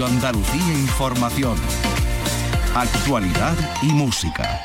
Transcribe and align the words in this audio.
Radio 0.00 0.14
Andalucía 0.14 0.72
Información. 0.72 1.58
Actualidad 2.74 3.54
y 3.82 3.88
música. 3.88 4.58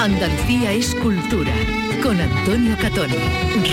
Andalucía 0.00 0.72
es 0.72 0.94
cultura. 0.94 1.52
Con 2.02 2.18
Antonio 2.18 2.74
Catoni. 2.80 3.16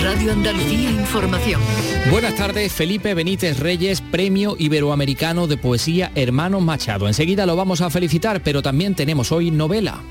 Radio 0.02 0.32
Andalucía 0.32 0.90
Información. 0.90 1.62
Buenas 2.10 2.34
tardes, 2.34 2.70
Felipe 2.70 3.14
Benítez 3.14 3.58
Reyes, 3.58 4.02
Premio 4.02 4.56
Iberoamericano 4.58 5.46
de 5.46 5.56
Poesía 5.56 6.12
Hermanos 6.14 6.60
Machado. 6.60 7.08
Enseguida 7.08 7.46
lo 7.46 7.56
vamos 7.56 7.80
a 7.80 7.88
felicitar, 7.88 8.42
pero 8.42 8.60
también 8.60 8.94
tenemos 8.94 9.32
hoy 9.32 9.50
novela. 9.50 10.02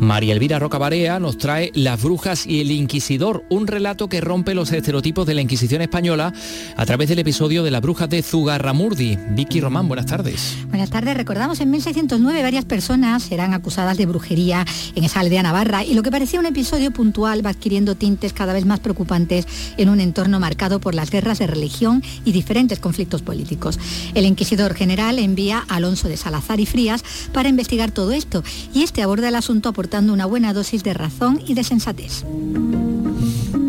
María 0.00 0.32
Elvira 0.32 0.58
Rocabarea 0.58 1.20
nos 1.20 1.36
trae 1.36 1.70
Las 1.74 2.02
brujas 2.02 2.46
y 2.46 2.62
el 2.62 2.70
inquisidor, 2.70 3.44
un 3.50 3.66
relato 3.66 4.08
que 4.08 4.22
rompe 4.22 4.54
los 4.54 4.72
estereotipos 4.72 5.26
de 5.26 5.34
la 5.34 5.42
Inquisición 5.42 5.82
española 5.82 6.32
a 6.74 6.86
través 6.86 7.10
del 7.10 7.18
episodio 7.18 7.62
de 7.62 7.70
las 7.70 7.82
brujas 7.82 8.08
de 8.08 8.22
Zugarramurdi. 8.22 9.18
Vicky 9.32 9.60
Román, 9.60 9.88
buenas 9.88 10.06
tardes. 10.06 10.56
Buenas 10.70 10.88
tardes. 10.88 11.14
Recordamos, 11.18 11.60
en 11.60 11.70
1609 11.70 12.42
varias 12.42 12.64
personas 12.64 13.30
eran 13.30 13.52
acusadas 13.52 13.98
de 13.98 14.06
brujería 14.06 14.64
en 14.94 15.04
esa 15.04 15.20
aldea 15.20 15.42
navarra 15.42 15.84
y 15.84 15.92
lo 15.92 16.02
que 16.02 16.10
parecía 16.10 16.40
un 16.40 16.46
episodio 16.46 16.92
puntual 16.92 17.44
va 17.44 17.50
adquiriendo 17.50 17.94
tintes 17.94 18.32
cada 18.32 18.54
vez 18.54 18.64
más 18.64 18.80
preocupantes 18.80 19.46
en 19.76 19.90
un 19.90 20.00
entorno 20.00 20.40
marcado 20.40 20.80
por 20.80 20.94
las 20.94 21.10
guerras 21.10 21.40
de 21.40 21.46
religión 21.46 22.02
y 22.24 22.32
diferentes 22.32 22.80
conflictos 22.80 23.20
políticos. 23.20 23.78
El 24.14 24.24
inquisidor 24.24 24.72
general 24.72 25.18
envía 25.18 25.66
a 25.68 25.76
Alonso 25.76 26.08
de 26.08 26.16
Salazar 26.16 26.58
y 26.58 26.64
Frías 26.64 27.04
para 27.34 27.50
investigar 27.50 27.90
todo 27.90 28.12
esto 28.12 28.42
y 28.72 28.82
este 28.82 29.02
aborda 29.02 29.28
el 29.28 29.34
asunto 29.34 29.74
por 29.74 29.89
dando 29.90 30.12
una 30.12 30.26
buena 30.26 30.52
dosis 30.52 30.82
de 30.82 30.94
razón 30.94 31.40
y 31.46 31.54
de 31.54 31.64
sensatez. 31.64 32.24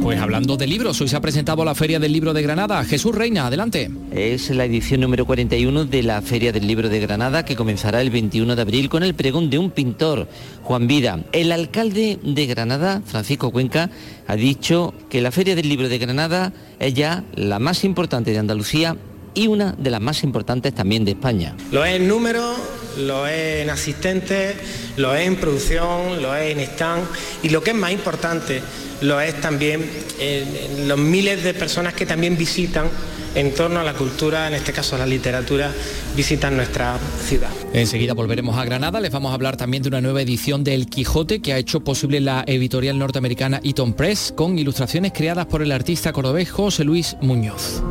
Pues 0.01 0.19
hablando 0.19 0.57
de 0.57 0.65
libros, 0.65 0.99
hoy 0.99 1.07
se 1.07 1.15
ha 1.15 1.21
presentado 1.21 1.63
la 1.63 1.75
Feria 1.75 1.99
del 1.99 2.11
Libro 2.11 2.33
de 2.33 2.41
Granada. 2.41 2.83
Jesús 2.83 3.13
Reina, 3.13 3.45
adelante. 3.45 3.91
Es 4.11 4.49
la 4.49 4.65
edición 4.65 5.01
número 5.01 5.27
41 5.27 5.85
de 5.85 6.01
la 6.01 6.23
Feria 6.23 6.51
del 6.51 6.65
Libro 6.65 6.89
de 6.89 6.99
Granada 6.99 7.45
que 7.45 7.55
comenzará 7.55 8.01
el 8.01 8.09
21 8.09 8.55
de 8.55 8.61
abril 8.61 8.89
con 8.89 9.03
el 9.03 9.13
pregón 9.13 9.51
de 9.51 9.59
un 9.59 9.69
pintor, 9.69 10.27
Juan 10.63 10.87
Vida. 10.87 11.19
El 11.33 11.51
alcalde 11.51 12.17
de 12.23 12.45
Granada, 12.47 13.01
Francisco 13.05 13.51
Cuenca, 13.51 13.91
ha 14.27 14.35
dicho 14.35 14.95
que 15.09 15.21
la 15.21 15.31
Feria 15.31 15.55
del 15.55 15.69
Libro 15.69 15.87
de 15.87 15.99
Granada 15.99 16.51
es 16.79 16.95
ya 16.95 17.23
la 17.35 17.59
más 17.59 17.83
importante 17.83 18.31
de 18.31 18.39
Andalucía 18.39 18.97
y 19.33 19.47
una 19.47 19.73
de 19.73 19.91
las 19.91 20.01
más 20.01 20.23
importantes 20.23 20.73
también 20.73 21.05
de 21.05 21.11
España. 21.11 21.55
Lo 21.71 21.85
es 21.85 21.95
en 21.95 22.07
número, 22.07 22.55
lo 22.97 23.27
es 23.27 23.63
en 23.63 23.69
asistentes, 23.69 24.55
lo 24.97 25.15
es 25.15 25.27
en 25.27 25.35
producción, 25.35 26.21
lo 26.21 26.35
es 26.35 26.51
en 26.51 26.59
stand 26.61 27.03
y 27.43 27.49
lo 27.49 27.63
que 27.63 27.71
es 27.71 27.75
más 27.75 27.91
importante, 27.91 28.61
lo 29.01 29.19
es 29.19 29.39
también 29.41 29.89
en, 30.19 30.87
los 30.87 30.97
miles 30.97 31.43
de 31.43 31.53
personas 31.53 31.93
que 31.93 32.05
también 32.05 32.37
visitan 32.37 32.87
en 33.33 33.53
torno 33.53 33.79
a 33.79 33.83
la 33.83 33.93
cultura, 33.93 34.47
en 34.47 34.55
este 34.55 34.73
caso 34.73 34.95
a 34.95 34.99
la 34.99 35.05
literatura, 35.05 35.71
visitan 36.15 36.57
nuestra 36.57 36.97
ciudad. 37.25 37.49
Enseguida 37.73 38.13
volveremos 38.13 38.57
a 38.57 38.65
Granada, 38.65 38.99
les 38.99 39.11
vamos 39.11 39.31
a 39.31 39.35
hablar 39.35 39.55
también 39.55 39.83
de 39.83 39.89
una 39.89 40.01
nueva 40.01 40.21
edición 40.21 40.65
de 40.65 40.75
El 40.75 40.87
Quijote 40.87 41.41
que 41.41 41.53
ha 41.53 41.57
hecho 41.57 41.81
posible 41.81 42.19
la 42.19 42.43
editorial 42.45 42.99
norteamericana 42.99 43.61
Eaton 43.63 43.93
Press 43.93 44.33
con 44.35 44.59
ilustraciones 44.59 45.13
creadas 45.13 45.45
por 45.45 45.61
el 45.61 45.71
artista 45.71 46.11
cordobés 46.11 46.51
José 46.51 46.83
Luis 46.83 47.15
Muñoz. 47.21 47.81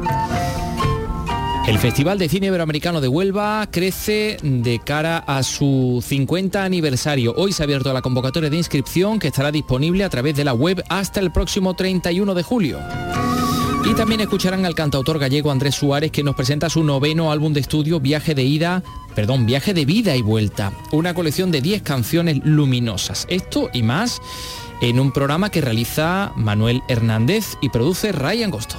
El 1.71 1.79
Festival 1.79 2.19
de 2.19 2.29
Cine 2.29 2.49
Iberoamericano 2.49 3.01
de 3.01 3.07
Huelva 3.07 3.69
crece 3.71 4.39
de 4.43 4.81
cara 4.81 5.19
a 5.19 5.45
su 5.45 6.05
50 6.05 6.65
aniversario. 6.65 7.33
Hoy 7.37 7.53
se 7.53 7.63
ha 7.63 7.65
abierto 7.65 7.93
la 7.93 8.03
convocatoria 8.03 8.51
de 8.51 8.57
inscripción 8.57 9.21
que 9.21 9.29
estará 9.29 9.53
disponible 9.53 10.03
a 10.03 10.11
través 10.11 10.35
de 10.35 10.43
la 10.43 10.53
web 10.53 10.83
hasta 10.89 11.21
el 11.21 11.31
próximo 11.31 11.75
31 11.75 12.35
de 12.35 12.43
julio. 12.43 12.81
Y 13.89 13.95
también 13.95 14.21
escucharán 14.21 14.67
al 14.67 14.75
cantautor 14.75 15.21
gallego 15.21 15.53
Andrés 15.53 15.77
Suárez 15.77 16.11
que 16.11 16.25
nos 16.25 16.35
presenta 16.35 16.69
su 16.69 16.83
noveno 16.83 17.31
álbum 17.31 17.53
de 17.53 17.61
estudio 17.61 18.01
Viaje 18.01 18.35
de 18.35 18.43
ida, 18.43 18.83
perdón, 19.15 19.47
Viaje 19.47 19.73
de 19.73 19.85
vida 19.85 20.17
y 20.17 20.23
vuelta, 20.23 20.73
una 20.91 21.15
colección 21.15 21.53
de 21.53 21.61
10 21.61 21.83
canciones 21.83 22.41
luminosas. 22.43 23.29
Esto 23.31 23.71
y 23.73 23.85
más 23.85 24.21
en 24.83 24.99
un 24.99 25.13
programa 25.13 25.51
que 25.51 25.61
realiza 25.61 26.33
Manuel 26.35 26.83
Hernández 26.89 27.57
y 27.61 27.69
produce 27.69 28.11
Ray 28.11 28.43
Angosto. 28.43 28.79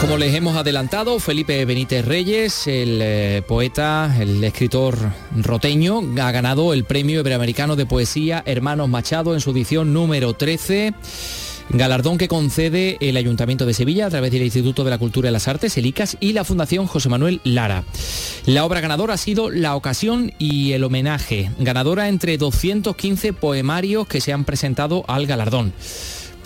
Como 0.00 0.16
les 0.16 0.34
hemos 0.34 0.56
adelantado, 0.56 1.18
Felipe 1.18 1.64
Benítez 1.64 2.04
Reyes, 2.04 2.66
el 2.66 3.00
eh, 3.02 3.42
poeta, 3.46 4.14
el 4.20 4.42
escritor 4.44 4.96
roteño, 5.36 6.02
ha 6.20 6.30
ganado 6.30 6.72
el 6.72 6.84
Premio 6.84 7.20
Iberoamericano 7.20 7.74
de 7.74 7.86
Poesía 7.86 8.42
Hermanos 8.46 8.88
Machado 8.88 9.34
en 9.34 9.40
su 9.40 9.50
edición 9.50 9.92
número 9.92 10.34
13. 10.34 10.94
Galardón 11.70 12.16
que 12.16 12.28
concede 12.28 12.96
el 13.00 13.16
Ayuntamiento 13.16 13.66
de 13.66 13.74
Sevilla 13.74 14.06
a 14.06 14.10
través 14.10 14.30
del 14.30 14.42
Instituto 14.42 14.84
de 14.84 14.90
la 14.90 14.98
Cultura 14.98 15.30
y 15.30 15.32
las 15.32 15.48
Artes, 15.48 15.76
el 15.76 15.86
ICAS, 15.86 16.16
y 16.20 16.32
la 16.32 16.44
Fundación 16.44 16.86
José 16.86 17.08
Manuel 17.08 17.40
Lara. 17.44 17.84
La 18.46 18.64
obra 18.64 18.80
ganadora 18.80 19.14
ha 19.14 19.18
sido 19.18 19.50
La 19.50 19.74
ocasión 19.74 20.32
y 20.38 20.72
el 20.72 20.84
homenaje, 20.84 21.50
ganadora 21.58 22.08
entre 22.08 22.38
215 22.38 23.32
poemarios 23.32 24.06
que 24.06 24.20
se 24.20 24.32
han 24.32 24.44
presentado 24.44 25.04
al 25.08 25.26
galardón. 25.26 25.72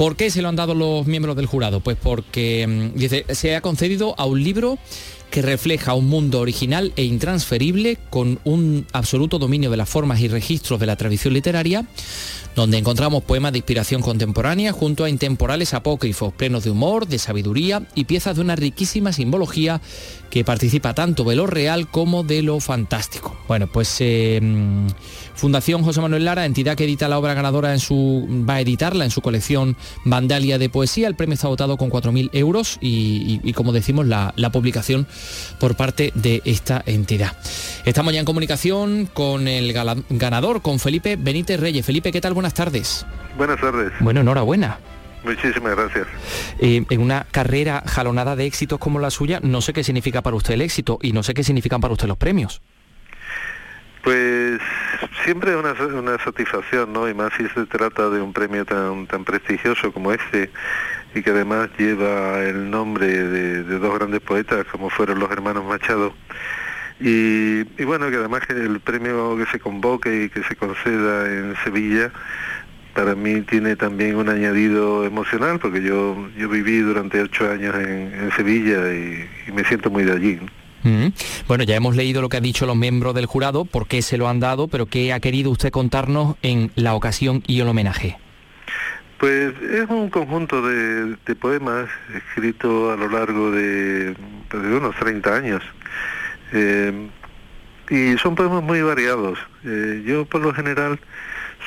¿Por 0.02 0.16
qué 0.16 0.30
se 0.30 0.42
lo 0.42 0.48
han 0.48 0.56
dado 0.56 0.74
los 0.74 1.06
miembros 1.06 1.36
del 1.36 1.46
jurado? 1.46 1.78
Pues 1.78 1.96
porque 1.96 2.90
mm, 2.92 3.32
se 3.32 3.54
ha 3.54 3.60
concedido 3.60 4.16
a 4.18 4.24
un 4.24 4.42
libro 4.42 4.76
que 5.30 5.42
refleja 5.42 5.94
un 5.94 6.08
mundo 6.08 6.40
original 6.40 6.92
e 6.96 7.04
intransferible 7.04 7.98
con 8.10 8.41
un 8.42 8.84
absoluto 8.92 9.38
dominio 9.38 9.70
de 9.70 9.76
las 9.76 9.88
formas 9.88 10.20
y 10.20 10.26
registros 10.26 10.80
de 10.80 10.86
la 10.86 10.96
tradición 10.96 11.34
literaria, 11.34 11.86
donde 12.54 12.78
encontramos 12.78 13.22
poemas 13.22 13.52
de 13.52 13.58
inspiración 13.58 14.02
contemporánea 14.02 14.72
junto 14.72 15.04
a 15.04 15.08
intemporales 15.08 15.72
apócrifos, 15.72 16.34
plenos 16.34 16.64
de 16.64 16.70
humor, 16.70 17.06
de 17.06 17.18
sabiduría 17.18 17.86
y 17.94 18.04
piezas 18.04 18.34
de 18.34 18.42
una 18.42 18.56
riquísima 18.56 19.12
simbología 19.12 19.80
que 20.30 20.44
participa 20.44 20.94
tanto 20.94 21.24
de 21.24 21.36
lo 21.36 21.46
real 21.46 21.88
como 21.88 22.24
de 22.24 22.42
lo 22.42 22.60
fantástico. 22.60 23.36
Bueno, 23.48 23.68
pues 23.68 23.96
eh, 24.00 24.38
mm, 24.42 24.86
Fundación 25.34 25.82
José 25.82 26.00
Manuel 26.00 26.25
Lara, 26.25 26.44
entidad 26.44 26.76
que 26.76 26.84
edita 26.84 27.09
la 27.09 27.19
obra 27.19 27.34
ganadora 27.34 27.72
en 27.72 27.81
su. 27.81 28.26
va 28.48 28.54
a 28.54 28.60
editarla 28.60 29.04
en 29.04 29.10
su 29.10 29.20
colección 29.20 29.76
Vandalia 30.04 30.59
de 30.59 30.69
Poesía. 30.69 31.09
El 31.09 31.15
premio 31.15 31.34
está 31.34 31.48
votado 31.48 31.76
con 31.76 31.91
4.000 31.91 32.31
euros 32.32 32.78
y, 32.81 33.53
como 33.53 33.72
decimos, 33.72 34.06
la, 34.06 34.32
publicación 34.53 35.06
por 35.59 35.76
parte 35.76 36.12
de 36.15 36.42
esta 36.44 36.82
entidad. 36.84 37.37
Estamos 37.87 38.12
ya 38.12 38.21
en 38.21 38.26
comunicación 38.26 39.06
con 39.06 39.48
el 39.48 39.72
ganador, 40.10 40.60
con 40.60 40.78
Felipe 40.78 41.16
Benítez 41.16 41.59
Reyes. 41.59 41.87
Felipe, 41.87 42.12
¿qué 42.12 42.21
tal? 42.21 42.34
Buenas 42.34 42.53
tardes. 42.54 43.06
Buenas 43.37 43.60
tardes. 43.60 43.92
Bueno, 44.00 44.21
enhorabuena. 44.21 44.78
Muchísimas 45.25 45.76
gracias. 45.76 46.06
Eh, 46.59 46.84
en 46.88 47.00
una 47.00 47.26
carrera 47.31 47.82
jalonada 47.87 48.37
de 48.37 48.47
éxitos 48.47 48.78
como 48.78 48.98
la 48.98 49.10
suya, 49.10 49.41
no 49.42 49.60
sé 49.60 49.72
qué 49.72 49.84
significa 49.84 50.21
para 50.22 50.37
usted 50.37 50.54
el 50.54 50.62
éxito 50.62 50.98
y 51.00 51.12
no 51.12 51.22
sé 51.22 51.34
qué 51.34 51.44
significan 51.44 51.81
para 51.81 51.94
usted 51.94 52.09
los 52.09 52.19
premios. 52.19 52.60
Pues 54.02 54.60
siempre 55.24 55.54
una, 55.56 55.72
una 55.72 56.18
satisfacción, 56.18 56.92
¿no? 56.92 57.08
Y 57.08 57.14
más 57.14 57.32
si 57.34 57.48
se 57.48 57.66
trata 57.66 58.10
de 58.10 58.20
un 58.20 58.32
premio 58.32 58.64
tan, 58.64 59.06
tan 59.06 59.24
prestigioso 59.24 59.92
como 59.92 60.12
este 60.12 60.50
y 61.14 61.22
que 61.22 61.30
además 61.30 61.68
lleva 61.78 62.42
el 62.42 62.71
nombre 62.71 63.06
de, 63.06 63.62
dos 63.62 63.94
grandes 63.98 64.21
poetas 64.21 64.65
como 64.66 64.91
fueron 64.91 65.21
los 65.21 65.30
hermanos 65.30 65.65
Machado. 65.65 66.15
Y, 67.00 67.60
y, 67.80 67.84
bueno, 67.84 68.10
que 68.10 68.16
además 68.16 68.42
el 68.48 68.80
premio 68.80 69.36
que 69.36 69.47
se 69.47 69.59
convoque 69.59 70.24
y 70.24 70.28
que 70.28 70.42
se 70.44 70.56
conceda 70.56 71.27
en 71.27 71.56
Sevilla 71.65 72.12
para 72.94 73.15
mí 73.15 73.41
tiene 73.42 73.77
también 73.77 74.16
un 74.16 74.28
añadido 74.28 75.04
emocional, 75.04 75.59
porque 75.59 75.82
yo, 75.82 76.28
yo 76.36 76.48
viví 76.48 76.80
durante 76.80 77.22
ocho 77.22 77.50
años 77.50 77.74
en, 77.77 78.30
Sevilla 78.36 78.92
y, 78.92 79.28
me 79.53 79.65
siento 79.65 79.91
muy 79.91 80.04
de 80.04 80.12
allí. 80.12 80.41
Bueno, 81.46 81.64
ya 81.64 81.76
hemos 81.76 81.96
leído 81.96 82.22
lo 82.22 82.28
que 82.28 82.38
han 82.38 82.42
dicho 82.42 82.66
los 82.66 82.76
miembros 82.76 83.14
del 83.14 83.26
jurado, 83.26 83.64
por 83.64 83.86
qué 83.86 84.02
se 84.02 84.18
lo 84.18 84.28
han 84.28 84.40
dado, 84.40 84.68
pero 84.68 84.86
¿qué 84.86 85.12
ha 85.12 85.20
querido 85.20 85.50
usted 85.50 85.70
contarnos 85.70 86.36
en 86.42 86.72
la 86.74 86.94
ocasión 86.94 87.42
y 87.46 87.60
el 87.60 87.68
homenaje? 87.68 88.18
Pues 89.18 89.54
es 89.62 89.88
un 89.88 90.10
conjunto 90.10 90.62
de, 90.62 91.16
poemas 91.36 91.88
escritos 92.14 92.92
a 92.92 92.96
lo 92.96 93.08
largo 93.08 93.52
de, 93.52 94.16
pues, 94.48 94.62
unos 94.64 94.96
30 94.96 95.34
años. 95.34 95.62
Eh, 96.52 97.08
y 97.88 98.16
son 98.18 98.34
poemas 98.34 98.62
muy 98.62 98.82
variados. 98.82 99.38
Eh, 99.64 100.02
yo 100.04 100.24
por 100.24 100.40
lo 100.40 100.52
general 100.52 100.98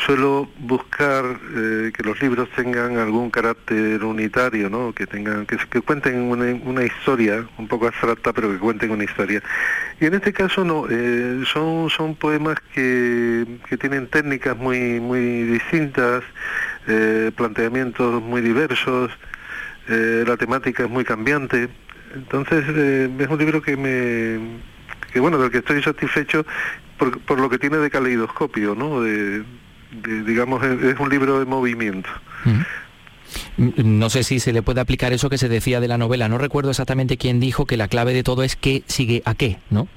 suelo 0.04 0.48
buscar 0.60 1.24
eh, 1.56 1.92
que 1.96 2.04
los 2.04 2.22
libros 2.22 2.50
tengan 2.56 2.98
algún 2.98 3.30
carácter 3.30 4.04
unitario, 4.04 4.70
¿no? 4.70 4.94
que 4.94 5.08
tengan 5.08 5.46
que, 5.46 5.58
que 5.58 5.82
cuenten 5.82 6.22
una, 6.22 6.84
historia 6.84 7.46
un 7.58 7.68
poco 7.68 7.88
abstracta, 7.88 8.34
pero 8.34 8.52
que 8.52 8.58
cuenten 8.58 8.92
una 8.92 9.04
historia. 9.04 9.42
Y 10.00 10.06
en 10.06 10.16
este 10.16 10.34
caso 10.34 10.66
no, 10.66 10.86
eh, 10.90 11.44
son 11.46 11.90
son 11.90 12.16
poemas 12.16 12.58
que, 12.74 13.46
que, 13.70 13.78
tienen 13.78 14.08
técnicas 14.08 14.58
muy 14.58 15.00
muy 15.00 15.44
distintas, 15.44 16.24
eh, 16.88 17.32
planteamientos 17.36 18.22
muy 18.22 18.42
diversos, 18.42 19.12
la 19.88 20.36
temática 20.36 20.84
es 20.84 20.90
muy 20.90 21.06
cambiante. 21.06 21.70
Entonces 22.16 22.68
es 22.68 23.28
un 23.28 23.38
libro 23.38 23.62
que 23.62 23.78
me 23.78 24.60
que 25.14 25.20
bueno 25.20 25.38
del 25.38 25.52
que 25.52 25.60
estoy 25.60 25.82
satisfecho 25.84 26.46
por, 26.98 27.20
por 27.22 27.40
lo 27.40 27.50
que 27.50 27.60
tiene 27.60 27.78
de 27.78 27.92
caleidoscopio, 27.92 28.74
¿no? 28.74 29.02
De, 29.02 29.44
digamos, 29.92 30.64
es 30.64 31.00
un 31.00 31.10
libro 31.10 31.40
de 31.40 31.46
movimiento. 31.46 32.10
No 33.58 34.10
sé 34.10 34.24
si 34.24 34.40
se 34.40 34.54
le 34.54 34.62
puede 34.62 34.82
aplicar 34.82 35.14
eso 35.14 35.30
que 35.30 35.38
se 35.38 35.50
decía 35.50 35.80
de 35.80 35.88
la 35.88 35.98
novela. 35.98 36.30
No 36.30 36.38
recuerdo 36.38 36.72
exactamente 36.72 37.18
quién 37.18 37.40
dijo 37.40 37.66
que 37.66 37.78
la 37.78 37.88
clave 37.88 38.14
de 38.14 38.24
todo 38.24 38.44
es 38.44 38.56
qué 38.56 38.84
sigue 38.88 39.22
a 39.26 39.36
qué, 39.36 39.58
¿no? 39.70 39.88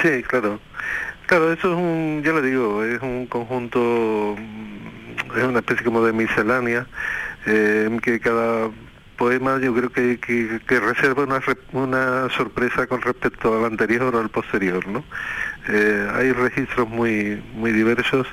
Sí, 0.00 0.22
claro. 0.22 0.60
Claro, 1.26 1.52
eso 1.52 1.72
es 1.72 1.78
un, 1.78 2.22
ya 2.24 2.32
le 2.32 2.42
digo, 2.42 2.84
es 2.84 3.00
un 3.00 3.26
conjunto, 3.26 4.36
es 5.36 5.44
una 5.44 5.60
especie 5.60 5.84
como 5.84 6.04
de 6.04 6.12
miscelánea, 6.12 6.86
eh, 7.46 7.88
que 8.02 8.20
cada 8.20 8.70
poema 9.16 9.58
yo 9.60 9.72
creo 9.74 9.90
que, 9.92 10.18
que, 10.18 10.80
reserva 10.80 11.22
una, 11.22 11.40
una 11.72 12.28
sorpresa 12.30 12.86
con 12.86 13.00
respecto 13.02 13.56
al 13.56 13.64
anterior 13.64 14.14
o 14.14 14.18
al 14.18 14.30
posterior, 14.30 14.86
¿no? 14.88 15.04
Eh, 15.68 16.08
hay 16.14 16.32
registros 16.32 16.88
muy, 16.88 17.42
muy 17.54 17.72
diversos 17.72 18.26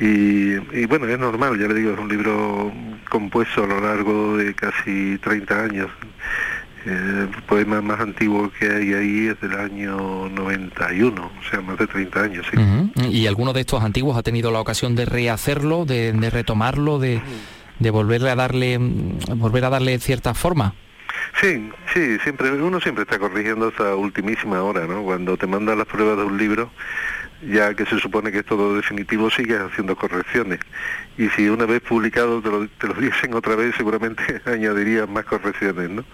y, 0.00 0.86
bueno, 0.86 1.06
es 1.06 1.18
normal, 1.18 1.58
ya 1.58 1.68
le 1.68 1.74
digo, 1.74 1.92
es 1.92 1.98
un 1.98 2.08
libro 2.08 2.72
compuesto 3.10 3.64
a 3.64 3.66
lo 3.66 3.80
largo 3.80 4.38
de 4.38 4.54
casi 4.54 5.18
30 5.18 5.62
años. 5.62 5.90
el 6.86 7.28
poema 7.46 7.82
más 7.82 8.00
antiguo 8.00 8.50
que 8.58 8.70
hay 8.70 8.94
ahí 8.94 9.26
es 9.26 9.38
del 9.42 9.60
año 9.60 10.30
91, 10.30 11.22
o 11.22 11.50
sea, 11.50 11.60
más 11.60 11.76
de 11.76 11.86
30 11.86 12.22
años. 12.22 12.46
¿sí? 12.50 13.10
¿Y 13.10 13.26
alguno 13.26 13.52
de 13.52 13.60
estos 13.60 13.82
antiguos 13.82 14.16
ha 14.16 14.22
tenido 14.22 14.50
la 14.50 14.60
ocasión 14.60 14.96
de 14.96 15.04
rehacerlo, 15.04 15.84
de, 15.84 16.30
retomarlo, 16.30 16.98
de, 16.98 17.20
de, 17.78 17.90
volverle 17.90 18.30
a 18.30 18.36
darle, 18.36 18.78
volver 18.78 19.66
a 19.66 19.70
darle 19.70 19.98
cierta 19.98 20.32
forma? 20.32 20.74
Sí, 21.40 21.70
sí, 21.92 22.18
siempre, 22.22 22.50
uno 22.52 22.80
siempre 22.80 23.02
está 23.02 23.18
corrigiendo 23.18 23.68
hasta 23.68 23.94
ultimísima 23.94 24.62
hora, 24.62 24.86
¿no? 24.86 25.02
Cuando 25.02 25.36
te 25.36 25.46
mandan 25.46 25.78
las 25.78 25.86
pruebas 25.86 26.16
de 26.16 26.24
un 26.24 26.38
libro, 26.38 26.70
ya 27.42 27.74
que 27.74 27.86
se 27.86 27.98
supone 27.98 28.30
que 28.30 28.38
es 28.38 28.44
todo 28.44 28.74
definitivo, 28.74 29.30
sigues 29.30 29.60
haciendo 29.60 29.96
correcciones. 29.96 30.60
Y 31.16 31.28
si 31.30 31.48
una 31.48 31.66
vez 31.66 31.80
publicado 31.80 32.40
te 32.40 32.50
lo, 32.50 32.68
te 32.68 32.88
lo 32.88 32.94
dicen 33.00 33.34
otra 33.34 33.56
vez, 33.56 33.74
seguramente 33.76 34.42
añadirías 34.46 35.08
más 35.08 35.24
correcciones, 35.24 35.90
¿no? 35.90 36.04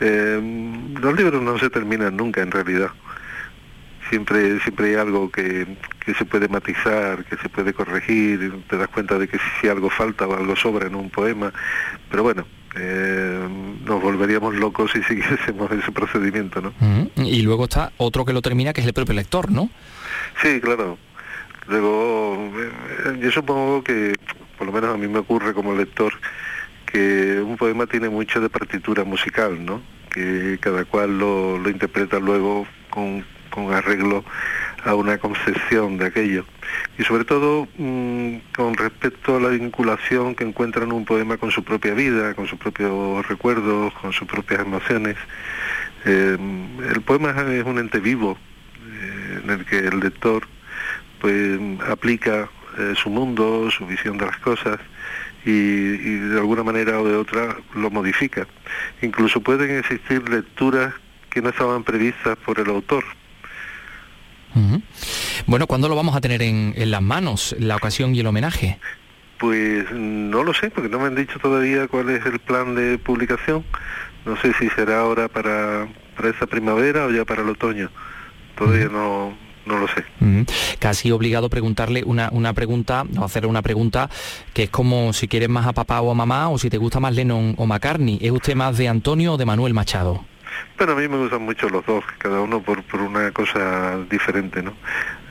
Eh, 0.00 0.90
los 1.00 1.16
libros 1.16 1.42
no 1.42 1.58
se 1.58 1.70
terminan 1.70 2.16
nunca 2.16 2.42
en 2.42 2.50
realidad. 2.50 2.90
Siempre, 4.10 4.60
siempre 4.60 4.90
hay 4.90 4.94
algo 4.96 5.30
que, 5.30 5.66
que 6.04 6.14
se 6.14 6.24
puede 6.24 6.48
matizar, 6.48 7.24
que 7.24 7.36
se 7.36 7.48
puede 7.48 7.72
corregir, 7.72 8.62
te 8.68 8.76
das 8.76 8.88
cuenta 8.88 9.18
de 9.18 9.28
que 9.28 9.38
si 9.60 9.68
algo 9.68 9.88
falta 9.88 10.26
o 10.26 10.36
algo 10.36 10.54
sobra 10.56 10.86
en 10.86 10.94
un 10.94 11.08
poema, 11.08 11.52
pero 12.10 12.22
bueno, 12.22 12.46
eh, 12.76 13.48
nos 13.84 14.02
volveríamos 14.02 14.54
locos 14.54 14.90
si 14.92 15.02
siguiésemos 15.08 15.70
ese 15.70 15.92
procedimiento, 15.92 16.60
¿no? 16.60 16.72
Y 17.16 17.42
luego 17.42 17.64
está 17.64 17.92
otro 17.96 18.24
que 18.24 18.32
lo 18.32 18.42
termina, 18.42 18.72
que 18.72 18.80
es 18.80 18.86
el 18.86 18.92
propio 18.92 19.14
lector, 19.14 19.50
¿no? 19.50 19.70
Sí, 20.42 20.60
claro. 20.60 20.98
Luego, 21.66 22.50
eh, 22.58 23.18
yo 23.20 23.30
supongo 23.30 23.82
que, 23.82 24.14
por 24.58 24.66
lo 24.66 24.72
menos 24.72 24.94
a 24.94 24.98
mí 24.98 25.08
me 25.08 25.20
ocurre 25.20 25.54
como 25.54 25.74
lector, 25.74 26.12
que 26.86 27.40
un 27.40 27.56
poema 27.56 27.86
tiene 27.86 28.08
mucho 28.08 28.40
de 28.40 28.50
partitura 28.50 29.04
musical, 29.04 29.64
¿no? 29.64 29.82
Que 30.10 30.58
cada 30.60 30.84
cual 30.84 31.18
lo, 31.18 31.58
lo 31.58 31.70
interpreta 31.70 32.18
luego 32.18 32.66
con, 32.90 33.24
con 33.50 33.72
arreglo 33.72 34.24
a 34.84 34.94
una 34.94 35.16
concepción 35.18 35.96
de 35.96 36.06
aquello. 36.06 36.44
Y 36.98 37.04
sobre 37.04 37.24
todo 37.24 37.66
mm, 37.78 38.36
con 38.54 38.74
respecto 38.74 39.36
a 39.36 39.40
la 39.40 39.48
vinculación 39.48 40.34
que 40.34 40.44
encuentra 40.44 40.84
en 40.84 40.92
un 40.92 41.06
poema 41.06 41.38
con 41.38 41.50
su 41.50 41.64
propia 41.64 41.94
vida, 41.94 42.34
con 42.34 42.46
sus 42.46 42.58
propios 42.58 43.26
recuerdos, 43.26 43.94
con 43.94 44.12
sus 44.12 44.28
propias 44.28 44.60
emociones. 44.60 45.16
Eh, 46.04 46.36
el 46.94 47.00
poema 47.00 47.30
es 47.30 47.64
un 47.64 47.78
ente 47.78 47.98
vivo 47.98 48.36
en 49.42 49.50
el 49.50 49.64
que 49.64 49.78
el 49.78 50.00
lector 50.00 50.46
pues 51.20 51.58
aplica 51.88 52.48
eh, 52.78 52.94
su 52.96 53.10
mundo, 53.10 53.70
su 53.70 53.86
visión 53.86 54.18
de 54.18 54.26
las 54.26 54.38
cosas 54.38 54.78
y, 55.44 55.50
y, 55.50 56.18
de 56.18 56.38
alguna 56.38 56.62
manera 56.62 57.00
o 57.00 57.06
de 57.06 57.16
otra 57.16 57.56
lo 57.74 57.90
modifica. 57.90 58.46
Incluso 59.02 59.40
pueden 59.40 59.78
existir 59.78 60.28
lecturas 60.28 60.94
que 61.30 61.42
no 61.42 61.50
estaban 61.50 61.84
previstas 61.84 62.36
por 62.38 62.60
el 62.60 62.68
autor, 62.68 63.04
bueno, 65.46 65.66
¿cuándo 65.66 65.88
lo 65.88 65.96
vamos 65.96 66.16
a 66.16 66.20
tener 66.20 66.42
en, 66.42 66.74
las 66.76 67.02
manos, 67.02 67.54
la 67.58 67.76
ocasión 67.76 68.14
y 68.14 68.20
el 68.20 68.26
homenaje? 68.26 68.78
Pues 69.38 69.90
no 69.92 70.44
lo 70.44 70.54
sé, 70.54 70.70
porque 70.70 70.88
no 70.88 71.00
me 71.00 71.06
han 71.06 71.14
dicho 71.14 71.38
todavía 71.38 71.88
cuál 71.88 72.10
es 72.10 72.24
el 72.24 72.38
plan 72.38 72.74
de 72.74 72.98
publicación. 72.98 73.64
No 74.24 74.36
sé 74.36 74.54
si 74.54 74.68
será 74.70 75.00
ahora 75.00 75.28
para, 75.28 75.88
para 76.16 76.30
esta 76.30 76.46
primavera 76.46 77.06
o 77.06 77.10
ya 77.10 77.24
para 77.24 77.42
el 77.42 77.48
otoño. 77.48 77.90
Todavía 78.56 78.88
no, 78.88 79.36
no 79.66 79.78
lo 79.78 79.88
sé. 79.88 80.04
Casi 80.78 81.10
obligado 81.10 81.46
a 81.46 81.50
preguntarle 81.50 82.02
una, 82.04 82.28
una 82.32 82.52
pregunta, 82.52 83.04
o 83.18 83.24
hacer 83.24 83.46
una 83.46 83.62
pregunta 83.62 84.08
que 84.52 84.64
es 84.64 84.70
como 84.70 85.12
si 85.12 85.28
quieres 85.28 85.48
más 85.48 85.66
a 85.66 85.72
papá 85.72 86.00
o 86.00 86.10
a 86.10 86.14
mamá 86.14 86.48
o 86.48 86.58
si 86.58 86.70
te 86.70 86.78
gusta 86.78 87.00
más 87.00 87.14
Lennon 87.14 87.54
o 87.56 87.66
McCartney. 87.66 88.18
¿Es 88.20 88.30
usted 88.30 88.54
más 88.54 88.76
de 88.76 88.88
Antonio 88.88 89.34
o 89.34 89.36
de 89.36 89.46
Manuel 89.46 89.74
Machado? 89.74 90.24
Bueno, 90.76 90.92
a 90.92 90.96
mí 90.96 91.08
me 91.08 91.18
gustan 91.18 91.42
mucho 91.42 91.68
los 91.68 91.84
dos, 91.86 92.04
cada 92.18 92.40
uno 92.40 92.60
por, 92.60 92.82
por 92.84 93.00
una 93.00 93.30
cosa 93.30 93.98
diferente, 94.10 94.62
¿no? 94.62 94.74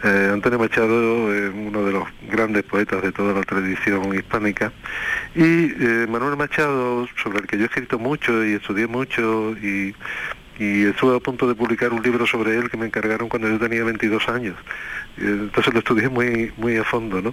Eh, 0.03 0.29
Antonio 0.33 0.59
Machado 0.59 1.33
es 1.33 1.53
uno 1.53 1.85
de 1.85 1.91
los 1.93 2.03
grandes 2.29 2.63
poetas 2.63 3.01
de 3.01 3.11
toda 3.11 3.33
la 3.33 3.41
tradición 3.43 4.13
hispánica 4.15 4.73
y 5.35 5.41
eh, 5.41 6.07
Manuel 6.09 6.35
Machado, 6.35 7.07
sobre 7.21 7.39
el 7.39 7.47
que 7.47 7.57
yo 7.57 7.63
he 7.63 7.67
escrito 7.67 7.99
mucho 7.99 8.43
y 8.45 8.53
estudié 8.53 8.87
mucho 8.87 9.51
y, 9.61 9.95
y 10.59 10.85
estuve 10.85 11.15
a 11.15 11.19
punto 11.19 11.47
de 11.47 11.55
publicar 11.55 11.93
un 11.93 12.01
libro 12.03 12.27
sobre 12.27 12.57
él 12.57 12.69
que 12.69 12.77
me 12.77 12.85
encargaron 12.85 13.29
cuando 13.29 13.49
yo 13.49 13.59
tenía 13.59 13.83
22 13.83 14.29
años. 14.29 14.55
Entonces 15.17 15.73
lo 15.73 15.79
estudié 15.79 16.09
muy, 16.09 16.51
muy 16.57 16.77
a 16.77 16.83
fondo, 16.83 17.21
¿no? 17.21 17.29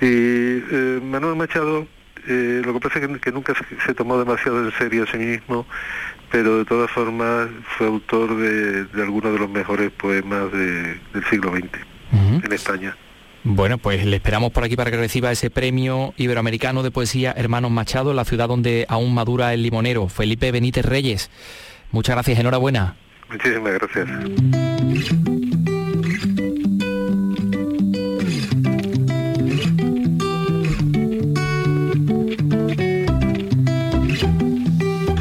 Y 0.00 0.62
eh, 0.70 1.00
Manuel 1.02 1.36
Machado 1.36 1.86
eh, 2.26 2.62
lo 2.64 2.72
que 2.72 2.80
pasa 2.80 2.98
es 2.98 3.20
que, 3.20 3.32
nunca 3.32 3.54
se, 3.86 3.94
tomó 3.94 4.18
demasiado 4.18 4.64
en 4.64 4.72
serio 4.72 5.04
a 5.04 5.06
sí 5.06 5.18
mismo, 5.18 5.66
pero 6.30 6.58
de 6.58 6.64
todas 6.64 6.90
formas 6.90 7.48
fue 7.76 7.86
autor 7.86 8.36
de, 8.36 8.86
algunos 9.02 9.32
de 9.32 9.38
los 9.38 9.50
mejores 9.50 9.90
poemas 9.90 10.50
del 10.52 11.24
siglo 11.28 11.52
XX 11.54 12.44
en 12.44 12.52
España. 12.52 12.96
Bueno, 13.42 13.76
pues 13.76 14.06
le 14.06 14.16
esperamos 14.16 14.52
por 14.52 14.64
aquí 14.64 14.74
para 14.74 14.90
que 14.90 14.96
reciba 14.96 15.30
ese 15.30 15.50
premio 15.50 16.14
iberoamericano 16.16 16.82
de 16.82 16.90
poesía 16.90 17.34
Hermanos 17.36 17.70
Machado, 17.70 18.14
la 18.14 18.24
ciudad 18.24 18.48
donde 18.48 18.86
aún 18.88 19.12
madura 19.12 19.52
el 19.52 19.62
limonero, 19.62 20.08
Felipe 20.08 20.50
Benítez 20.50 20.86
Reyes. 20.86 21.30
Muchas 21.92 22.16
gracias, 22.16 22.38
enhorabuena. 22.38 22.96
Muchísimas 23.30 23.72
gracias. 23.74 24.08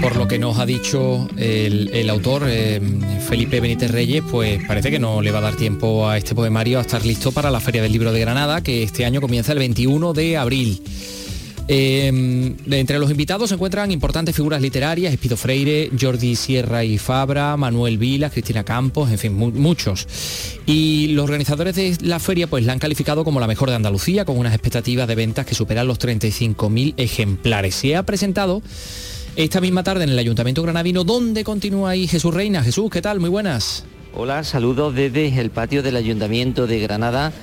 Por 0.02 0.18
lo 0.18 0.28
que 0.28 0.38
nos 0.38 0.60
ha 0.60 0.66
dicho 0.66 1.28
el, 1.38 2.10
autor, 2.10 2.44
eh, 2.48 2.82
Felipe 3.28 3.60
Benítez 3.60 3.90
Reyes, 3.92 4.24
pues 4.30 4.64
parece 4.68 4.92
que 4.92 5.00
no 5.00 5.22
le 5.22 5.32
va 5.32 5.40
a 5.40 5.42
dar 5.42 5.56
tiempo 5.56 6.08
a 6.10 6.18
este 6.18 6.36
poemario 6.36 6.80
a 6.80 6.82
estar 6.82 7.06
listo 7.06 7.32
para 7.32 7.50
la 7.50 7.60
Feria 7.60 7.82
del 7.82 7.92
Libro 7.92 8.12
de 8.12 8.20
Granada, 8.20 8.62
que 8.62 8.84
este 8.84 9.06
año 9.06 9.22
comienza 9.22 9.54
el 9.54 9.60
21 9.60 10.14
de 10.14 10.38
abril. 10.38 10.82
Eh, 11.68 12.08
entre 12.72 13.00
los 13.00 13.10
invitados 13.10 13.50
se 13.50 13.56
encuentran 13.56 13.92
importantes 13.92 14.36
figuras 14.36 14.62
literarias, 14.62 15.14
Espido 15.14 15.38
Freire, 15.38 15.90
Jordi 16.00 16.36
Sierra 16.36 16.84
y 16.84 16.98
Fabra, 16.98 17.56
Manuel 17.56 17.98
Vila, 17.98 18.30
Cristina 18.30 18.64
Campos, 18.64 19.10
en 19.12 19.18
fin, 19.18 19.34
muchos. 19.34 20.08
Y 20.66 21.08
los 21.10 21.24
organizadores 21.24 21.76
de 21.76 21.98
la 22.02 22.20
feria 22.20 22.48
pues 22.48 22.66
la 22.66 22.74
han 22.74 22.80
calificado 22.80 23.24
como 23.24 23.40
la 23.40 23.48
mejor 23.48 23.70
de 23.70 23.76
Andalucía, 23.76 24.26
con 24.26 24.38
unas 24.38 24.54
expectativas 24.54 25.08
de 25.08 25.16
ventas 25.16 25.46
que 25.46 25.56
superan 25.56 25.88
los 25.88 26.00
35.000 26.00 26.96
ejemplares. 26.98 27.76
Se 27.76 27.96
ha 27.96 28.04
presentado 28.04 28.62
esta 29.36 29.62
misma 29.62 29.84
tarde 29.84 30.04
en 30.04 30.10
el 30.10 30.20
Ayuntamiento 30.20 30.62
Granadino, 30.62 31.04
donde 31.04 31.44
continúa 31.44 31.92
ahí 31.92 32.08
Jesús 32.08 32.34
Reina. 32.34 32.64
Jesús, 32.64 32.90
¿qué 32.92 33.02
tal? 33.02 33.20
Muy 33.20 33.30
buenas. 33.30 33.86
Hola, 34.16 34.44
saludos 34.44 34.94
desde 34.94 35.40
el 35.40 35.50
patio 35.50 35.82
del 35.82 35.96
Ayuntamiento 35.96 36.68
de 36.68 36.80
Granada 36.80 37.34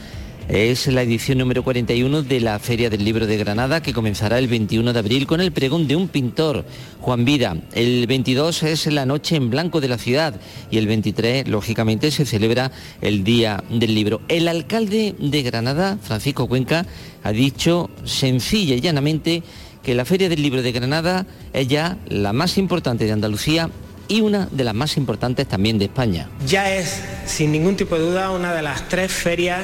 Es 0.52 0.88
la 0.88 1.02
edición 1.02 1.38
número 1.38 1.62
41 1.62 2.24
de 2.24 2.40
la 2.40 2.58
Feria 2.58 2.90
del 2.90 3.04
Libro 3.04 3.28
de 3.28 3.36
Granada 3.36 3.80
que 3.82 3.92
comenzará 3.92 4.36
el 4.36 4.48
21 4.48 4.92
de 4.92 4.98
abril 4.98 5.28
con 5.28 5.40
el 5.40 5.52
pregón 5.52 5.86
de 5.86 5.94
un 5.94 6.08
pintor, 6.08 6.64
Juan 7.00 7.24
Vida. 7.24 7.56
El 7.72 8.04
22 8.08 8.64
es 8.64 8.86
la 8.86 9.06
noche 9.06 9.36
en 9.36 9.48
blanco 9.48 9.80
de 9.80 9.86
la 9.86 9.96
ciudad 9.96 10.34
y 10.68 10.78
el 10.78 10.88
23, 10.88 11.46
lógicamente, 11.46 12.10
se 12.10 12.26
celebra 12.26 12.72
el 13.00 13.22
Día 13.22 13.62
del 13.70 13.94
Libro. 13.94 14.22
El 14.26 14.48
alcalde 14.48 15.14
de 15.20 15.42
Granada, 15.42 15.98
Francisco 16.02 16.48
Cuenca, 16.48 16.84
ha 17.22 17.30
dicho 17.30 17.88
sencilla 18.02 18.74
y 18.74 18.80
llanamente 18.80 19.44
que 19.84 19.94
la 19.94 20.04
Feria 20.04 20.28
del 20.28 20.42
Libro 20.42 20.62
de 20.62 20.72
Granada 20.72 21.26
es 21.52 21.68
ya 21.68 21.96
la 22.08 22.32
más 22.32 22.58
importante 22.58 23.04
de 23.04 23.12
Andalucía 23.12 23.70
y 24.08 24.20
una 24.20 24.48
de 24.50 24.64
las 24.64 24.74
más 24.74 24.96
importantes 24.96 25.46
también 25.46 25.78
de 25.78 25.84
España. 25.84 26.28
Ya 26.44 26.74
es, 26.74 27.00
sin 27.24 27.52
ningún 27.52 27.76
tipo 27.76 27.94
de 27.94 28.02
duda, 28.02 28.32
una 28.32 28.52
de 28.52 28.62
las 28.62 28.88
tres 28.88 29.12
ferias 29.12 29.62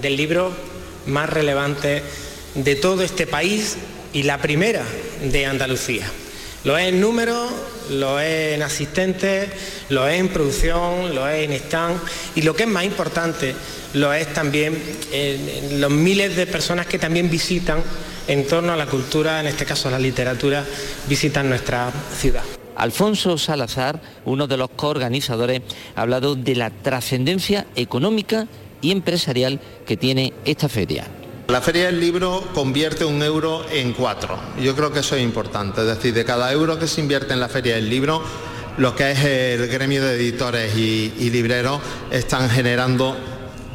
del 0.00 0.16
libro 0.16 0.52
más 1.06 1.28
relevantes 1.30 2.02
de 2.54 2.74
todo 2.76 3.02
este 3.02 3.26
país 3.26 3.76
y 4.12 4.22
la 4.22 4.38
primera 4.38 4.82
de 5.22 5.46
Andalucía. 5.46 6.10
Lo 6.64 6.76
es 6.76 6.88
en 6.88 7.00
número, 7.00 7.48
lo 7.90 8.20
es 8.20 8.54
en 8.54 8.62
asistentes, 8.62 9.48
lo 9.88 10.08
es 10.08 10.18
en 10.18 10.28
producción, 10.28 11.14
lo 11.14 11.28
es 11.28 11.48
en 11.48 11.52
stand 11.52 12.00
y 12.34 12.42
lo 12.42 12.54
que 12.54 12.64
es 12.64 12.68
más 12.68 12.84
importante, 12.84 13.54
lo 13.94 14.12
es 14.12 14.32
también 14.34 14.76
en 15.12 15.80
los 15.80 15.90
miles 15.90 16.36
de 16.36 16.46
personas 16.46 16.86
que 16.86 16.98
también 16.98 17.30
visitan 17.30 17.82
en 18.26 18.46
torno 18.46 18.72
a 18.72 18.76
la 18.76 18.86
cultura, 18.86 19.40
en 19.40 19.46
este 19.46 19.64
caso 19.64 19.88
a 19.88 19.92
la 19.92 19.98
literatura, 19.98 20.64
visitan 21.08 21.48
nuestra 21.48 21.90
ciudad. 22.16 22.42
Alfonso 22.76 23.38
Salazar, 23.38 24.00
uno 24.24 24.46
de 24.46 24.56
los 24.56 24.70
coorganizadores, 24.70 25.62
ha 25.96 26.02
hablado 26.02 26.34
de 26.34 26.54
la 26.54 26.70
trascendencia 26.70 27.66
económica 27.74 28.46
y 28.80 28.92
empresarial 28.92 29.60
que 29.86 29.96
tiene 29.96 30.32
esta 30.44 30.68
feria. 30.68 31.06
La 31.48 31.62
feria 31.62 31.86
del 31.86 31.98
libro 31.98 32.44
convierte 32.52 33.06
un 33.06 33.22
euro 33.22 33.64
en 33.70 33.94
cuatro. 33.94 34.38
Yo 34.60 34.76
creo 34.76 34.92
que 34.92 35.00
eso 35.00 35.16
es 35.16 35.22
importante. 35.22 35.80
Es 35.80 35.86
decir, 35.86 36.12
de 36.12 36.24
cada 36.24 36.52
euro 36.52 36.78
que 36.78 36.86
se 36.86 37.00
invierte 37.00 37.32
en 37.32 37.40
la 37.40 37.48
feria 37.48 37.76
del 37.76 37.88
libro, 37.88 38.22
lo 38.76 38.94
que 38.94 39.12
es 39.12 39.24
el 39.24 39.66
gremio 39.66 40.04
de 40.04 40.14
editores 40.14 40.76
y, 40.76 41.30
libreros 41.30 41.80
están 42.10 42.50
generando 42.50 43.16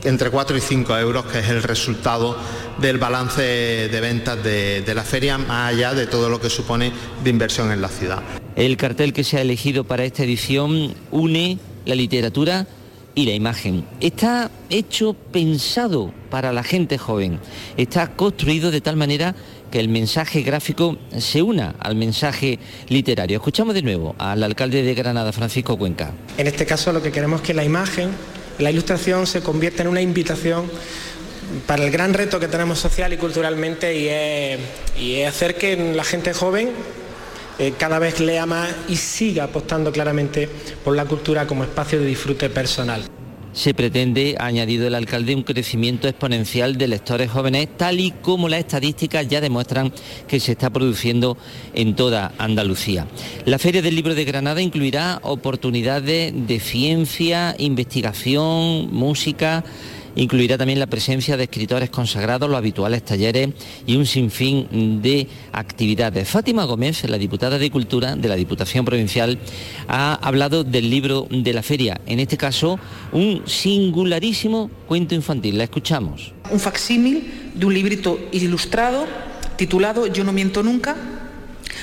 entre 0.03 0.29
4 0.29 0.55
y 0.55 0.61
5 0.61 0.97
euros, 0.99 1.25
que 1.25 1.39
es 1.39 1.49
el 1.49 1.63
resultado 1.63 2.37
del 2.77 2.99
balance 2.99 3.41
de 3.41 4.01
ventas 4.01 4.43
de, 4.43 4.93
la 4.93 5.03
feria, 5.03 5.39
más 5.39 5.73
allá 5.73 5.95
de 5.95 6.05
todo 6.05 6.29
lo 6.29 6.39
que 6.39 6.51
supone 6.51 6.91
de 7.23 7.29
inversión 7.31 7.71
en 7.71 7.81
la 7.81 7.89
ciudad. 7.89 8.21
El 8.55 8.77
cartel 8.77 9.13
que 9.13 9.23
se 9.23 9.37
ha 9.37 9.41
elegido 9.41 9.83
para 9.83 10.05
esta 10.05 10.23
edición 10.23 10.93
une 11.09 11.57
la 11.85 11.95
literatura 11.95 12.67
y 13.15 13.25
la 13.25 13.33
imagen. 13.33 13.85
Está 13.99 14.49
hecho 14.69 15.13
pensado 15.13 16.13
para 16.29 16.51
la 16.51 16.63
gente 16.63 16.97
joven. 16.97 17.39
Está 17.77 18.15
construido 18.15 18.71
de 18.71 18.81
tal 18.81 18.95
manera 18.95 19.35
que 19.71 19.79
el 19.79 19.89
mensaje 19.89 20.41
gráfico 20.41 20.97
se 21.17 21.41
una 21.41 21.75
al 21.79 21.95
mensaje 21.95 22.59
literario. 22.89 23.37
Escuchamos 23.37 23.73
de 23.73 23.81
nuevo 23.81 24.15
al 24.17 24.43
alcalde 24.43 24.83
de 24.83 24.93
Granada, 24.93 25.31
Francisco 25.31 25.77
Cuenca. 25.77 26.11
En 26.37 26.47
este 26.47 26.65
caso 26.65 26.91
lo 26.91 27.01
que 27.01 27.11
queremos 27.11 27.41
es 27.41 27.47
que 27.47 27.53
la 27.53 27.63
imagen, 27.63 28.09
la 28.59 28.71
ilustración 28.71 29.25
se 29.25 29.41
convierta 29.41 29.81
en 29.81 29.87
una 29.87 30.01
invitación 30.01 30.69
para 31.67 31.83
el 31.83 31.91
gran 31.91 32.13
reto 32.13 32.39
que 32.39 32.47
tenemos 32.47 32.79
social 32.79 33.13
y 33.13 33.17
culturalmente 33.17 33.95
y 33.97 34.07
es, 34.07 35.27
hacer 35.27 35.55
que 35.55 35.75
la 35.75 36.03
gente 36.03 36.33
joven 36.33 36.69
eh, 37.59 37.73
cada 37.77 37.99
vez 37.99 38.19
lea 38.19 38.45
más 38.45 38.69
y 38.89 38.95
siga 38.95 39.45
apostando 39.45 39.91
claramente 39.91 40.49
por 40.83 40.95
la 40.95 41.05
cultura 41.05 41.45
como 41.47 41.63
espacio 41.63 41.99
de 41.99 42.05
disfrute 42.05 42.49
personal. 42.49 43.03
Se 43.53 43.75
pretende, 43.75 44.35
ha 44.39 44.47
añadido 44.47 44.87
el 44.87 44.95
alcalde, 44.95 45.35
un 45.35 45.43
crecimiento 45.43 46.07
exponencial 46.07 46.75
de 46.75 46.87
lectores 46.87 47.29
jóvenes, 47.29 47.69
tal 47.77 47.99
y 47.99 48.09
como 48.09 48.49
las 48.49 48.61
estadísticas 48.61 49.27
ya 49.27 49.41
demuestran 49.41 49.93
que 50.27 50.39
se 50.39 50.53
está 50.53 50.71
produciendo 50.71 51.37
en 51.75 51.95
toda 51.95 52.33
Andalucía. 52.39 53.05
La 53.45 53.59
Feria 53.59 53.83
del 53.83 53.95
Libro 53.95 54.15
de 54.15 54.25
Granada 54.25 54.59
incluirá 54.59 55.19
oportunidades 55.21 56.33
de 56.47 56.59
ciencia, 56.59 57.53
investigación, 57.59 58.91
música, 58.91 59.63
Incluirá 60.15 60.57
también 60.57 60.79
la 60.79 60.87
presencia 60.87 61.37
de 61.37 61.43
escritores 61.43 61.89
consagrados, 61.89 62.49
los 62.49 62.57
habituales 62.57 63.03
talleres 63.03 63.49
y 63.87 63.95
un 63.95 64.05
sinfín 64.05 65.01
de 65.01 65.27
actividades. 65.51 66.29
Fátima 66.29 66.65
Gómez, 66.65 67.03
la 67.09 67.17
diputada 67.17 67.57
de 67.57 67.71
Cultura 67.71 68.15
de 68.15 68.29
la 68.29 68.35
Diputación 68.35 68.85
Provincial, 68.85 69.39
ha 69.87 70.13
hablado 70.15 70.63
del 70.63 70.89
libro 70.89 71.27
de 71.29 71.53
la 71.53 71.63
feria, 71.63 71.99
en 72.05 72.19
este 72.19 72.37
caso 72.37 72.79
un 73.11 73.43
singularísimo 73.45 74.69
cuento 74.87 75.15
infantil. 75.15 75.57
La 75.57 75.63
escuchamos. 75.63 76.33
Un 76.51 76.59
facsímil 76.59 77.51
de 77.55 77.65
un 77.65 77.73
librito 77.73 78.19
ilustrado 78.31 79.05
titulado 79.55 80.07
Yo 80.07 80.23
no 80.23 80.33
miento 80.33 80.63
nunca 80.63 80.95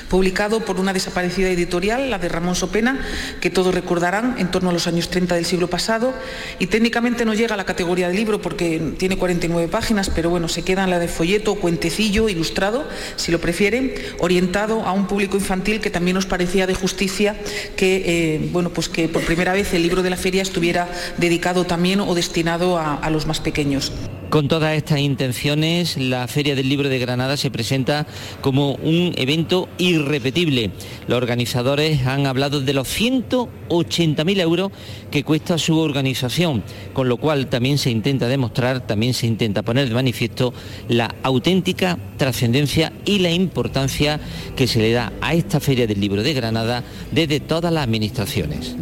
publicado 0.08 0.64
por 0.64 0.78
una 0.80 0.92
desaparecida 0.92 1.48
editorial, 1.48 2.10
la 2.10 2.18
de 2.18 2.28
Ramón 2.28 2.54
Sopena, 2.54 3.00
que 3.40 3.50
todos 3.50 3.74
recordarán 3.74 4.36
en 4.38 4.50
torno 4.50 4.70
a 4.70 4.72
los 4.72 4.86
años 4.86 5.08
30 5.10 5.34
del 5.34 5.44
siglo 5.44 5.68
pasado, 5.68 6.14
y 6.58 6.66
técnicamente 6.66 7.24
no 7.24 7.34
llega 7.34 7.54
a 7.54 7.56
la 7.56 7.64
categoría 7.64 8.08
de 8.08 8.14
libro 8.14 8.40
porque 8.40 8.94
tiene 8.98 9.16
49 9.16 9.68
páginas, 9.68 10.10
pero 10.10 10.30
bueno, 10.30 10.48
se 10.48 10.62
queda 10.62 10.84
en 10.84 10.90
la 10.90 10.98
de 10.98 11.08
folleto, 11.08 11.54
cuentecillo, 11.56 12.28
ilustrado, 12.28 12.86
si 13.16 13.32
lo 13.32 13.40
prefieren, 13.40 13.94
orientado 14.18 14.84
a 14.84 14.92
un 14.92 15.06
público 15.06 15.36
infantil 15.36 15.80
que 15.80 15.90
también 15.90 16.14
nos 16.14 16.26
parecía 16.26 16.66
de 16.66 16.74
justicia 16.74 17.36
que, 17.76 18.02
eh, 18.06 18.48
bueno, 18.52 18.70
pues 18.70 18.88
que 18.88 19.08
por 19.08 19.24
primera 19.24 19.52
vez 19.52 19.72
el 19.74 19.82
libro 19.82 20.02
de 20.02 20.10
la 20.10 20.16
feria 20.16 20.42
estuviera 20.42 20.88
dedicado 21.18 21.64
también 21.64 22.00
o 22.00 22.14
destinado 22.14 22.78
a 22.78 23.10
los 23.10 23.26
más 23.26 23.40
pequeños. 23.40 23.92
Con 24.30 24.46
todas 24.46 24.76
estas 24.76 25.00
intenciones, 25.00 25.96
la 25.96 26.28
Feria 26.28 26.54
del 26.54 26.68
Libro 26.68 26.88
de 26.88 27.00
Granada 27.00 27.36
se 27.36 27.50
presenta 27.50 28.06
como 28.40 28.74
un 28.74 29.12
evento 29.16 29.68
irrepetible. 29.76 30.70
Los 31.08 31.16
organizadores 31.16 32.06
han 32.06 32.26
hablado 32.26 32.60
de 32.60 32.72
los 32.72 32.86
180.000 32.86 34.40
euros 34.40 34.70
que 35.10 35.24
cuesta 35.24 35.58
su 35.58 35.76
organización, 35.80 36.62
con 36.92 37.08
lo 37.08 37.16
cual 37.16 37.48
también 37.48 37.76
se 37.76 37.90
intenta 37.90 38.28
demostrar, 38.28 38.86
también 38.86 39.14
se 39.14 39.26
intenta 39.26 39.62
poner 39.62 39.88
de 39.88 39.94
manifiesto 39.94 40.54
la 40.88 41.12
auténtica 41.24 41.98
trascendencia 42.16 42.92
y 43.04 43.18
la 43.18 43.32
importancia 43.32 44.20
que 44.54 44.68
se 44.68 44.78
le 44.78 44.92
da 44.92 45.12
a 45.20 45.34
esta 45.34 45.58
Feria 45.58 45.88
del 45.88 46.00
Libro 46.00 46.22
de 46.22 46.34
Granada 46.34 46.84
desde 47.10 47.40
todas 47.40 47.72
las 47.72 47.82
administraciones. 47.82 48.76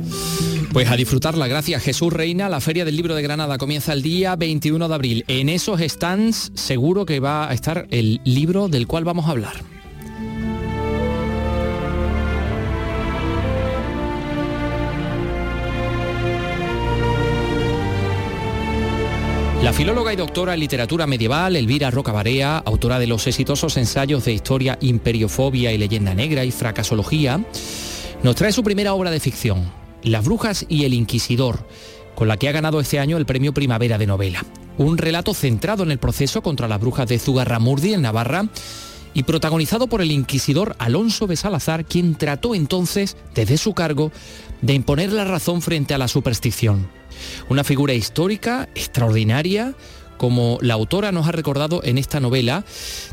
Pues 0.72 0.90
a 0.90 0.96
disfrutarla, 0.96 1.48
gracias 1.48 1.82
Jesús 1.82 2.12
Reina. 2.12 2.50
La 2.50 2.60
Feria 2.60 2.84
del 2.84 2.94
Libro 2.94 3.14
de 3.14 3.22
Granada 3.22 3.56
comienza 3.56 3.94
el 3.94 4.02
día 4.02 4.36
21 4.36 4.88
de 4.88 4.94
abril. 4.94 5.24
En 5.26 5.48
esos 5.48 5.80
stands 5.80 6.52
seguro 6.54 7.06
que 7.06 7.20
va 7.20 7.48
a 7.48 7.54
estar 7.54 7.86
el 7.90 8.20
libro 8.24 8.68
del 8.68 8.86
cual 8.86 9.04
vamos 9.04 9.26
a 9.26 9.30
hablar. 9.30 9.54
La 19.62 19.72
filóloga 19.72 20.12
y 20.12 20.16
doctora 20.16 20.54
en 20.54 20.60
literatura 20.60 21.06
medieval 21.06 21.56
Elvira 21.56 21.90
Rocabarea, 21.90 22.58
autora 22.58 22.98
de 22.98 23.06
los 23.06 23.26
exitosos 23.26 23.76
ensayos 23.78 24.24
de 24.26 24.32
historia, 24.32 24.78
imperiofobia 24.82 25.72
y 25.72 25.78
leyenda 25.78 26.14
negra 26.14 26.44
y 26.44 26.50
fracasología, 26.50 27.40
nos 28.22 28.36
trae 28.36 28.52
su 28.52 28.62
primera 28.62 28.94
obra 28.94 29.10
de 29.10 29.18
ficción, 29.18 29.87
las 30.02 30.24
brujas 30.24 30.64
y 30.68 30.84
el 30.84 30.94
inquisidor, 30.94 31.66
con 32.14 32.28
la 32.28 32.36
que 32.36 32.48
ha 32.48 32.52
ganado 32.52 32.80
este 32.80 32.98
año 32.98 33.16
el 33.16 33.26
premio 33.26 33.54
Primavera 33.54 33.98
de 33.98 34.06
Novela. 34.06 34.44
Un 34.76 34.98
relato 34.98 35.34
centrado 35.34 35.82
en 35.82 35.90
el 35.90 35.98
proceso 35.98 36.42
contra 36.42 36.68
las 36.68 36.80
brujas 36.80 37.08
de 37.08 37.18
Zugarramurdi 37.18 37.94
en 37.94 38.02
Navarra 38.02 38.48
y 39.14 39.24
protagonizado 39.24 39.88
por 39.88 40.00
el 40.02 40.12
inquisidor 40.12 40.76
Alonso 40.78 41.26
de 41.26 41.36
Salazar, 41.36 41.84
quien 41.84 42.14
trató 42.14 42.54
entonces, 42.54 43.16
desde 43.34 43.58
su 43.58 43.74
cargo, 43.74 44.12
de 44.62 44.74
imponer 44.74 45.12
la 45.12 45.24
razón 45.24 45.62
frente 45.62 45.94
a 45.94 45.98
la 45.98 46.08
superstición. 46.08 46.88
Una 47.48 47.64
figura 47.64 47.94
histórica, 47.94 48.68
extraordinaria, 48.74 49.74
como 50.18 50.58
la 50.60 50.74
autora 50.74 51.10
nos 51.10 51.26
ha 51.26 51.32
recordado 51.32 51.80
en 51.82 51.98
esta 51.98 52.20
novela, 52.20 52.64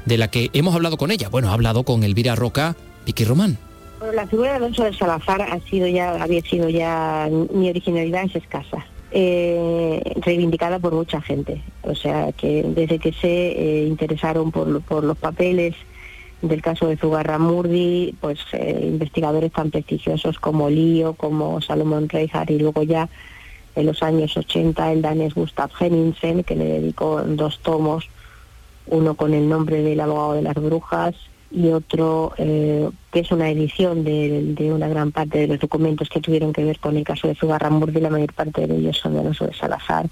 de 0.05 0.17
la 0.17 0.29
que 0.29 0.49
hemos 0.53 0.75
hablado 0.75 0.97
con 0.97 1.11
ella. 1.11 1.29
Bueno, 1.29 1.49
ha 1.49 1.53
hablado 1.53 1.83
con 1.83 2.03
Elvira 2.03 2.35
Roca, 2.35 2.75
Vicky 3.05 3.23
Román 3.23 3.57
la 4.13 4.27
figura 4.27 4.51
de 4.51 4.55
Alonso 4.57 4.83
de 4.83 4.93
Salazar 4.93 5.41
ha 5.41 5.59
sido 5.61 5.87
ya, 5.87 6.21
había 6.21 6.41
sido 6.41 6.69
ya, 6.69 7.29
mi 7.53 7.69
originalidad 7.69 8.23
es 8.25 8.35
escasa. 8.35 8.85
Eh, 9.17 10.01
reivindicada 10.17 10.79
por 10.79 10.93
mucha 10.93 11.21
gente. 11.21 11.61
O 11.83 11.95
sea, 11.95 12.33
que 12.33 12.63
desde 12.63 12.99
que 12.99 13.13
se 13.13 13.27
eh, 13.27 13.87
interesaron 13.87 14.51
por, 14.51 14.67
los 14.67 15.17
papeles 15.17 15.73
del 16.41 16.61
caso 16.61 16.87
de 16.87 16.97
Zugarramurdi, 16.97 18.15
pues 18.19 18.39
eh, 18.51 18.77
investigadores 18.83 19.53
tan 19.53 19.71
prestigiosos 19.71 20.37
como 20.37 20.69
Lío, 20.69 21.13
como 21.13 21.61
Salomón 21.61 22.09
Reinhardt 22.09 22.51
y 22.51 22.59
luego 22.59 22.83
ya 22.83 23.07
en 23.75 23.85
los 23.85 24.03
años 24.03 24.35
80 24.35 24.91
el 24.91 25.01
danés 25.01 25.33
Gustav 25.33 25.69
Henningsen, 25.79 26.43
que 26.43 26.57
le 26.57 26.65
dedicó 26.65 27.21
dos 27.21 27.59
tomos, 27.59 28.09
uno 28.87 29.15
con 29.15 29.33
el 29.33 29.47
nombre 29.47 29.81
del 29.81 30.01
abogado 30.01 30.33
de 30.33 30.41
las 30.41 30.55
brujas 30.55 31.15
y 31.51 31.69
otro 31.69 32.33
que 33.15 33.21
es 33.21 33.31
una 33.31 33.49
edición 33.49 34.03
de, 34.03 34.73
una 34.73 34.89
gran 34.89 35.13
parte 35.13 35.37
de 35.37 35.47
los 35.47 35.57
documentos 35.57 36.09
que 36.09 36.19
tuvieron 36.19 36.51
que 36.51 36.65
ver 36.65 36.79
con 36.79 36.97
el 36.97 37.05
caso 37.05 37.29
de 37.29 37.35
Zugarramurdi, 37.35 38.01
la 38.01 38.09
mayor 38.09 38.33
parte 38.33 38.67
de 38.67 38.75
ellos 38.75 38.97
son 38.97 39.13
de 39.13 39.21
Alonso 39.21 39.47
de 39.47 39.53
Salazar, 39.53 40.09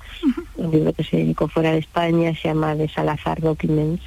un 0.55 0.71
libro 0.71 0.93
que 0.93 1.03
se 1.03 1.17
dedicó 1.17 1.49
fuera 1.49 1.73
de 1.73 1.79
España, 1.79 2.33
se 2.33 2.47
llama 2.47 2.75
De 2.75 2.87
Salazar 2.87 3.41
Documents, 3.41 4.01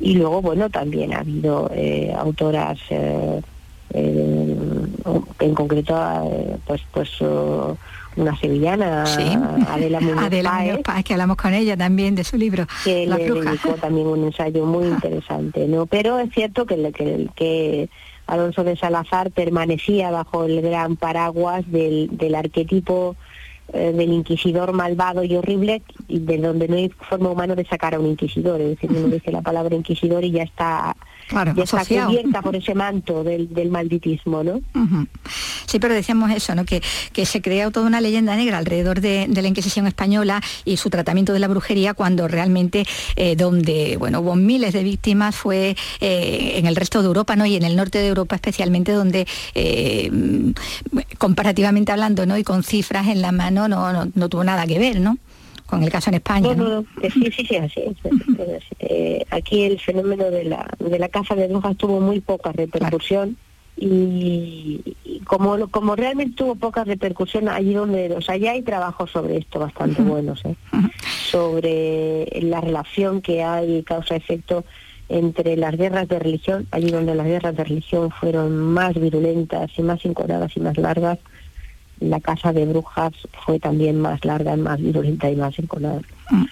y 0.00 0.14
luego, 0.14 0.42
bueno, 0.42 0.68
también 0.68 1.14
ha 1.14 1.20
habido 1.20 1.70
autoras 2.16 2.80
eh, 2.90 3.40
en 5.38 5.54
concreto 5.54 5.96
eh, 6.24 6.56
pues 6.66 6.82
pues 6.90 7.10
una 8.16 8.36
sevillana 8.38 9.04
Adela 9.68 10.00
Muñoz, 10.00 10.80
que 11.04 11.12
hablamos 11.12 11.36
con 11.36 11.54
ella 11.54 11.76
también 11.76 12.14
de 12.14 12.24
su 12.24 12.36
libro 12.36 12.66
que 12.84 13.06
le 13.06 13.16
dedicó 13.16 13.74
también 13.74 14.06
un 14.06 14.24
ensayo 14.24 14.64
muy 14.64 14.86
interesante 14.86 15.66
no 15.68 15.86
pero 15.86 16.18
es 16.18 16.30
cierto 16.32 16.66
que, 16.66 16.92
que, 16.92 17.28
que 17.34 17.88
Alonso 18.26 18.64
de 18.64 18.76
Salazar 18.76 19.30
permanecía 19.30 20.10
bajo 20.10 20.44
el 20.44 20.60
gran 20.60 20.96
paraguas 20.96 21.64
del, 21.70 22.08
del 22.12 22.34
arquetipo 22.34 23.16
eh, 23.70 23.92
del 23.92 24.12
inquisidor 24.14 24.72
malvado 24.72 25.22
y 25.24 25.36
horrible, 25.36 25.82
y 26.08 26.20
de 26.20 26.38
donde 26.38 26.68
no 26.68 26.76
hay 26.76 26.88
forma 26.88 27.28
humana 27.28 27.54
de 27.54 27.66
sacar 27.66 27.94
a 27.94 28.00
un 28.00 28.06
inquisidor, 28.06 28.62
es 28.62 28.68
decir, 28.70 28.90
uno 28.90 29.08
dice 29.14 29.30
la 29.30 29.42
palabra 29.42 29.76
inquisidor 29.76 30.24
y 30.24 30.30
ya 30.30 30.42
está 30.42 30.96
claro, 31.28 31.54
ya 31.54 31.64
está 31.64 31.84
cubierta 31.84 32.42
por 32.42 32.56
ese 32.56 32.74
manto 32.74 33.22
del, 33.22 33.52
del 33.52 33.70
malditismo, 33.70 34.42
¿no? 34.42 34.60
Sí, 35.66 35.78
pero 35.78 35.94
decíamos 35.94 36.30
eso, 36.30 36.54
¿no? 36.54 36.64
Que, 36.64 36.82
que 37.12 37.26
se 37.26 37.42
crea 37.42 37.70
toda 37.70 37.86
una 37.86 38.00
leyenda 38.00 38.34
negra 38.36 38.58
alrededor 38.58 39.00
de, 39.00 39.28
la 39.28 39.48
Inquisición 39.48 39.86
española 39.86 40.42
y 40.64 40.76
su 40.78 40.90
tratamiento 40.90 41.32
de 41.32 41.38
la 41.38 41.48
brujería 41.48 41.94
cuando 41.94 42.26
realmente 42.26 42.84
eh, 43.16 43.36
donde 43.36 43.96
bueno 43.96 44.20
hubo 44.20 44.34
miles 44.34 44.72
de 44.72 44.82
víctimas 44.82 45.34
fue 45.34 45.76
eh, 46.00 46.52
en 46.56 46.66
el 46.66 46.74
resto 46.74 47.00
de 47.00 47.06
Europa, 47.06 47.36
¿no? 47.36 47.46
Y 47.46 47.56
en 47.56 47.62
el 47.62 47.76
norte 47.76 47.98
de 47.98 48.08
Europa 48.08 48.34
especialmente 48.34 48.92
donde 48.92 49.26
eh, 49.54 50.10
comparativamente 51.18 51.92
hablando, 51.92 52.26
¿no? 52.26 52.36
Y 52.36 52.44
con 52.44 52.62
cifras 52.62 53.06
en 53.08 53.22
la 53.22 53.32
mano 53.32 53.68
no, 53.68 53.92
no, 53.92 54.10
no 54.12 54.28
tuvo 54.28 54.44
nada 54.44 54.66
que 54.66 54.78
ver, 54.78 55.00
¿no? 55.00 55.18
Con 55.68 55.82
el 55.82 55.90
caso 55.90 56.08
en 56.08 56.14
España. 56.14 56.54
No, 56.54 56.82
sí, 57.02 57.30
sí, 57.30 57.46
sí, 57.46 57.56
así 57.56 57.82
eh, 58.78 59.24
aquí 59.30 59.64
el 59.64 59.78
fenómeno 59.78 60.30
de 60.30 60.44
la, 60.44 60.66
de 60.78 60.98
la 60.98 61.08
caza 61.10 61.34
de 61.34 61.46
brujas 61.46 61.76
tuvo 61.76 62.00
muy 62.00 62.20
poca 62.20 62.52
repercusión. 62.52 63.36
Y, 63.80 64.96
como 65.24 65.68
como 65.68 65.94
realmente 65.94 66.34
tuvo 66.34 66.56
poca 66.56 66.82
repercusión 66.82 67.48
allí 67.48 67.74
donde 67.74 68.12
o 68.12 68.20
sea 68.20 68.36
ya 68.36 68.52
hay 68.52 68.62
trabajos 68.62 69.12
sobre 69.12 69.36
esto 69.36 69.60
bastante 69.60 70.02
buenos 70.02 70.44
¿eh? 70.44 70.56
sobre 71.30 72.26
la 72.42 72.60
relación 72.60 73.22
que 73.22 73.44
hay 73.44 73.84
causa 73.84 74.16
efecto 74.16 74.64
entre 75.08 75.56
las 75.56 75.76
guerras 75.76 76.08
de 76.08 76.18
religión 76.18 76.66
allí 76.72 76.90
donde 76.90 77.14
las 77.14 77.28
guerras 77.28 77.56
de 77.56 77.62
religión 77.62 78.10
fueron 78.10 78.58
más 78.58 78.94
virulentas 78.98 79.70
y 79.76 79.82
más 79.82 80.04
incoradas 80.04 80.56
y 80.56 80.60
más 80.60 80.76
largas 80.76 81.20
la 82.00 82.20
casa 82.20 82.52
de 82.52 82.66
brujas 82.66 83.12
fue 83.44 83.58
también 83.58 84.00
más 84.00 84.24
larga, 84.24 84.56
más 84.56 84.80
virulenta 84.80 85.30
y 85.30 85.36
más 85.36 85.58
encolada. 85.58 86.00
Mm. 86.30 86.44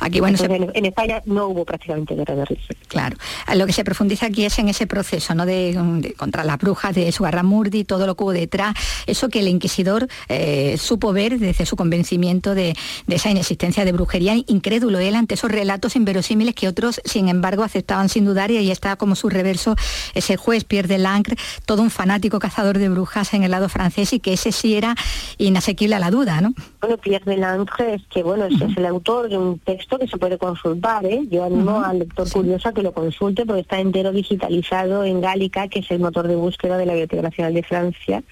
Aquí, 0.00 0.20
bueno, 0.20 0.38
en, 0.48 0.84
España 0.84 1.22
no 1.26 1.48
hubo 1.48 1.64
prácticamente 1.64 2.14
guerra 2.14 2.34
de 2.34 2.44
religión. 2.44 2.78
Claro. 2.88 3.16
Lo 3.54 3.66
que 3.66 3.72
se 3.72 3.84
profundiza 3.84 4.26
aquí 4.26 4.44
es 4.44 4.58
en 4.58 4.68
ese 4.68 4.86
proceso, 4.86 5.34
¿no? 5.34 5.44
De, 5.44 6.14
contra 6.16 6.44
las 6.44 6.58
brujas 6.58 6.94
de 6.94 7.10
Sugarramurdi, 7.12 7.84
todo 7.84 8.06
lo 8.06 8.16
que 8.16 8.24
hubo 8.24 8.32
detrás, 8.32 8.74
eso 9.06 9.28
que 9.28 9.40
el 9.40 9.48
inquisidor 9.48 10.08
eh, 10.28 10.76
supo 10.78 11.12
ver 11.12 11.38
desde 11.38 11.66
su 11.66 11.76
convencimiento 11.76 12.54
de, 12.54 12.76
esa 13.08 13.30
inexistencia 13.30 13.84
de 13.84 13.92
brujería, 13.92 14.34
incrédulo 14.46 14.98
él 14.98 15.14
ante 15.14 15.34
esos 15.34 15.50
relatos 15.50 15.96
inverosímiles 15.96 16.54
que 16.54 16.68
otros, 16.68 17.00
sin 17.04 17.28
embargo, 17.28 17.62
aceptaban 17.62 18.08
sin 18.08 18.24
dudar 18.24 18.50
y 18.50 18.56
ahí 18.56 18.70
está 18.70 18.96
como 18.96 19.16
su 19.16 19.28
reverso 19.28 19.74
ese 20.14 20.36
juez 20.36 20.64
Pierre 20.64 20.88
de 20.88 20.98
Lancre, 20.98 21.36
todo 21.66 21.82
un 21.82 21.90
fanático 21.90 22.38
cazador 22.38 22.78
de 22.78 22.88
brujas 22.88 23.34
en 23.34 23.42
el 23.42 23.50
lado 23.50 23.68
francés 23.68 24.12
y 24.12 24.20
que 24.20 24.34
ese 24.34 24.52
sí 24.52 24.76
era 24.76 24.94
inasequible 25.38 25.96
a 25.96 25.98
la 25.98 26.10
duda, 26.10 26.40
¿no? 26.40 26.54
Bueno, 26.80 26.96
Pierre 26.98 27.24
de 27.24 27.36
Lancre 27.36 27.94
es 27.94 28.02
que, 28.08 28.22
bueno, 28.22 28.46
es 28.46 28.76
el 28.76 28.86
autor 28.86 29.17
de 29.22 29.38
un 29.38 29.58
texto 29.58 29.98
que 29.98 30.06
se 30.06 30.18
puede 30.18 30.38
consultar, 30.38 31.04
¿eh? 31.06 31.22
Yo 31.30 31.44
animo 31.44 31.80
al 31.80 32.00
lector 32.00 32.30
curioso 32.30 32.68
a 32.68 32.72
que 32.72 32.82
lo 32.82 32.92
consulte 32.92 33.44
porque 33.46 33.62
está 33.62 33.80
entero 33.80 34.12
digitalizado 34.12 35.04
en 35.04 35.20
Gálica, 35.20 35.68
que 35.68 35.80
es 35.80 35.90
el 35.90 36.00
motor 36.00 36.28
de 36.28 36.36
búsqueda 36.36 36.78
de 36.78 36.86
la 36.86 36.92
Biblioteca 36.92 37.22
Nacional 37.22 37.54
de 37.54 37.62
Francia, 37.62 38.22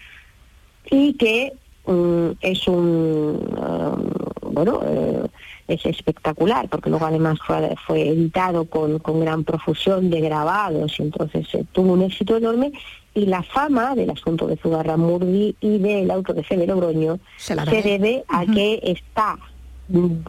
y 0.91 1.15
que 1.15 1.53
mm, 1.87 2.31
es 2.41 2.69
un, 2.69 3.41
um, 3.57 4.53
bueno, 4.53 4.81
eh, 4.85 5.27
es 5.69 5.85
espectacular, 5.87 6.69
porque 6.69 6.91
luego 6.91 7.07
además 7.07 7.39
fue, 7.87 8.09
editado 8.09 8.67
con, 8.67 8.99
con, 9.01 9.21
gran 9.21 9.45
profusión 9.45 10.11
de 10.11 10.21
grabados 10.21 10.99
y 10.99 11.03
entonces 11.03 11.47
eh, 11.55 11.65
tuvo 11.73 11.95
un 11.95 12.03
éxito 12.03 12.37
enorme 12.37 12.73
y 13.15 13.27
la 13.27 13.43
fama 13.43 13.95
del 13.95 14.11
asunto 14.11 14.47
de 14.47 14.57
Zugarramurdi 14.57 15.57
y 15.61 15.79
del 15.79 16.11
auto 16.11 16.35
de 16.35 16.45
Fede 16.45 16.67
Logroño 16.67 17.19
se, 17.39 17.57
debe. 17.83 18.25
a 18.29 18.45
que 18.45 18.81
está 18.83 19.39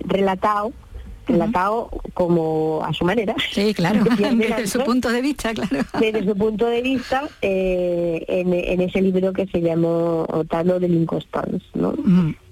relatado 0.06 0.74
relatado 1.28 1.90
como 2.14 2.82
a 2.84 2.94
su 2.94 3.06
manera. 3.06 3.36
Sí, 3.52 3.74
claro, 3.74 4.04
desde 4.18 4.68
su 4.68 4.80
punto 4.80 5.10
de 5.10 5.22
vista, 5.22 5.54
claro. 5.54 5.86
Desde 6.00 6.26
su 6.26 6.36
punto 6.36 6.66
de 6.68 6.82
vista, 6.82 7.28
eh, 7.42 8.24
en, 8.28 8.82
ese 8.82 9.02
libro 9.02 9.34
que 9.34 9.46
se 9.48 9.62
llamó 9.62 10.26
Otano 10.30 10.80
del 10.80 10.94
Inconstance, 10.94 11.66
¿no? 11.74 11.94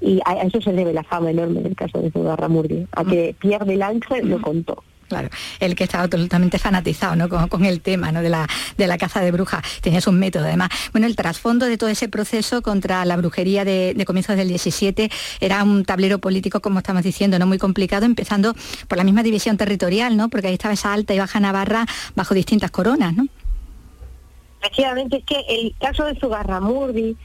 Y 0.01 0.19
a, 0.25 0.33
eso 0.43 0.61
se 0.61 0.73
debe 0.73 0.93
la 0.93 1.03
fama 1.03 1.31
enorme 1.31 1.61
del 1.61 1.75
caso 1.75 1.99
de 2.01 2.11
Zugarramurdi, 2.11 2.85
a 2.91 3.05
que 3.05 3.35
Pierre 3.39 3.65
Delange 3.65 4.21
lo 4.23 4.41
contó. 4.41 4.83
Claro, 5.07 5.29
el 5.59 5.75
que 5.75 5.83
estaba 5.83 6.07
totalmente 6.07 6.57
fanatizado 6.57 7.15
¿no? 7.15 7.29
con, 7.29 7.63
el 7.65 7.81
tema 7.81 8.11
¿no? 8.11 8.23
de, 8.23 8.29
la, 8.29 8.47
de 8.75 8.87
la 8.87 8.97
caza 8.97 9.21
de 9.21 9.31
brujas, 9.31 9.61
tenía 9.81 9.99
un 10.07 10.17
método 10.17 10.45
además. 10.45 10.69
Bueno, 10.93 11.05
el 11.05 11.15
trasfondo 11.15 11.67
de 11.67 11.77
todo 11.77 11.89
ese 11.89 12.09
proceso 12.09 12.63
contra 12.63 13.05
la 13.05 13.15
brujería 13.15 13.63
de, 13.63 14.03
comienzos 14.05 14.35
del 14.35 14.47
17 14.47 15.11
era 15.39 15.63
un 15.63 15.85
tablero 15.85 16.17
político, 16.19 16.59
como 16.59 16.79
estamos 16.79 17.03
diciendo, 17.03 17.37
no 17.37 17.45
muy 17.45 17.59
complicado, 17.59 18.05
empezando 18.05 18.55
por 18.87 18.97
la 18.97 19.03
misma 19.03 19.21
división 19.21 19.57
territorial, 19.57 20.17
¿no? 20.17 20.29
porque 20.29 20.47
ahí 20.47 20.53
estaba 20.53 20.73
esa 20.73 20.91
alta 20.91 21.13
y 21.13 21.19
baja 21.19 21.39
Navarra 21.39 21.85
bajo 22.15 22.33
distintas 22.33 22.71
coronas. 22.71 23.13
¿no? 23.13 23.27
Efectivamente, 24.61 25.17
es 25.17 25.23
que 25.23 25.39
el 25.47 25.75
caso 25.79 26.05
de 26.05 26.19
Zugarramurdi, 26.19 27.15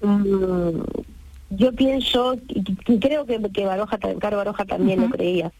mmm, 0.00 0.80
yo 1.50 1.72
pienso, 1.72 2.36
y 2.48 2.98
creo 2.98 3.26
que, 3.26 3.40
que 3.52 3.66
Baroja, 3.66 3.98
Caro 3.98 4.36
Baroja 4.38 4.64
también 4.64 5.00
lo 5.00 5.10
creía, 5.10 5.52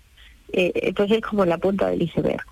eh, 0.53 0.93
pues 0.95 1.11
es 1.11 1.21
como 1.21 1.45
la 1.45 1.59
punta 1.59 1.89
del 1.89 2.03
iceberg 2.03 2.45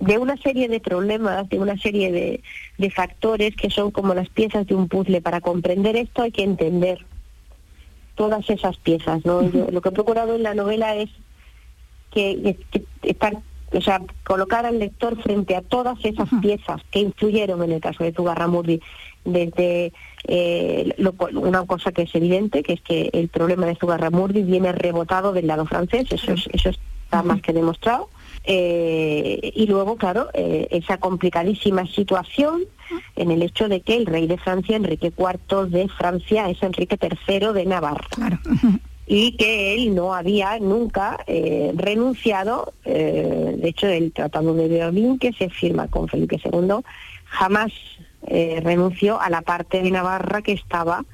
de 0.00 0.18
una 0.18 0.36
serie 0.36 0.68
de 0.68 0.80
problemas, 0.80 1.48
de 1.48 1.58
una 1.58 1.76
serie 1.76 2.12
de, 2.12 2.42
de, 2.76 2.90
factores 2.90 3.56
que 3.56 3.70
son 3.70 3.90
como 3.90 4.14
las 4.14 4.28
piezas 4.28 4.66
de 4.66 4.74
un 4.74 4.88
puzzle. 4.88 5.20
Para 5.20 5.40
comprender 5.40 5.96
esto 5.96 6.22
hay 6.22 6.30
que 6.30 6.44
entender 6.44 7.04
todas 8.14 8.48
esas 8.50 8.76
piezas. 8.78 9.24
¿no? 9.24 9.42
lo 9.42 9.80
que 9.80 9.88
he 9.88 9.92
procurado 9.92 10.34
en 10.34 10.42
la 10.42 10.54
novela 10.54 10.94
es 10.96 11.08
que, 12.10 12.56
estar, 13.02 13.38
o 13.72 13.80
sea, 13.80 14.02
colocar 14.24 14.66
al 14.66 14.78
lector 14.78 15.20
frente 15.22 15.56
a 15.56 15.62
todas 15.62 16.04
esas 16.04 16.28
piezas 16.40 16.82
que 16.90 17.00
influyeron 17.00 17.62
en 17.62 17.72
el 17.72 17.80
caso 17.80 18.04
de 18.04 18.12
Zugarramurdi, 18.12 18.80
desde 19.24 19.92
eh, 20.26 20.94
una 21.34 21.64
cosa 21.66 21.92
que 21.92 22.02
es 22.02 22.14
evidente, 22.14 22.62
que 22.62 22.74
es 22.74 22.80
que 22.80 23.10
el 23.12 23.28
problema 23.28 23.66
de 23.66 23.76
Zugarramurdi 23.76 24.42
viene 24.42 24.72
rebotado 24.72 25.32
del 25.32 25.46
lado 25.46 25.66
francés, 25.66 26.06
eso 26.10 26.32
es, 26.32 26.48
eso 26.52 26.70
es 26.70 26.78
está 27.08 27.22
más 27.22 27.40
que 27.40 27.54
demostrado. 27.54 28.10
Eh, 28.44 29.52
y 29.54 29.66
luego, 29.66 29.96
claro, 29.96 30.28
eh, 30.34 30.68
esa 30.70 30.98
complicadísima 30.98 31.86
situación 31.86 32.64
en 33.16 33.30
el 33.30 33.42
hecho 33.42 33.68
de 33.68 33.80
que 33.80 33.96
el 33.96 34.06
rey 34.06 34.26
de 34.26 34.36
Francia, 34.36 34.76
Enrique 34.76 35.12
IV 35.16 35.70
de 35.70 35.88
Francia, 35.88 36.48
es 36.50 36.62
Enrique 36.62 36.98
III 37.00 37.52
de 37.54 37.66
Navarra. 37.66 38.06
Y 39.10 39.38
que 39.38 39.72
él 39.72 39.94
no 39.94 40.12
había 40.12 40.58
nunca 40.58 41.18
eh, 41.26 41.72
renunciado, 41.74 42.74
de 42.84 43.58
hecho 43.62 43.86
el 43.86 44.12
Tratado 44.12 44.52
de 44.52 44.68
Berlín 44.68 45.18
que 45.18 45.32
se 45.32 45.48
firma 45.48 45.88
con 45.88 46.08
Felipe 46.08 46.38
II, 46.44 46.84
jamás 47.24 47.72
renunció 48.20 49.18
a 49.18 49.30
la 49.30 49.40
parte 49.40 49.82
de 49.82 49.90
Navarra 49.90 50.42
que 50.42 50.52
estaba 50.52 51.06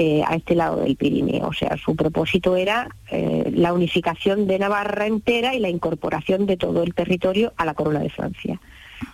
eh, 0.00 0.22
a 0.24 0.36
este 0.36 0.54
lado 0.54 0.76
del 0.76 0.94
Pirineo. 0.94 1.48
O 1.48 1.52
sea, 1.52 1.76
su 1.76 1.96
propósito 1.96 2.54
era 2.54 2.88
eh, 3.10 3.50
la 3.52 3.72
unificación 3.72 4.46
de 4.46 4.60
Navarra 4.60 5.08
entera 5.08 5.56
y 5.56 5.58
la 5.58 5.70
incorporación 5.70 6.46
de 6.46 6.56
todo 6.56 6.84
el 6.84 6.94
territorio 6.94 7.52
a 7.56 7.64
la 7.64 7.74
corona 7.74 7.98
de 7.98 8.08
Francia, 8.08 8.60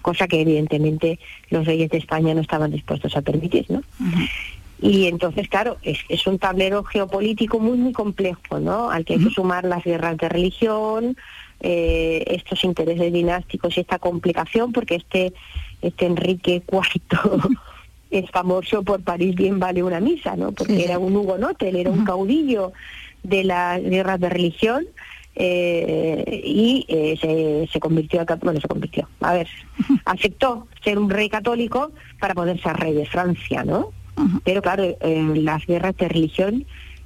cosa 0.03 0.29
que 0.29 0.43
evidentemente 0.43 1.19
los 1.49 1.65
reyes 1.65 1.89
de 1.89 1.97
España 1.97 2.35
no 2.35 2.43
estaban 2.43 2.71
dispuestos 2.71 3.17
a 3.17 3.23
permitir, 3.23 3.65
¿no? 3.71 3.83
Y 4.79 5.07
entonces, 5.07 5.49
claro, 5.49 5.79
es, 5.83 6.27
un 6.27 6.39
tablero 6.39 6.85
geopolítico 6.85 7.61
muy, 7.61 7.79
muy 7.79 7.95
complejo, 7.95 8.61
¿no? 8.61 8.91
Al 8.91 9.07
que 9.07 9.15
hay 9.15 9.25
que 9.25 9.31
sumar 9.31 9.65
las 9.65 9.85
guerras 9.85 10.19
de 10.19 10.29
religión, 10.29 11.17
eh, 11.61 12.25
estos 12.27 12.63
intereses 12.63 13.11
dinásticos 13.11 13.75
y 13.79 13.81
esta 13.81 13.99
complicación, 13.99 14.73
porque 14.73 14.97
este, 14.97 15.33
este 15.81 16.05
Enrique 16.05 16.63
IV 16.71 17.01
es 18.19 18.31
famoso 18.31 18.83
por 18.83 19.03
París 19.03 19.35
bien 19.35 19.59
vale 19.59 19.83
una 19.83 20.01
misa, 20.01 20.37
¿no? 20.37 20.53
Porque 20.53 20.85
era 20.85 20.99
un 20.99 21.17
hugonote, 21.17 21.69
él 21.69 21.77
era 21.77 21.91
un 21.91 22.05
caudillo 22.05 22.73
de 23.23 23.45
las 23.45 23.83
guerras 23.83 24.21
de 24.21 24.29
religión, 24.29 24.87
eh, 25.37 26.43
y 26.45 26.85
eh, 26.87 27.19
se, 27.21 27.69
se, 27.73 27.81
convirtió, 27.81 28.25
bueno, 28.43 28.61
se 28.61 28.69
convirtió, 28.69 29.09
a 29.21 29.35
ver, 29.35 29.49
aceptó 30.05 30.69
ser 30.85 30.99
un 30.99 31.11
rey 31.11 31.29
católico 31.29 31.91
para 32.21 32.35
poder 32.35 32.61
ser 32.63 32.77
rey 32.77 32.95
de 32.95 33.07
Francia, 33.07 33.65
¿no? 33.65 33.91
Pero 34.45 34.63
claro, 34.63 34.85
las 35.35 35.67
guerras 35.67 35.97
de 35.97 36.09
religión 36.09 36.65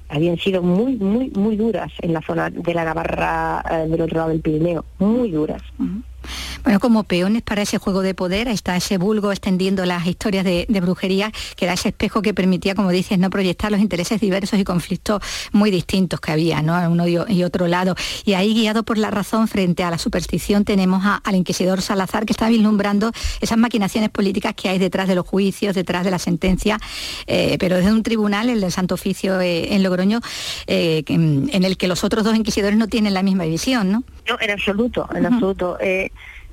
habían 0.09 0.37
sido 0.37 0.61
muy, 0.61 0.95
muy, 0.95 1.31
muy 1.31 1.55
duras 1.55 1.91
en 2.01 2.13
la 2.13 2.21
zona 2.21 2.51
de 2.51 2.73
la 2.75 2.85
Navarra 2.85 3.63
del 3.87 3.99
otro 3.99 4.17
lado 4.17 4.29
del 4.29 4.41
Pirineo, 4.41 4.85
muy 4.99 5.31
duras. 5.31 5.63
Bueno, 6.63 6.79
como 6.79 7.03
peones 7.03 7.41
para 7.41 7.61
ese 7.61 7.77
juego 7.77 8.01
de 8.01 8.13
poder, 8.13 8.47
está 8.47 8.75
ese 8.75 8.97
vulgo 8.97 9.31
extendiendo 9.31 9.85
las 9.85 10.05
historias 10.05 10.43
de, 10.43 10.65
brujería, 10.79 11.31
que 11.55 11.65
era 11.65 11.73
ese 11.73 11.89
espejo 11.89 12.21
que 12.21 12.33
permitía, 12.33 12.73
como 12.73 12.89
dices, 12.89 13.19
no 13.19 13.29
proyectar 13.29 13.71
los 13.71 13.81
intereses 13.81 14.21
diversos 14.21 14.59
y 14.59 14.63
conflictos 14.63 15.21
muy 15.51 15.71
distintos 15.71 16.19
que 16.19 16.31
había, 16.31 16.61
¿no? 16.61 16.73
A 16.75 16.87
uno 16.89 17.07
y 17.07 17.43
otro 17.43 17.67
lado. 17.67 17.95
Y 18.25 18.33
ahí, 18.33 18.53
guiado 18.53 18.83
por 18.83 18.97
la 18.97 19.11
razón 19.11 19.47
frente 19.47 19.83
a 19.83 19.91
la 19.91 19.97
superstición, 19.97 20.63
tenemos 20.63 21.03
al 21.23 21.35
inquisidor 21.35 21.81
Salazar, 21.81 22.25
que 22.25 22.33
está 22.33 22.49
vislumbrando 22.49 23.11
esas 23.41 23.57
maquinaciones 23.57 24.09
políticas 24.09 24.53
que 24.55 24.69
hay 24.69 24.79
detrás 24.79 25.07
de 25.07 25.15
los 25.15 25.25
juicios, 25.25 25.75
detrás 25.75 26.03
de 26.03 26.11
la 26.11 26.19
sentencia, 26.19 26.79
eh, 27.27 27.57
pero 27.59 27.77
desde 27.77 27.91
un 27.91 28.03
tribunal, 28.03 28.49
el 28.49 28.61
del 28.61 28.71
Santo 28.71 28.95
Oficio 28.95 29.39
eh, 29.41 29.73
en 29.73 29.83
Logroño, 29.83 30.21
eh, 30.67 31.03
en 31.07 31.63
el 31.63 31.77
que 31.77 31.87
los 31.87 32.03
otros 32.03 32.23
dos 32.23 32.35
inquisidores 32.35 32.77
no 32.77 32.87
tienen 32.87 33.13
la 33.13 33.23
misma 33.23 33.45
visión, 33.45 33.91
¿no? 33.91 34.03
No, 34.27 34.37
en 34.39 34.51
absoluto, 34.51 35.07
en 35.13 35.25
absoluto 35.25 35.77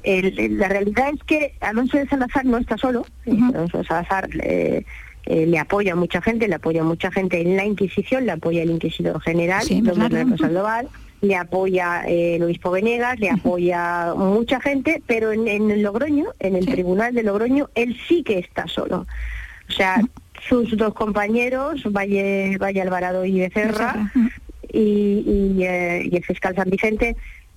la 0.07 0.69
realidad 0.69 1.11
es 1.12 1.23
que 1.25 1.55
Alonso 1.61 1.99
de 1.99 2.07
Salazar 2.07 2.45
no 2.45 2.59
está 2.59 2.77
solo, 2.77 3.05
Alonso 3.27 3.79
de 3.79 3.85
Salazar 3.85 4.29
eh, 4.40 4.85
eh, 5.27 5.47
le 5.47 5.59
apoya 5.59 5.95
a 5.95 5.97
mucha 5.97 6.23
gente, 6.23 6.47
le 6.47 6.55
apoya 6.55 6.83
a 6.83 6.85
mucha 6.85 7.11
gente 7.11 7.40
en 7.40 7.57
la 7.57 7.64
Inquisición, 7.64 8.25
le 8.25 8.33
apoya 8.33 8.62
el 8.62 8.71
Inquisidor 8.71 9.21
General, 9.21 9.66
don 9.83 10.38
Sandoval, 10.38 10.88
le 11.23 11.35
apoya 11.35 12.05
eh, 12.07 12.37
el 12.37 12.45
obispo 12.45 12.71
Venegas, 12.71 13.19
le 13.19 13.31
apoya 13.31 14.14
mucha 14.16 14.61
gente, 14.61 15.03
pero 15.07 15.33
en, 15.33 15.49
el 15.49 15.83
Logroño, 15.83 16.27
en 16.38 16.55
el 16.55 16.66
tribunal 16.66 17.12
de 17.12 17.25
Logroño, 17.25 17.69
él 17.75 17.97
sí 18.07 18.23
que 18.23 18.38
está 18.38 18.69
solo. 18.69 19.07
O 19.69 19.73
sea, 19.73 20.01
sus 20.49 20.77
dos 20.77 20.95
compañeros, 20.95 21.83
Valle, 21.90 22.57
Valle 22.59 22.83
Alvarado 22.83 23.25
y 23.25 23.40
Becerra, 23.40 24.12
y, 24.73 25.57
y 25.59 25.64
el 25.64 26.25
fiscal 26.25 26.55
San 26.55 26.71
Vicente, 26.71 27.16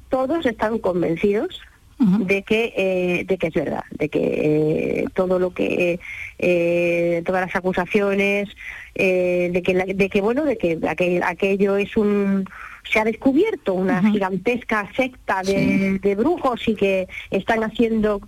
todos 0.09 0.47
están 0.47 0.79
convencidos 0.79 1.61
de 1.99 2.43
que 2.43 2.73
eh, 2.77 3.25
de 3.25 3.37
que 3.37 3.47
es 3.47 3.53
verdad, 3.53 3.83
de 3.91 4.07
que 4.07 4.19
eh, 4.21 5.05
todo 5.13 5.37
lo 5.37 5.53
que 5.53 5.99
eh, 6.37 7.21
todas 7.25 7.45
las 7.45 7.55
acusaciones 7.55 8.49
de 8.95 9.61
que 9.63 9.73
de 9.73 10.09
que 10.09 10.21
bueno 10.21 10.45
de 10.45 10.57
que 10.57 10.79
aquello 11.23 11.77
es 11.77 11.95
un 11.97 12.45
se 12.91 12.99
ha 12.99 13.03
descubierto 13.03 13.73
una 13.73 14.01
gigantesca 14.01 14.89
secta 14.95 15.43
de, 15.43 16.15
brujos 16.17 16.67
y 16.67 16.73
que 16.73 17.07
están 17.29 17.63
haciendo 17.63 18.19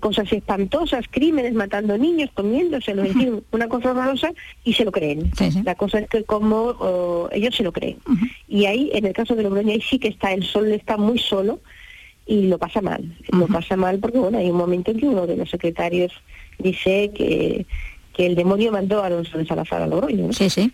cosas 0.00 0.32
espantosas, 0.32 1.04
crímenes, 1.10 1.52
matando 1.52 1.98
niños, 1.98 2.30
comiéndoselo, 2.32 3.02
es 3.02 3.14
decir, 3.14 3.42
una 3.50 3.68
cosa 3.68 3.90
horrorosa 3.90 4.32
y 4.64 4.72
se 4.72 4.86
lo 4.86 4.92
creen. 4.92 5.30
La 5.64 5.74
cosa 5.74 5.98
es 5.98 6.08
que 6.08 6.24
como 6.24 7.28
ellos 7.30 7.54
se 7.54 7.62
lo 7.62 7.72
creen. 7.72 7.98
Y 8.48 8.64
ahí, 8.64 8.90
en 8.94 9.04
el 9.04 9.12
caso 9.12 9.34
de 9.34 9.42
Logroño, 9.42 9.72
ahí 9.72 9.82
sí 9.82 9.98
que 9.98 10.08
está, 10.08 10.32
el 10.32 10.44
sol 10.44 10.72
está 10.72 10.96
muy 10.96 11.18
solo 11.18 11.60
y 12.26 12.48
lo 12.48 12.58
pasa 12.58 12.80
mal. 12.80 13.16
Lo 13.32 13.46
pasa 13.46 13.76
mal 13.76 13.98
porque, 13.98 14.18
bueno, 14.18 14.38
hay 14.38 14.50
un 14.50 14.56
momento 14.56 14.90
en 14.90 14.98
que 14.98 15.06
uno 15.06 15.26
de 15.26 15.36
los 15.36 15.48
secretarios 15.48 16.12
dice 16.58 17.12
que 17.14 17.66
que 18.16 18.24
el 18.24 18.34
demonio 18.34 18.72
mandó 18.72 19.04
a 19.04 19.10
los 19.10 19.30
de 19.30 19.44
Salazar 19.44 19.82
a 19.82 19.86
Logroño. 19.86 20.32
Sí, 20.32 20.48
sí, 20.48 20.72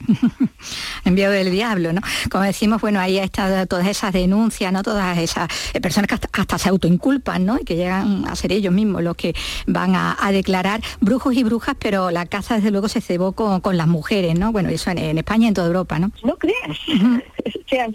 enviado 1.04 1.32
del 1.32 1.50
diablo, 1.50 1.92
¿no? 1.92 2.00
Como 2.30 2.44
decimos, 2.44 2.80
bueno, 2.80 3.00
ahí 3.00 3.18
estado 3.18 3.66
todas 3.66 3.88
esas 3.88 4.12
denuncias, 4.12 4.72
¿no? 4.72 4.84
Todas 4.84 5.18
esas 5.18 5.50
eh, 5.74 5.80
personas 5.80 6.06
que 6.08 6.14
hasta, 6.14 6.58
se 6.58 6.68
autoinculpan, 6.68 7.44
¿no? 7.44 7.58
Y 7.60 7.64
que 7.64 7.74
llegan 7.74 8.28
a 8.28 8.36
ser 8.36 8.52
ellos 8.52 8.72
mismos 8.72 9.02
los 9.02 9.16
que 9.16 9.34
van 9.66 9.96
a, 9.96 10.16
declarar 10.30 10.80
brujos 11.00 11.34
y 11.34 11.42
brujas, 11.42 11.74
pero 11.78 12.10
la 12.10 12.26
caza 12.26 12.54
desde 12.54 12.70
luego 12.70 12.88
se 12.88 13.00
cebó 13.00 13.32
con, 13.32 13.76
las 13.76 13.88
mujeres, 13.88 14.38
¿no? 14.38 14.52
Bueno, 14.52 14.68
eso 14.68 14.90
en, 14.90 15.18
España 15.18 15.46
y 15.46 15.48
en 15.48 15.54
toda 15.54 15.66
Europa, 15.66 15.98
¿no? 15.98 16.12
No 16.22 16.36
creas. 16.36 16.78
o 16.88 17.68
sea, 17.68 17.88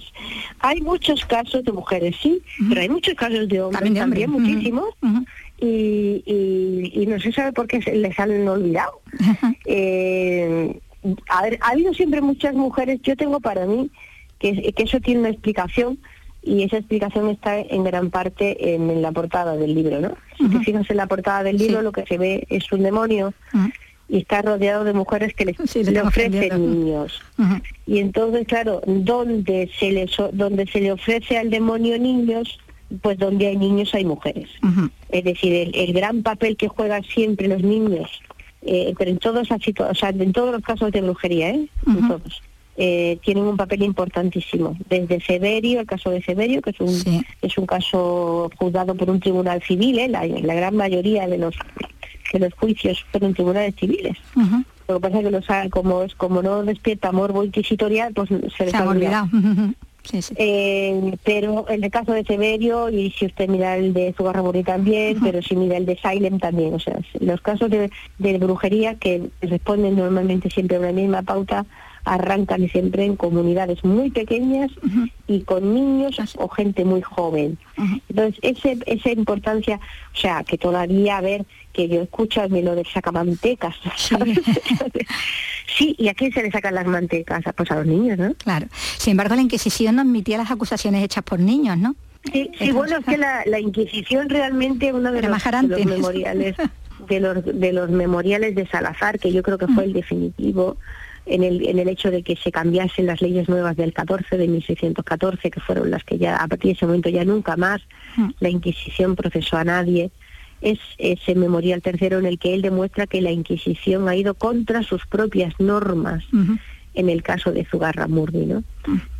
hay 0.60 0.82
muchos 0.82 1.26
casos 1.26 1.64
de 1.64 1.72
mujeres, 1.72 2.16
sí, 2.22 2.42
pero 2.68 2.82
hay 2.82 2.90
muchos 2.90 3.14
casos 3.16 3.48
de 3.48 3.62
hombres 3.62 3.94
también, 3.94 4.30
muchísimos 4.30 4.90
y, 5.60 7.06
no 7.08 7.20
se 7.20 7.32
sabe 7.32 7.54
por 7.54 7.68
qué 7.68 7.80
les 7.80 8.20
han 8.20 8.48
olvidado. 8.48 9.02
Eh, 9.66 10.80
ha 11.30 11.72
habido 11.72 11.94
siempre 11.94 12.22
muchas 12.22 12.54
mujeres, 12.54 13.00
yo 13.04 13.16
tengo 13.16 13.40
para 13.40 13.66
mí 13.66 13.90
que, 14.40 14.74
eso 14.78 15.00
tiene 15.00 15.22
una 15.22 15.30
explicación 15.30 16.00
y 16.42 16.64
esa 16.64 16.78
explicación 16.78 17.30
está 17.30 17.60
en 17.60 17.84
gran 17.84 18.10
parte 18.10 18.74
en, 18.76 19.02
la 19.02 19.12
portada 19.12 19.58
del 19.58 19.76
libro, 19.76 20.00
¿no? 20.00 20.16
Si 20.38 20.48
te 20.48 20.60
fijas 20.60 20.90
en 20.90 20.98
la 20.98 21.08
portada 21.08 21.44
del 21.44 21.58
libro 21.58 21.82
lo 21.82 21.92
que 21.92 22.06
se 22.06 22.18
ve 22.18 22.46
es 22.50 22.72
un 22.72 22.84
demonio 22.84 23.34
y 24.10 24.20
está 24.20 24.42
rodeado 24.42 24.84
de 24.84 24.94
mujeres 24.94 25.34
que 25.34 25.46
le 25.46 26.02
ofrecen 26.02 26.86
niños. 26.86 27.22
Y 27.86 28.00
entonces, 28.00 28.48
claro, 28.48 28.82
donde 28.86 29.70
se, 29.78 29.92
le, 29.92 30.10
donde 30.32 30.66
se 30.68 30.80
le 30.80 30.94
ofrece 30.94 31.38
al 31.38 31.50
demonio 31.50 32.00
niños, 32.00 32.60
pues 33.02 33.18
donde 33.18 33.48
hay 33.48 33.58
niños 33.58 33.94
hay 33.94 34.06
mujeres. 34.06 34.50
Es 35.10 35.24
decir, 35.24 35.72
el, 35.74 35.94
gran 35.94 36.24
papel 36.24 36.58
que 36.58 36.68
juegan 36.68 37.04
siempre 37.04 37.48
los 37.48 37.62
niños, 37.62 38.10
eh, 38.62 38.94
pero 38.98 39.12
en 39.12 39.18
todos, 39.18 39.50
o 39.52 39.96
sea, 39.96 40.10
en 40.10 40.32
todos 40.34 40.52
los 40.54 40.62
casos 40.62 40.92
de 40.92 41.02
brujería, 41.02 41.50
¿eh? 41.50 41.68
todos, 41.86 42.42
eh, 42.78 43.18
tienen 43.24 43.44
un 43.44 43.58
papel 43.58 43.84
importantísimo. 43.84 44.78
Desde 44.90 45.20
Severio, 45.22 45.82
el 45.82 45.88
caso 45.88 46.12
de 46.12 46.22
Severio, 46.22 46.62
que 46.62 46.70
es 46.70 46.80
un, 46.80 47.26
es 47.42 47.58
un 47.58 47.66
caso 47.66 48.50
juzgado 48.58 48.96
por 48.96 49.10
un 49.10 49.20
tribunal 49.20 49.62
civil, 49.64 50.00
¿eh? 50.00 50.08
la, 50.08 50.26
gran 50.26 50.76
mayoría 50.76 51.28
de 51.28 51.38
los 51.38 51.56
de 52.34 52.40
los 52.40 52.54
juicios 52.56 53.06
fueron 53.10 53.34
tribunales 53.34 53.74
civiles. 53.80 54.18
Lo 54.90 54.96
que 54.96 55.02
pasa 55.02 55.20
es 55.20 55.24
que 55.24 55.32
los, 55.32 55.46
como, 55.70 56.04
es, 56.04 56.14
como 56.16 56.42
no 56.42 56.62
despierta 56.64 57.14
morbo 57.14 57.44
inquisitorial, 57.44 58.14
pues 58.14 58.30
se 58.30 58.66
les 58.66 58.74
ha 58.74 58.88
olvidado. 58.88 59.30
Eh, 60.36 61.16
pero 61.24 61.66
en 61.70 61.84
el 61.84 61.92
caso 61.92 62.14
de 62.14 62.24
Severio, 62.24 62.90
y 62.90 63.12
si 63.12 63.26
usted 63.26 63.48
mira 63.48 63.78
el 63.78 63.94
de 63.94 64.14
Zugarramurri 64.18 64.64
también, 64.64 65.20
pero 65.22 65.42
si 65.42 65.56
mira 65.56 65.78
el 65.78 65.86
de 65.86 65.98
Silent 65.98 66.42
también, 66.42 66.74
o 66.74 66.80
sea, 66.80 67.00
los 67.20 67.42
casos 67.42 67.70
de, 67.70 67.90
brujería 68.38 68.96
que 68.96 69.30
responden 69.42 69.96
normalmente 69.96 70.50
siempre 70.50 70.78
a 70.78 70.80
una 70.80 70.92
misma 70.92 71.22
pauta, 71.24 71.66
arrancan 72.06 72.70
siempre 72.70 73.04
en 73.04 73.18
comunidades 73.18 73.84
muy 73.84 74.10
pequeñas 74.12 74.72
y 75.28 75.42
con 75.42 75.74
niños 75.74 76.18
o 76.38 76.48
gente 76.48 76.86
muy 76.86 77.02
joven. 77.02 77.58
Entonces, 78.10 78.40
ese, 78.42 78.78
esa 78.86 79.12
importancia, 79.12 79.80
o 80.14 80.18
sea, 80.18 80.44
que 80.44 80.58
todavía, 80.58 81.18
a 81.18 81.22
ver, 81.22 81.46
que 81.78 81.88
yo 81.88 82.02
escucho 82.02 82.42
lo 82.48 82.76
de 82.76 82.84
sacamantecas, 82.86 83.76
Sí, 85.78 85.96
¿y 86.00 86.08
a 86.08 86.16
quién 86.16 86.32
se 86.32 86.42
le 86.42 86.50
sacan 86.50 86.74
las 86.74 86.88
mantecas? 86.88 87.44
Pues 87.56 87.70
a 87.70 87.76
los 87.76 87.86
niños, 87.86 88.18
¿no? 88.18 88.34
Claro. 88.36 88.68
Sin 88.98 89.12
embargo, 89.12 89.36
la 89.36 89.42
Inquisición 89.42 89.98
no 89.98 90.02
admitía 90.02 90.38
las 90.40 90.50
acusaciones 90.50 91.04
hechas 91.04 91.24
por 91.24 91.40
niños, 91.40 91.78
¿no? 91.78 91.96
Sí, 92.34 92.50
sí 92.58 92.72
bueno, 92.72 92.98
es 92.98 93.06
que 93.06 93.18
la, 93.18 93.60
Inquisición 93.60 94.28
realmente 94.28 94.92
uno 94.92 95.12
de 95.12 95.22
los, 95.22 95.44
de 95.44 95.68
los, 95.68 95.86
memoriales 95.86 96.56
de 97.10 97.20
los, 97.20 97.46
de 97.46 97.74
los 97.74 97.90
memoriales 97.92 98.56
de 98.56 98.66
Salazar, 98.66 99.20
que 99.20 99.32
yo 99.32 99.44
creo 99.44 99.60
que 99.60 99.68
fue 99.68 99.84
el 99.84 99.94
definitivo 99.94 100.78
en 101.28 101.44
el, 101.44 101.68
en 101.68 101.78
el 101.78 101.90
hecho 101.90 102.10
de 102.10 102.24
que 102.24 102.36
se 102.38 102.52
cambiasen 102.52 103.06
las 103.06 103.22
leyes 103.22 103.48
nuevas 103.48 103.76
del 103.76 103.94
14, 103.94 104.36
de 104.36 104.48
1614, 104.48 105.52
que 105.52 105.60
fueron 105.60 105.92
las 105.92 106.04
que 106.04 106.18
ya 106.18 106.38
a 106.38 106.48
partir 106.48 106.70
de 106.70 106.78
ese 106.78 106.88
momento 106.88 107.10
ya 107.10 107.24
nunca 107.24 107.56
más 107.56 107.82
la 108.40 108.50
Inquisición 108.50 109.16
procesó 109.16 109.58
a 109.58 109.64
nadie 109.64 110.10
es 110.62 110.80
ese 110.98 111.36
memorial 111.36 111.82
tercero 111.82 112.20
en 112.20 112.26
el 112.26 112.40
que 112.40 112.54
él 112.54 112.62
demuestra 112.62 113.08
que 113.08 113.22
la 113.22 113.32
Inquisición 113.32 114.08
ha 114.08 114.16
ido 114.16 114.34
contra 114.34 114.84
sus 114.84 115.06
propias 115.06 115.54
normas. 115.60 116.24
En 116.94 117.10
el 117.10 117.22
caso 117.22 117.52
de 117.52 117.64
Zugarramurdi, 117.64 118.46
¿no? 118.48 118.64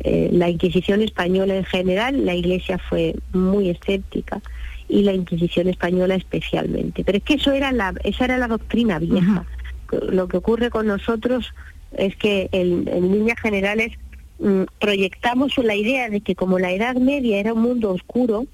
Eh, 0.00 0.30
la 0.32 0.48
Inquisición 0.48 1.00
española 1.00 1.56
en 1.56 1.64
general, 1.64 2.26
la 2.26 2.34
Iglesia 2.34 2.78
fue 2.78 3.14
muy 3.32 3.68
escéptica 3.68 4.40
y 4.88 5.02
la 5.02 5.12
Inquisición 5.12 5.68
española 5.68 6.16
especialmente. 6.16 7.04
Pero 7.04 7.18
es 7.18 7.24
que 7.24 7.34
eso 7.34 7.52
era 7.52 7.70
la, 7.70 7.94
esa 8.02 8.24
era 8.24 8.36
la 8.36 8.48
doctrina 8.48 8.98
vieja. 8.98 9.44
Lo 10.10 10.26
que 10.26 10.38
ocurre 10.38 10.70
con 10.70 10.86
nosotros 10.86 11.54
es 11.96 12.16
que 12.16 12.48
en, 12.52 12.84
líneas 12.84 13.38
generales 13.40 13.92
mm, 14.38 14.62
proyectamos 14.80 15.56
la 15.58 15.74
idea 15.74 16.10
de 16.10 16.20
que 16.20 16.34
como 16.34 16.58
la 16.58 16.72
Edad 16.72 16.96
Media 16.96 17.38
era 17.38 17.54
un 17.54 17.62
mundo 17.62 17.90
oscuro, 17.90 18.46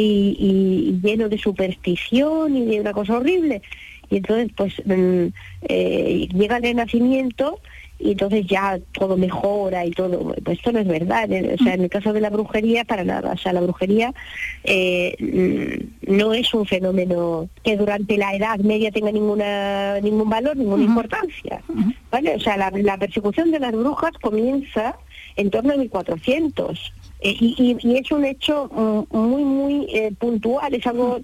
y, 0.00 0.98
lleno 1.02 1.28
de 1.28 1.38
superstición 1.38 2.56
y 2.56 2.64
de 2.66 2.80
una 2.80 2.92
cosa 2.92 3.16
horrible. 3.16 3.62
Y 4.10 4.18
entonces, 4.18 4.50
pues, 4.56 4.74
mm, 4.84 5.26
eh, 5.68 6.28
llega 6.32 6.58
el 6.58 6.62
renacimiento 6.62 7.58
y 7.98 8.12
entonces 8.12 8.46
ya 8.46 8.78
todo 8.92 9.16
mejora 9.16 9.84
y 9.86 9.90
todo. 9.90 10.34
Pues 10.44 10.58
esto 10.58 10.70
no 10.72 10.80
es 10.80 10.86
verdad. 10.86 11.30
¿eh? 11.32 11.56
O 11.58 11.62
sea, 11.62 11.74
en 11.74 11.82
el 11.82 11.90
caso 11.90 12.12
de 12.12 12.20
la 12.20 12.30
brujería, 12.30 12.84
para 12.84 13.04
nada. 13.04 13.32
O 13.32 13.38
sea, 13.38 13.52
la 13.52 13.60
brujería 13.62 14.14
eh, 14.64 15.16
mm, 15.18 16.14
no 16.16 16.34
es 16.34 16.52
un 16.52 16.66
fenómeno 16.66 17.48
que 17.64 17.76
durante 17.76 18.16
la 18.16 18.34
Edad 18.34 18.58
Media 18.58 18.92
tenga 18.92 19.10
ninguna 19.10 20.00
ningún 20.00 20.28
valor, 20.28 20.56
ninguna 20.56 20.84
importancia. 20.84 21.62
¿Vale? 22.10 22.36
O 22.36 22.40
sea, 22.40 22.56
la, 22.56 22.70
la 22.70 22.98
persecución 22.98 23.50
de 23.50 23.60
las 23.60 23.72
brujas 23.72 24.12
comienza 24.20 24.96
en 25.36 25.50
torno 25.50 25.72
a 25.72 25.76
1400 25.76 26.92
Eh, 27.20 27.36
y, 27.38 27.76
y, 27.82 27.96
es 27.96 28.10
un 28.10 28.24
hecho 28.24 28.68
mm, 29.10 29.16
muy, 29.16 29.44
muy 29.44 29.86
eh, 29.90 30.12
puntual, 30.18 30.74
es 30.74 30.86
algo... 30.86 31.20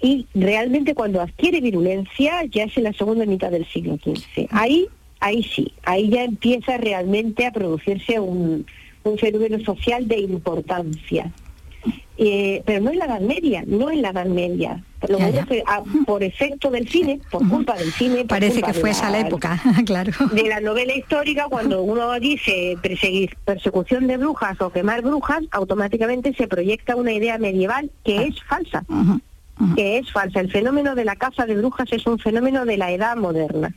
Y 0.00 0.26
realmente 0.32 0.94
cuando 0.94 1.20
adquiere 1.20 1.60
virulencia 1.60 2.44
ya 2.44 2.64
es 2.64 2.76
en 2.76 2.84
la 2.84 2.92
segunda 2.92 3.26
mitad 3.26 3.50
del 3.50 3.66
siglo 3.66 3.96
XV. 3.96 4.46
Ahí, 4.50 4.86
ahí 5.18 5.42
sí, 5.42 5.72
ahí 5.82 6.08
ya 6.08 6.22
empieza 6.22 6.76
realmente 6.76 7.46
a 7.46 7.52
producirse 7.52 8.20
un, 8.20 8.64
un 9.02 9.18
fenómeno 9.18 9.58
social 9.64 10.06
de 10.06 10.20
importancia. 10.20 11.32
Eh, 12.16 12.62
pero 12.64 12.80
no 12.80 12.90
en 12.90 12.98
la 12.98 13.06
Edad 13.06 13.20
Media, 13.20 13.64
no 13.66 13.90
en 13.90 14.02
la 14.02 14.10
Edad 14.10 14.26
Media. 14.26 14.84
Por, 15.00 15.10
lo 15.10 15.18
menos, 15.18 15.46
ah, 15.66 15.82
por 16.06 16.22
efecto 16.22 16.70
del 16.70 16.88
cine, 16.88 17.20
por 17.30 17.48
culpa 17.48 17.76
del 17.76 17.92
cine. 17.92 18.24
Parece 18.24 18.62
que 18.62 18.72
fue 18.72 18.90
esa 18.90 19.10
la 19.10 19.20
época, 19.20 19.60
claro. 19.86 20.12
De 20.32 20.48
la 20.48 20.60
novela 20.60 20.94
histórica, 20.94 21.46
cuando 21.48 21.82
uno 21.82 22.18
dice 22.18 22.76
persecución 23.44 24.06
de 24.06 24.16
brujas 24.16 24.60
o 24.60 24.70
quemar 24.70 25.02
brujas, 25.02 25.44
automáticamente 25.50 26.34
se 26.34 26.48
proyecta 26.48 26.96
una 26.96 27.12
idea 27.12 27.38
medieval 27.38 27.90
que 28.04 28.24
es 28.24 28.42
falsa 28.44 28.84
que 29.74 29.98
es 29.98 30.10
falsa. 30.12 30.40
El 30.40 30.50
fenómeno 30.50 30.94
de 30.94 31.04
la 31.04 31.16
caza 31.16 31.46
de 31.46 31.56
brujas 31.56 31.88
es 31.92 32.06
un 32.06 32.18
fenómeno 32.18 32.64
de 32.64 32.76
la 32.76 32.90
edad 32.90 33.16
moderna. 33.16 33.72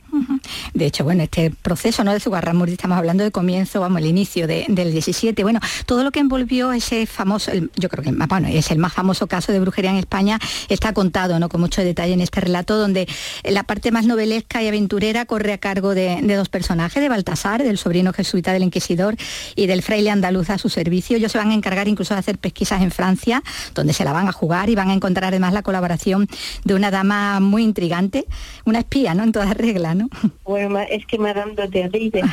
De 0.74 0.86
hecho, 0.86 1.04
bueno, 1.04 1.22
este 1.22 1.50
proceso 1.50 2.04
¿no? 2.04 2.12
de 2.12 2.20
Zugarramurdi, 2.20 2.72
estamos 2.72 2.96
hablando 2.96 3.24
de 3.24 3.30
comienzo, 3.30 3.80
vamos, 3.80 4.00
el 4.00 4.06
inicio 4.06 4.46
del 4.46 4.92
17. 4.92 5.42
Bueno, 5.42 5.60
todo 5.86 6.04
lo 6.04 6.10
que 6.10 6.20
envolvió 6.20 6.72
ese 6.72 7.06
famoso, 7.06 7.52
yo 7.76 7.88
creo 7.88 8.04
que 8.04 8.12
bueno, 8.12 8.48
es 8.48 8.70
el 8.70 8.78
más 8.78 8.92
famoso 8.92 9.26
caso 9.26 9.52
de 9.52 9.60
brujería 9.60 9.90
en 9.90 9.96
España, 9.96 10.38
está 10.68 10.92
contado 10.92 11.38
¿no? 11.38 11.48
con 11.48 11.60
mucho 11.60 11.82
detalle 11.82 12.14
en 12.14 12.20
este 12.20 12.40
relato, 12.40 12.76
donde 12.76 13.08
la 13.44 13.64
parte 13.64 13.90
más 13.90 14.06
novelesca 14.06 14.62
y 14.62 14.68
aventurera 14.68 15.24
corre 15.26 15.52
a 15.52 15.58
cargo 15.58 15.94
de, 15.94 16.20
dos 16.36 16.48
personajes, 16.48 17.02
de 17.02 17.08
Baltasar, 17.08 17.62
del 17.62 17.78
sobrino 17.78 18.12
jesuita 18.12 18.52
del 18.52 18.62
inquisidor, 18.62 19.16
y 19.56 19.66
del 19.66 19.82
fraile 19.82 20.10
andaluz 20.10 20.50
a 20.50 20.58
su 20.58 20.68
servicio. 20.68 21.16
Ellos 21.16 21.32
se 21.32 21.38
van 21.38 21.50
a 21.50 21.54
encargar 21.54 21.88
incluso 21.88 22.14
de 22.14 22.20
hacer 22.20 22.38
pesquisas 22.38 22.82
en 22.82 22.90
Francia, 22.90 23.42
donde 23.74 23.92
se 23.92 24.04
la 24.04 24.12
van 24.12 24.28
a 24.28 24.32
jugar 24.32 24.70
y 24.70 24.74
van 24.74 24.90
a 24.90 24.94
encontrar 24.94 25.28
además 25.28 25.52
la 25.52 25.62
colaboración 25.72 26.28
de 26.64 26.74
una 26.74 26.90
dama 26.90 27.40
muy 27.40 27.62
intrigante, 27.62 28.26
una 28.66 28.80
espía, 28.80 29.14
¿no? 29.14 29.22
En 29.24 29.32
todas 29.32 29.56
reglas, 29.56 29.96
¿no? 29.96 30.08
Bueno, 30.44 30.78
es 30.80 31.06
que 31.06 31.18
Madame 31.18 31.54
de 31.54 32.24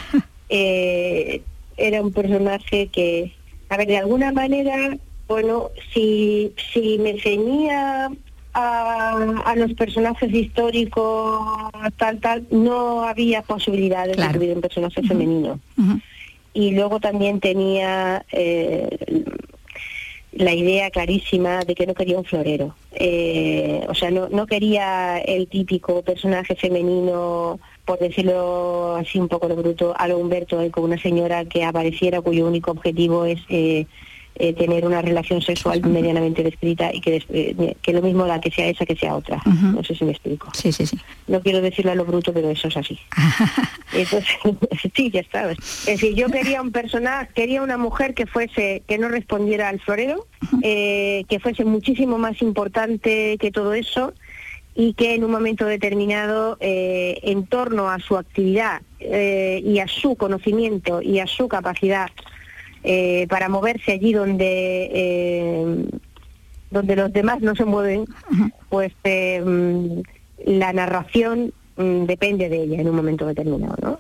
eh, 0.50 1.42
era 1.78 2.02
un 2.02 2.12
personaje 2.12 2.88
que, 2.88 3.34
a 3.70 3.78
ver, 3.78 3.88
de 3.88 3.98
alguna 3.98 4.34
manera, 4.34 4.98
bueno, 5.30 5.70
si, 5.94 6.54
si 6.74 6.98
me 7.00 7.18
ceñía 7.22 8.12
a, 8.54 9.54
los 9.56 9.74
personajes 9.74 10.34
históricos 10.34 11.72
tal 11.98 12.20
tal 12.20 12.46
no 12.52 13.04
había 13.04 13.42
posibilidades 13.42 14.18
de 14.18 14.26
incluir 14.26 14.56
un 14.56 14.62
personaje 14.62 15.02
femenino 15.04 15.60
y 16.54 16.72
luego 16.72 17.00
también 17.00 17.40
tenía 17.40 18.26
eh, 18.32 18.90
la 20.32 20.54
idea 20.54 20.90
clarísima 20.92 21.64
de 21.66 21.76
que 21.76 21.88
no 21.88 21.94
quería 21.94 22.18
un 22.18 22.26
florero. 22.26 22.76
Eh, 22.92 23.86
o 23.88 23.96
sea, 23.96 24.12
no, 24.12 24.30
no 24.30 24.46
quería 24.46 25.20
el 25.20 25.48
típico 25.48 26.02
personaje 26.02 26.56
femenino, 26.56 27.60
por 27.86 28.00
decirlo 28.00 28.96
así 28.96 29.20
un 29.20 29.28
poco 29.28 29.48
lo 29.48 29.56
bruto, 29.56 29.94
a 29.98 30.08
lo 30.08 30.18
Humberto, 30.18 30.60
con 30.72 30.84
una 30.84 31.02
señora 31.02 31.46
que 31.46 31.64
apareciera 31.64 32.22
cuyo 32.22 32.48
único 32.48 32.72
objetivo 32.72 33.26
es 33.26 33.40
eh, 33.50 33.88
eh, 34.42 34.54
tener 34.54 34.86
una 34.86 35.02
relación 35.02 35.42
sexual 35.42 35.82
medianamente 35.82 36.44
descrita 36.44 36.92
y 36.94 37.02
que, 37.02 37.22
eh, 37.28 37.76
que 37.82 37.92
lo 37.92 38.02
mismo 38.02 38.26
la 38.26 38.40
que 38.40 38.50
sea 38.50 38.70
esa 38.70 38.86
que 38.86 38.96
sea 38.96 39.14
otra. 39.14 39.42
No 39.46 39.84
sé 39.84 39.96
si 39.96 40.06
me 40.06 40.12
explico. 40.12 40.50
Sí, 40.54 40.72
sí, 40.72 40.86
sí. 40.86 40.98
No 41.28 41.42
quiero 41.42 41.60
decirlo 41.60 41.92
a 41.92 41.96
lo 41.96 42.06
bruto, 42.06 42.32
pero 42.32 42.50
eso 42.50 42.70
es 42.70 42.78
así. 42.78 42.98
Entonces, 43.94 44.38
sí, 44.96 45.12
ya 45.12 45.20
está. 45.20 45.52
Es 45.52 45.86
decir, 45.86 46.16
yo 46.16 46.28
quería 46.30 46.62
un 46.62 46.72
personaje, 46.72 47.30
quería 47.36 47.62
una 47.62 47.78
mujer 47.78 48.14
que 48.14 48.28
fuese, 48.28 48.82
que 48.88 48.98
no 48.98 49.10
respondiera 49.10 49.68
al 49.68 49.82
florero, 49.82 50.26
eh, 50.62 51.26
que 51.28 51.42
fuese 51.42 51.66
muchísimo 51.66 52.18
más 52.18 52.42
importante 52.42 53.38
que 53.42 53.52
todo 53.52 53.74
eso 53.74 54.14
y 54.74 54.94
que 54.94 55.16
en 55.16 55.26
un 55.26 55.32
momento 55.32 55.66
determinado, 55.66 56.56
en 56.62 57.46
torno 57.48 57.90
a 57.90 58.00
su 58.00 58.16
actividad 58.16 58.82
y 59.02 59.80
a 59.80 59.88
su 59.90 60.16
conocimiento 60.16 61.02
y 61.02 61.20
a 61.20 61.28
su 61.28 61.50
capacidad 61.50 62.10
eh, 62.84 63.28
para 63.30 63.50
moverse 63.50 63.94
allí 63.94 64.14
donde 64.14 64.90
eh, 64.94 65.86
donde 66.72 66.96
los 66.96 67.12
demás 67.12 67.42
no 67.42 67.56
se 67.56 67.66
mueven, 67.66 68.06
pues 68.70 68.94
eh, 69.04 69.42
mm, 69.42 70.02
la 70.46 70.72
narración 70.74 71.52
mm, 71.78 72.04
depende 72.06 72.50
de 72.50 72.64
ella 72.64 72.82
en 72.82 72.90
un 72.90 72.96
momento 72.96 73.26
determinado, 73.26 73.76
¿no? 73.82 74.00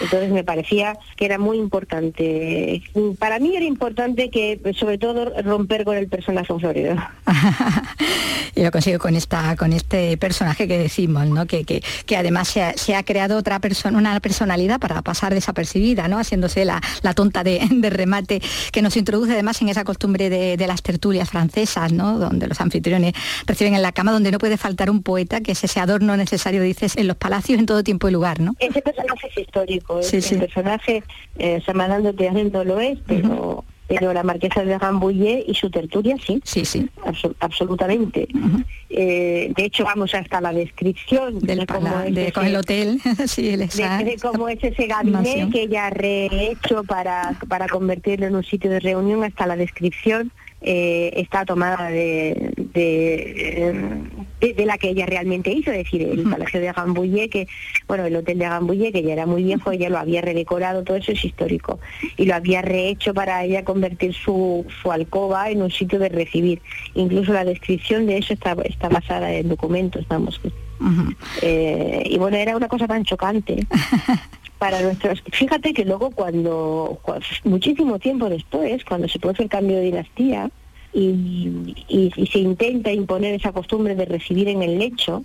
Entonces 0.00 0.30
me 0.30 0.44
parecía 0.44 0.98
que 1.16 1.24
era 1.24 1.38
muy 1.38 1.58
importante. 1.58 2.82
Para 3.18 3.38
mí 3.38 3.56
era 3.56 3.64
importante 3.64 4.30
que, 4.30 4.60
sobre 4.78 4.98
todo, 4.98 5.32
romper 5.42 5.84
con 5.84 5.96
el 5.96 6.08
personaje 6.08 6.52
Florido. 6.58 6.96
y 8.54 8.62
lo 8.62 8.70
consigo 8.70 8.98
con 8.98 9.16
esta, 9.16 9.56
con 9.56 9.72
este 9.72 10.16
personaje 10.16 10.68
que 10.68 10.78
decimos, 10.78 11.26
¿no? 11.26 11.46
Que, 11.46 11.64
que, 11.64 12.16
además 12.16 12.48
se 12.48 12.94
ha, 12.94 13.02
creado 13.02 13.36
otra 13.36 13.58
persona, 13.58 13.98
una 13.98 14.18
personalidad 14.20 14.78
para 14.78 15.02
pasar 15.02 15.34
desapercibida, 15.34 16.08
¿no? 16.08 16.18
Haciéndose 16.18 16.64
la, 16.64 16.80
tonta 17.14 17.44
de, 17.44 17.90
remate, 17.90 18.40
que 18.72 18.82
nos 18.82 18.96
introduce 18.96 19.32
además 19.32 19.60
en 19.62 19.68
esa 19.68 19.84
costumbre 19.84 20.30
de, 20.30 20.64
las 20.64 20.82
tertulias 20.82 21.28
francesas, 21.28 21.92
¿no? 21.92 22.18
Donde 22.18 22.46
los 22.46 22.60
anfitriones 22.60 23.12
reciben 23.46 23.74
en 23.74 23.82
la 23.82 23.92
cama, 23.92 24.12
donde 24.12 24.30
no 24.30 24.38
puede 24.38 24.56
faltar 24.56 24.90
un 24.90 25.02
poeta, 25.02 25.40
que 25.40 25.52
es 25.52 25.62
ese 25.62 25.80
adorno 25.80 26.16
necesario, 26.16 26.62
dices, 26.62 26.96
en 26.96 27.06
los 27.06 27.16
palacios 27.16 27.58
en 27.58 27.66
todo 27.66 27.84
tiempo 27.84 28.08
y 28.08 28.12
lugar, 28.12 28.40
¿no? 28.40 28.54
Ese 28.58 28.80
personaje 28.80 29.28
es 29.28 29.38
histórico 29.38 29.83
el 29.88 30.38
personaje, 30.38 31.02
eh, 31.38 31.60
Samadando 31.64 32.12
no 32.52 32.64
lo 32.64 32.80
es, 32.80 32.98
pero... 33.06 33.64
Pero 33.86 34.14
la 34.14 34.22
marquesa 34.22 34.64
de 34.64 34.78
Rambouillet 34.78 35.44
y 35.46 35.52
su 35.52 35.68
tertulia, 35.68 36.16
sí. 36.24 36.40
Sí, 36.42 36.64
sí. 36.64 36.88
absolutamente. 37.38 38.26
Eh, 38.88 39.52
de 39.54 39.64
hecho, 39.64 39.84
vamos 39.84 40.14
hasta 40.14 40.40
la 40.40 40.54
descripción 40.54 41.38
del 41.40 41.66
de, 41.66 42.32
con 42.32 42.46
el 42.46 42.56
hotel, 42.56 42.98
sí, 43.26 43.54
de, 43.54 44.16
cómo 44.22 44.48
es 44.48 44.64
ese 44.64 44.86
gabinete 44.86 45.50
que 45.52 45.62
ella 45.64 45.88
ha 45.88 45.90
rehecho 45.90 46.82
para, 46.84 47.38
para 47.46 47.68
convertirlo 47.68 48.26
en 48.26 48.36
un 48.36 48.44
sitio 48.44 48.70
de 48.70 48.80
reunión, 48.80 49.22
hasta 49.22 49.46
la 49.46 49.54
descripción 49.54 50.32
eh, 50.66 51.12
está 51.16 51.44
tomada 51.44 51.90
de, 51.90 52.52
de, 52.72 54.64
la 54.64 54.78
que 54.78 54.88
ella 54.88 55.04
realmente 55.04 55.52
hizo, 55.52 55.70
es 55.70 55.78
decir, 55.84 56.02
el 56.02 56.22
Palacio 56.22 56.60
de 56.60 56.72
Gambouillet, 56.72 57.30
que, 57.30 57.46
bueno, 57.86 58.06
el 58.06 58.16
Hotel 58.16 58.38
de 58.38 58.48
Gambouillet, 58.48 58.92
que 58.92 59.02
ya 59.02 59.12
era 59.12 59.26
muy 59.26 59.42
viejo, 59.42 59.72
ella 59.72 59.90
lo 59.90 59.98
había 59.98 60.22
redecorado, 60.22 60.82
todo 60.82 60.96
eso 60.96 61.12
es 61.12 61.22
histórico, 61.24 61.80
y 62.16 62.24
lo 62.24 62.34
había 62.34 62.62
rehecho 62.62 63.12
para 63.12 63.44
ella 63.44 63.64
convertir 63.64 64.14
su, 64.14 64.66
su 64.82 64.90
alcoba 64.90 65.50
en 65.50 65.62
un 65.62 65.70
sitio 65.70 65.98
de 65.98 66.08
recibir. 66.08 66.62
Incluso 66.94 67.32
la 67.32 67.44
descripción 67.44 68.06
de 68.06 68.18
eso 68.18 68.32
está, 68.32 68.56
está 68.64 68.88
basada 68.88 69.32
en 69.34 69.50
documentos, 69.50 70.06
vamos. 70.08 70.40
Eh, 71.42 72.04
y 72.06 72.18
bueno, 72.18 72.36
era 72.38 72.56
una 72.56 72.68
cosa 72.68 72.86
tan 72.86 73.04
chocante. 73.04 73.66
para 74.58 74.80
nuestros... 74.80 75.22
Fíjate 75.32 75.72
que 75.72 75.84
luego 75.84 76.10
cuando, 76.10 76.98
muchísimo 77.44 77.98
tiempo 77.98 78.28
después, 78.28 78.84
cuando 78.84 79.08
se 79.08 79.18
produce 79.18 79.42
el 79.42 79.48
cambio 79.48 79.76
de 79.76 79.82
dinastía 79.82 80.50
y, 80.92 81.72
se 82.30 82.38
intenta 82.38 82.92
imponer 82.92 83.34
esa 83.34 83.52
costumbre 83.52 83.94
de 83.94 84.04
recibir 84.04 84.48
en 84.48 84.62
el 84.62 84.78
lecho 84.78 85.22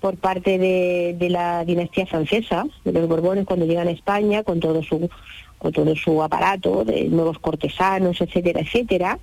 por 0.00 0.16
parte 0.16 0.58
de, 0.58 1.28
la 1.28 1.64
dinastía 1.64 2.06
francesa, 2.06 2.66
de 2.84 2.92
los 2.92 3.08
Borbones 3.08 3.46
cuando 3.46 3.66
llegan 3.66 3.88
a 3.88 3.92
España 3.92 4.42
con 4.42 4.60
todo 4.60 4.82
su 4.82 5.08
con 5.58 5.72
todo 5.72 5.94
su 5.94 6.20
aparato 6.20 6.84
de 6.84 7.04
nuevos 7.04 7.38
cortesanos, 7.38 8.20
etcétera, 8.20 8.62
etcétera, 8.62 9.20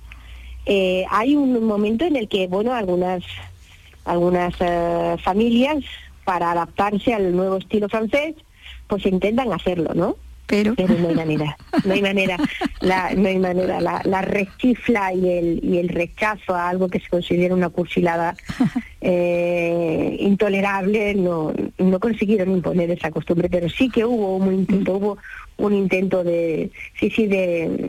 eh, 0.64 1.04
hay 1.10 1.36
un 1.36 1.66
momento 1.66 2.06
en 2.06 2.16
el 2.16 2.28
que, 2.28 2.46
bueno, 2.46 2.72
algunas 2.72 3.22
algunas 4.06 4.54
eh, 4.60 5.16
familias 5.22 5.84
para 6.24 6.52
adaptarse 6.52 7.12
al 7.12 7.36
nuevo 7.36 7.58
estilo 7.58 7.90
francés 7.90 8.36
pues 8.90 9.06
intentan 9.06 9.52
hacerlo, 9.52 9.92
¿no? 9.94 10.16
Pero... 10.46 10.74
no 10.76 11.08
hay 11.08 11.14
manera, 11.14 11.56
no 11.84 11.94
hay 11.94 12.02
manera, 12.02 12.36
la, 12.80 13.14
no 13.14 13.28
hay 13.28 13.38
manera, 13.38 13.80
la, 13.80 14.02
la 14.04 14.20
rechifla 14.20 15.14
y 15.14 15.28
el, 15.28 15.60
y 15.62 15.78
el 15.78 15.88
rechazo 15.88 16.56
a 16.56 16.68
algo 16.68 16.88
que 16.88 16.98
se 16.98 17.08
considera 17.08 17.54
una 17.54 17.68
cursilada 17.68 18.34
eh, 19.00 20.16
intolerable, 20.18 21.14
no, 21.14 21.52
no 21.78 22.00
consiguieron 22.00 22.50
imponer 22.50 22.90
esa 22.90 23.12
costumbre, 23.12 23.48
pero 23.48 23.68
sí 23.68 23.90
que 23.90 24.04
hubo 24.04 24.38
un 24.38 24.52
intento, 24.52 24.96
hubo 24.96 25.18
un 25.58 25.72
intento 25.72 26.24
de, 26.24 26.72
sí, 26.98 27.10
sí, 27.10 27.28
de, 27.28 27.88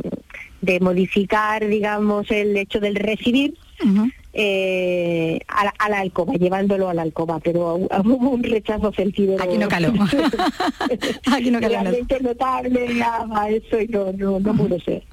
de 0.61 0.79
modificar, 0.81 1.67
digamos, 1.67 2.29
el 2.29 2.55
hecho 2.55 2.79
del 2.79 2.93
recibir, 2.93 3.55
eh, 4.33 5.39
a, 5.47 5.89
la, 5.89 5.99
alcoba, 5.99 6.33
llevándolo 6.35 6.87
a 6.87 6.93
la 6.93 7.01
alcoba, 7.01 7.39
pero 7.39 7.75
hubo 7.75 8.29
un 8.29 8.43
rechazo 8.43 8.93
sentido. 8.93 9.35
Aquí 9.41 9.57
no 9.57 9.67
caló. 9.67 9.89
aquí 11.31 11.51
no 11.51 11.59
caló. 11.59 11.81
Realmente 11.81 12.19
notable 12.21 13.03
eso 13.49 13.81
y 13.81 13.87
no, 13.87 14.13
no, 14.13 14.39
no 14.39 14.53
pudo 14.55 14.79
ser. 14.79 15.03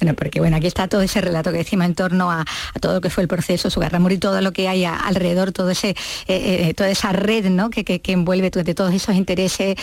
Bueno, 0.00 0.14
porque 0.14 0.40
bueno, 0.40 0.56
aquí 0.56 0.66
está 0.66 0.86
todo 0.86 1.00
ese 1.00 1.20
relato 1.20 1.50
que 1.50 1.58
decimos 1.58 1.86
en 1.86 1.94
torno 1.94 2.30
a, 2.30 2.44
todo 2.80 2.94
lo 2.94 3.00
que 3.00 3.08
fue 3.08 3.22
el 3.22 3.28
proceso, 3.28 3.70
su 3.70 3.80
guerra 3.80 3.98
y 4.10 4.18
todo 4.18 4.40
lo 4.40 4.52
que 4.52 4.68
hay 4.68 4.84
alrededor, 4.84 5.52
todo 5.52 5.70
ese, 5.70 5.90
eh, 5.90 5.96
eh, 6.28 6.74
toda 6.74 6.90
esa 6.90 7.12
red 7.12 7.46
¿no? 7.46 7.70
que, 7.70 7.84
que, 7.84 8.12
envuelve 8.12 8.50
de 8.50 8.74
todos 8.74 8.92
esos 8.94 9.14
intereses 9.14 9.76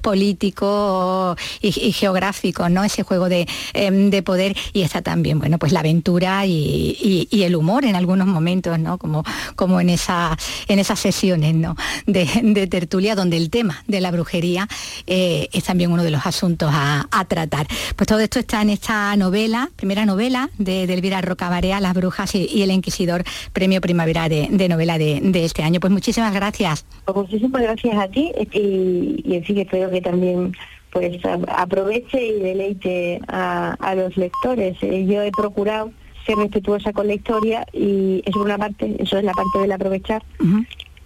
políticos 0.00 1.36
y, 1.60 1.92
geográficos, 1.92 2.70
¿no? 2.70 2.84
Ese 2.84 3.02
juego 3.02 3.28
de, 3.28 3.46
de, 3.74 4.22
poder 4.22 4.56
y 4.72 4.82
está 4.82 5.02
también, 5.02 5.38
bueno, 5.38 5.58
pues 5.58 5.72
la 5.72 5.80
aventura 5.80 6.46
y, 6.46 7.28
y 7.30 7.42
el 7.42 7.56
humor 7.56 7.84
en 7.84 7.96
algunos 7.96 8.26
momentos, 8.26 8.31
¿no? 8.40 8.98
Como, 8.98 9.24
como 9.56 9.80
en, 9.80 9.90
esa, 9.90 10.36
en 10.68 10.78
esas 10.78 11.00
sesiones 11.00 11.54
¿no? 11.54 11.76
de, 12.06 12.66
tertulia 12.66 13.14
donde 13.14 13.36
el 13.36 13.50
tema 13.50 13.82
de 13.86 14.00
la 14.00 14.10
brujería 14.10 14.68
eh, 15.06 15.48
es 15.52 15.64
también 15.64 15.92
uno 15.92 16.02
de 16.02 16.10
los 16.10 16.26
asuntos 16.26 16.70
a, 16.72 17.06
tratar. 17.28 17.66
Pues 17.94 18.08
todo 18.08 18.18
esto 18.18 18.40
está 18.40 18.62
en 18.62 18.70
esta 18.70 19.14
novela, 19.16 19.70
primera 19.76 20.04
novela 20.04 20.50
de, 20.58 20.84
Elvira 20.84 21.20
Rocabarea, 21.20 21.80
Las 21.80 21.94
Brujas 21.94 22.34
y, 22.34 22.62
el 22.62 22.70
Inquisidor, 22.70 23.22
premio 23.52 23.80
primavera 23.80 24.28
de, 24.28 24.68
novela 24.68 24.98
de, 24.98 25.44
este 25.44 25.62
año. 25.62 25.78
Pues 25.78 25.92
muchísimas 25.92 26.34
gracias. 26.34 26.84
Pues 27.04 27.16
muchísimas 27.16 27.62
gracias 27.62 27.96
a 27.96 28.08
ti 28.08 28.32
y, 28.52 29.22
y 29.24 29.36
en 29.36 29.44
fin 29.44 29.58
espero 29.58 29.90
que 29.90 30.00
también 30.00 30.52
pues 30.92 31.18
aproveche 31.48 32.22
y 32.22 32.40
deleite 32.40 33.20
a, 33.26 33.74
a 33.80 33.94
los 33.94 34.16
lectores. 34.16 34.76
Eh, 34.82 35.06
yo 35.06 35.22
he 35.22 35.30
procurado 35.32 35.90
ser 36.24 36.36
respetuosa 36.36 36.92
con 36.92 37.06
la 37.06 37.14
historia 37.14 37.66
y 37.72 38.22
eso 38.24 38.40
es 38.40 38.44
una 38.44 38.58
parte, 38.58 38.96
eso 38.98 39.18
es 39.18 39.24
la 39.24 39.32
parte 39.32 39.58
del 39.60 39.72
aprovechar. 39.72 40.22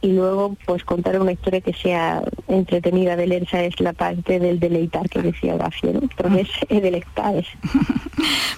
Y 0.02 0.12
luego, 0.12 0.56
pues 0.66 0.84
contar 0.84 1.20
una 1.20 1.32
historia 1.32 1.60
que 1.60 1.72
sea 1.72 2.22
entretenida 2.48 3.16
de 3.16 3.26
leer, 3.26 3.42
esa 3.44 3.64
es 3.64 3.80
la 3.80 3.92
parte 3.92 4.38
del 4.38 4.60
deleitar 4.60 5.08
que 5.08 5.22
decía 5.22 5.54
Horacio, 5.54 5.92
¿no? 5.92 6.02
Pero 6.16 6.34
es, 6.36 6.48
delectar. 6.68 7.44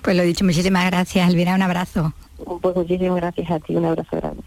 Pues 0.03 0.16
lo 0.16 0.23
dicho, 0.23 0.44
muchísimas 0.44 0.87
gracias, 0.87 1.29
Elvira, 1.29 1.55
un 1.55 1.62
abrazo. 1.62 2.14
Pues 2.62 2.77
muchísimas 2.77 3.16
gracias 3.16 3.51
a 3.51 3.59
ti, 3.59 3.75
un 3.75 3.85
abrazo 3.85 4.16
grande. 4.16 4.42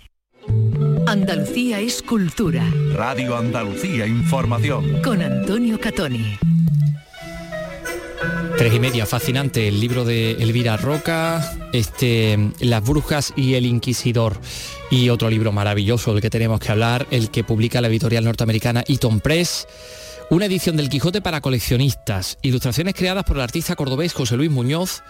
Andalucía 1.07 1.79
es 1.79 2.01
cultura. 2.01 2.63
Radio 2.93 3.35
Andalucía 3.37 4.07
Información. 4.07 5.01
Con 5.03 5.21
Antonio 5.21 5.79
Catoni. 5.79 6.37
Tres 8.57 8.73
y 8.73 8.79
media, 8.79 9.05
fascinante 9.05 9.67
el 9.67 9.79
libro 9.79 10.05
de 10.05 10.31
Elvira 10.33 10.77
Roca, 10.77 11.41
este, 11.73 12.51
Las 12.59 12.83
Brujas 12.83 13.33
y 13.35 13.55
el 13.55 13.65
Inquisidor. 13.65 14.39
Y 14.89 15.09
otro 15.09 15.29
libro 15.29 15.51
maravilloso 15.51 16.13
del 16.13 16.21
que 16.21 16.29
tenemos 16.29 16.59
que 16.59 16.71
hablar, 16.71 17.07
el 17.11 17.29
que 17.29 17.43
publica 17.43 17.81
la 17.81 17.87
editorial 17.87 18.23
norteamericana 18.23 18.83
Eaton 18.87 19.19
Press. 19.19 19.67
Una 20.29 20.45
edición 20.45 20.77
del 20.77 20.89
Quijote 20.89 21.21
para 21.21 21.41
coleccionistas. 21.41 22.37
Ilustraciones 22.41 22.95
creadas 22.95 23.23
por 23.25 23.37
el 23.37 23.43
artista 23.43 23.75
cordobés 23.75 24.13
José 24.13 24.37
Luis 24.37 24.49
Muñoz. 24.49 25.03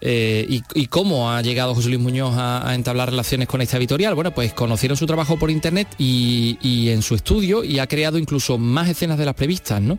Eh, 0.00 0.60
y, 0.74 0.86
cómo 0.88 1.30
ha 1.32 1.40
llegado 1.40 1.74
José 1.74 1.88
Luis 1.88 2.00
Muñoz 2.00 2.34
a, 2.36 2.74
entablar 2.74 3.10
relaciones 3.10 3.48
con 3.48 3.62
esta 3.62 3.78
editorial? 3.78 4.14
Bueno, 4.14 4.34
pues 4.34 4.52
conocieron 4.52 4.96
su 4.96 5.06
trabajo 5.06 5.38
por 5.38 5.50
internet 5.50 5.88
y, 5.98 6.58
y 6.60 6.90
en 6.90 7.00
su 7.00 7.14
estudio 7.14 7.64
y 7.64 7.78
ha 7.78 7.86
creado 7.86 8.18
incluso 8.18 8.58
más 8.58 8.88
escenas 8.88 9.18
de 9.18 9.24
las 9.24 9.34
previstas, 9.34 9.80
¿no? 9.80 9.98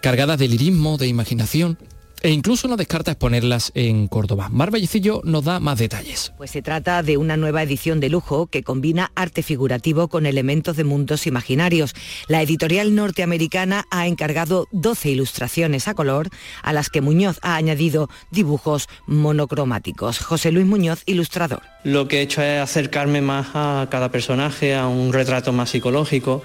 Cargadas 0.00 0.38
de 0.38 0.48
lirismo, 0.48 0.96
de 0.96 1.08
imaginación 1.08 1.76
e 2.22 2.30
incluso 2.30 2.68
no 2.68 2.76
descarta 2.76 3.12
exponerlas 3.12 3.72
en 3.74 4.08
Córdoba. 4.08 4.48
Mar 4.50 4.70
Bellecillo 4.70 5.20
nos 5.24 5.44
da 5.44 5.60
más 5.60 5.78
detalles. 5.78 6.32
Pues 6.36 6.50
se 6.50 6.62
trata 6.62 7.02
de 7.02 7.16
una 7.16 7.36
nueva 7.36 7.62
edición 7.62 8.00
de 8.00 8.08
lujo 8.08 8.46
que 8.46 8.62
combina 8.62 9.12
arte 9.14 9.42
figurativo 9.42 10.08
con 10.08 10.26
elementos 10.26 10.76
de 10.76 10.84
mundos 10.84 11.26
imaginarios. 11.26 11.94
La 12.26 12.42
editorial 12.42 12.94
norteamericana 12.94 13.84
ha 13.90 14.06
encargado 14.06 14.66
12 14.72 15.10
ilustraciones 15.10 15.88
a 15.88 15.94
color 15.94 16.28
a 16.62 16.72
las 16.72 16.88
que 16.88 17.00
Muñoz 17.00 17.38
ha 17.42 17.56
añadido 17.56 18.08
dibujos 18.30 18.88
monocromáticos. 19.06 20.18
José 20.18 20.52
Luis 20.52 20.66
Muñoz, 20.66 21.02
ilustrador. 21.06 21.62
Lo 21.84 22.08
que 22.08 22.18
he 22.18 22.22
hecho 22.22 22.42
es 22.42 22.60
acercarme 22.60 23.20
más 23.20 23.48
a 23.54 23.86
cada 23.90 24.10
personaje, 24.10 24.74
a 24.74 24.88
un 24.88 25.12
retrato 25.12 25.52
más 25.52 25.70
psicológico, 25.70 26.42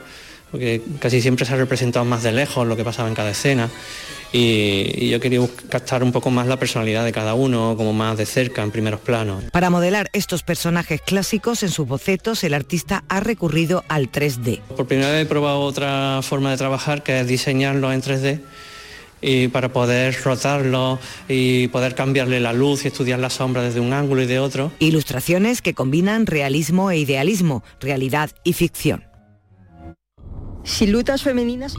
porque 0.54 0.84
casi 1.00 1.20
siempre 1.20 1.48
se 1.48 1.54
ha 1.56 1.58
representado 1.58 2.06
más 2.06 2.22
de 2.22 2.32
lejos 2.32 2.68
lo 2.68 2.78
que 2.78 2.84
pasaba 2.84 3.10
en 3.10 3.16
cada 3.16 3.32
escena 3.32 3.72
y, 4.32 5.10
yo 5.10 5.20
quería 5.20 5.42
captar 5.68 6.04
un 6.04 6.12
poco 6.12 6.30
más 6.30 6.46
la 6.46 6.58
personalidad 6.58 7.04
de 7.04 7.12
cada 7.12 7.34
uno, 7.34 7.74
como 7.76 7.92
más 7.92 8.20
de 8.20 8.28
cerca, 8.28 8.62
en 8.62 8.70
primeros 8.70 9.00
planos. 9.00 9.46
Para 9.52 9.72
modelar 9.72 10.12
estos 10.14 10.44
personajes 10.44 11.02
clásicos 11.02 11.64
en 11.64 11.70
sus 11.70 11.88
bocetos, 11.88 12.44
el 12.44 12.54
artista 12.54 13.04
ha 13.10 13.20
recurrido 13.20 13.84
al 13.88 14.12
3D. 14.12 14.62
Por 14.76 14.86
primera 14.86 15.10
vez 15.10 15.24
he 15.24 15.26
probado 15.26 15.62
otra 15.62 16.22
forma 16.22 16.52
de 16.52 16.58
trabajar, 16.58 17.02
que 17.02 17.20
es 17.20 17.28
diseñarlo 17.28 17.92
en 17.92 18.04
3D 18.04 18.42
y 19.22 19.48
para 19.48 19.70
poder 19.70 20.16
rotarlo 20.24 21.00
y 21.28 21.68
poder 21.70 21.96
cambiarle 21.96 22.40
la 22.40 22.54
luz 22.54 22.86
y 22.86 22.90
estudiar 22.90 23.18
la 23.18 23.32
sombra 23.32 23.64
desde 23.64 23.80
un 23.80 23.92
ángulo 23.94 24.22
y 24.22 24.28
de 24.28 24.38
otro. 24.38 24.72
Ilustraciones 24.78 25.64
que 25.64 25.74
combinan 25.74 26.28
realismo 26.28 26.92
e 26.92 26.98
idealismo, 26.98 27.64
realidad 27.80 28.30
y 28.44 28.54
ficción. 28.54 29.13
Siluetas 30.64 31.24
femeninas 31.24 31.76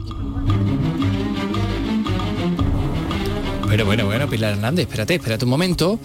Bueno, 3.67 3.85
bueno, 3.85 4.05
bueno, 4.05 4.29
Pilar 4.29 4.53
Hernández, 4.53 4.83
espérate, 4.83 5.15
espérate 5.15 5.43
un 5.43 5.51
momento, 5.51 5.99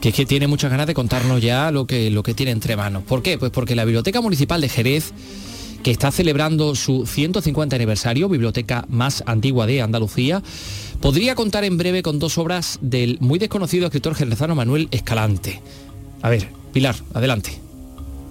que 0.00 0.08
es 0.08 0.14
que 0.14 0.26
tiene 0.26 0.48
muchas 0.48 0.70
ganas 0.70 0.86
de 0.86 0.94
contarnos 0.94 1.40
ya 1.40 1.70
lo 1.70 1.86
que, 1.86 2.10
lo 2.10 2.22
que 2.22 2.34
tiene 2.34 2.50
entre 2.50 2.74
manos. 2.74 3.04
¿Por 3.04 3.22
qué? 3.22 3.38
Pues 3.38 3.52
porque 3.52 3.76
la 3.76 3.84
Biblioteca 3.84 4.20
Municipal 4.20 4.60
de 4.60 4.68
Jerez, 4.68 5.12
que 5.84 5.92
está 5.92 6.10
celebrando 6.10 6.74
su 6.74 7.06
150 7.06 7.76
aniversario, 7.76 8.28
biblioteca 8.28 8.86
más 8.88 9.22
antigua 9.26 9.66
de 9.66 9.82
Andalucía, 9.82 10.42
podría 11.00 11.34
contar 11.34 11.64
en 11.64 11.76
breve 11.78 12.02
con 12.02 12.18
dos 12.18 12.38
obras 12.38 12.78
del 12.80 13.18
muy 13.20 13.38
desconocido 13.38 13.86
escritor 13.86 14.14
jerezano 14.14 14.56
Manuel 14.56 14.88
Escalante. 14.90 15.60
A 16.22 16.30
ver, 16.30 16.48
Pilar, 16.72 16.96
adelante. 17.14 17.60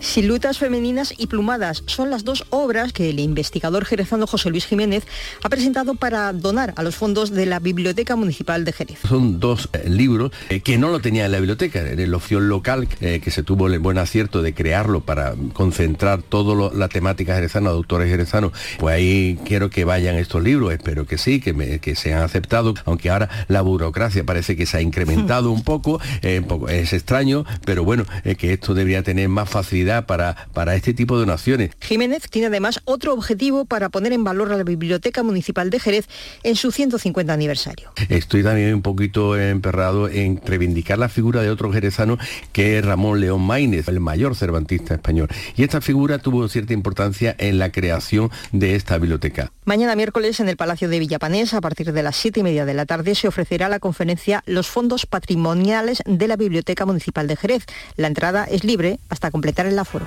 Siluetas 0.02 0.58
femeninas 0.58 1.14
y 1.16 1.28
plumadas 1.28 1.84
son 1.86 2.10
las 2.10 2.24
dos 2.24 2.44
obras 2.50 2.92
que 2.92 3.12
el 3.12 3.20
investigador 3.20 3.86
jerezano 3.86 4.26
José 4.26 4.50
Luis 4.50 4.66
Jiménez 4.66 5.04
ha 5.44 5.48
presentado 5.48 5.94
para 5.94 6.34
donar 6.34 6.74
a 6.76 6.82
los 6.82 6.96
fondos 6.96 7.30
de 7.30 7.46
la 7.46 7.60
Biblioteca 7.60 8.16
Municipal 8.16 8.66
de 8.66 8.74
Jerez. 8.74 8.98
Son 9.08 9.40
dos 9.40 9.70
eh, 9.74 9.88
libros 9.88 10.32
eh, 10.50 10.62
que 10.62 10.80
no 10.80 10.90
lo 10.90 11.02
tenía 11.02 11.28
en 11.28 11.32
la 11.32 11.38
biblioteca, 11.38 11.88
en 11.88 12.00
el 12.00 12.16
opción 12.16 12.50
local 12.50 12.88
eh, 13.00 13.22
que 13.24 13.30
se 13.30 13.44
tuvo 13.44 13.68
el 13.68 13.78
buen 13.78 14.00
acierto 14.00 14.42
de 14.42 14.56
crearlo 14.56 15.02
para 15.02 15.36
concentrar 15.54 16.24
toda 16.24 16.72
la 16.74 16.90
temática 16.90 17.36
jerezana, 17.36 17.70
de 17.70 17.76
autores 17.76 18.10
jerezanos. 18.10 18.54
Pues 18.80 18.96
ahí 18.96 19.40
quiero 19.46 19.70
que 19.70 19.86
vayan 19.86 20.16
estos 20.16 20.42
libros, 20.42 20.74
espero 20.74 21.06
que 21.06 21.20
sí, 21.20 21.40
que, 21.40 21.54
me, 21.54 21.78
que 21.78 21.96
sean 21.96 22.24
aceptados, 22.24 22.80
aunque 22.86 23.12
ahora 23.12 23.30
la 23.48 23.62
burocracia 23.62 24.24
parece 24.24 24.56
que 24.56 24.66
se 24.66 24.78
ha 24.78 24.82
incrementado 24.82 25.52
un 25.52 25.64
poco, 25.64 26.02
es 26.24 26.92
extraño, 26.92 27.46
pero 27.66 27.84
bueno, 27.84 28.06
que 28.38 28.54
esto 28.54 28.74
debería 28.74 29.04
tener 29.04 29.30
más 29.30 29.48
facilidad 29.48 29.91
para, 30.06 30.48
para 30.54 30.76
este 30.76 30.94
tipo 30.94 31.16
de 31.16 31.22
donaciones. 31.22 31.72
Jiménez 31.82 32.30
tiene 32.30 32.48
además 32.48 32.80
otro 32.86 33.14
objetivo 33.14 33.66
para 33.66 33.90
poner 33.90 34.14
en 34.14 34.24
valor 34.24 34.52
a 34.52 34.58
la 34.58 34.64
Biblioteca 34.64 35.24
Municipal 35.24 35.70
de 35.70 35.80
Jerez 35.80 36.08
en 36.44 36.56
su 36.56 36.72
150 36.72 37.34
aniversario. 37.34 37.92
Estoy 38.10 38.44
también 38.44 38.74
un 38.74 38.82
poquito 38.82 39.38
emperrado 39.38 40.08
en 40.08 40.40
reivindicar 40.46 40.98
la 40.98 41.10
figura 41.10 41.42
de 41.42 41.50
otro 41.50 41.72
jerezano 41.74 42.18
que 42.54 42.78
es 42.78 42.86
Ramón 42.86 43.20
León 43.20 43.42
Maínez, 43.42 43.88
el 43.88 44.00
mayor 44.00 44.36
cervantista 44.36 44.94
español. 44.94 45.28
Y 45.56 45.64
esta 45.64 45.82
figura 45.82 46.20
tuvo 46.20 46.48
cierta 46.48 46.74
importancia 46.74 47.36
en 47.38 47.60
la 47.60 47.72
creación 47.72 48.30
de 48.52 48.76
esta 48.76 48.98
biblioteca. 48.98 49.52
Mañana 49.64 49.96
miércoles 49.96 50.40
en 50.40 50.50
el 50.50 50.58
Palacio 50.58 50.90
de 50.90 50.98
Villapanés, 50.98 51.54
a 51.54 51.62
partir 51.62 51.94
de 51.94 52.02
las 52.02 52.16
siete 52.16 52.40
y 52.40 52.44
media 52.44 52.66
de 52.66 52.74
la 52.74 52.88
tarde, 52.88 53.14
se 53.14 53.28
ofrecerá 53.28 53.70
la 53.70 53.80
conferencia 53.80 54.42
Los 54.48 54.68
fondos 54.68 55.06
patrimoniales 55.06 56.02
de 56.08 56.28
la 56.28 56.36
Biblioteca 56.36 56.88
Municipal 56.88 57.28
de 57.28 57.36
Jerez. 57.36 57.66
La 57.96 58.08
entrada 58.08 58.46
es 58.46 58.64
libre 58.64 59.00
hasta 59.10 59.30
completar 59.30 59.68
el 59.68 59.78
aforo. 59.78 60.06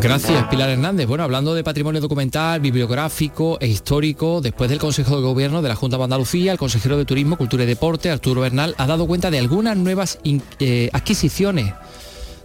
Gracias, 0.00 0.46
Pilar 0.48 0.70
Hernández. 0.70 1.06
Bueno, 1.06 1.24
hablando 1.24 1.54
de 1.54 1.62
patrimonio 1.62 2.00
documental, 2.00 2.60
bibliográfico 2.60 3.58
e 3.60 3.66
histórico, 3.66 4.40
después 4.40 4.70
del 4.70 4.78
Consejo 4.78 5.16
de 5.16 5.22
Gobierno 5.22 5.60
de 5.60 5.68
la 5.68 5.76
Junta 5.76 5.98
de 5.98 6.04
Andalucía, 6.04 6.52
el 6.52 6.58
consejero 6.58 6.96
de 6.96 7.04
Turismo, 7.04 7.36
Cultura 7.36 7.64
y 7.64 7.66
Deporte, 7.66 8.10
Arturo 8.10 8.40
Bernal, 8.40 8.74
ha 8.78 8.86
dado 8.86 9.06
cuenta 9.06 9.30
de 9.30 9.38
algunas 9.38 9.76
nuevas 9.76 10.18
eh, 10.24 10.88
adquisiciones 10.94 11.74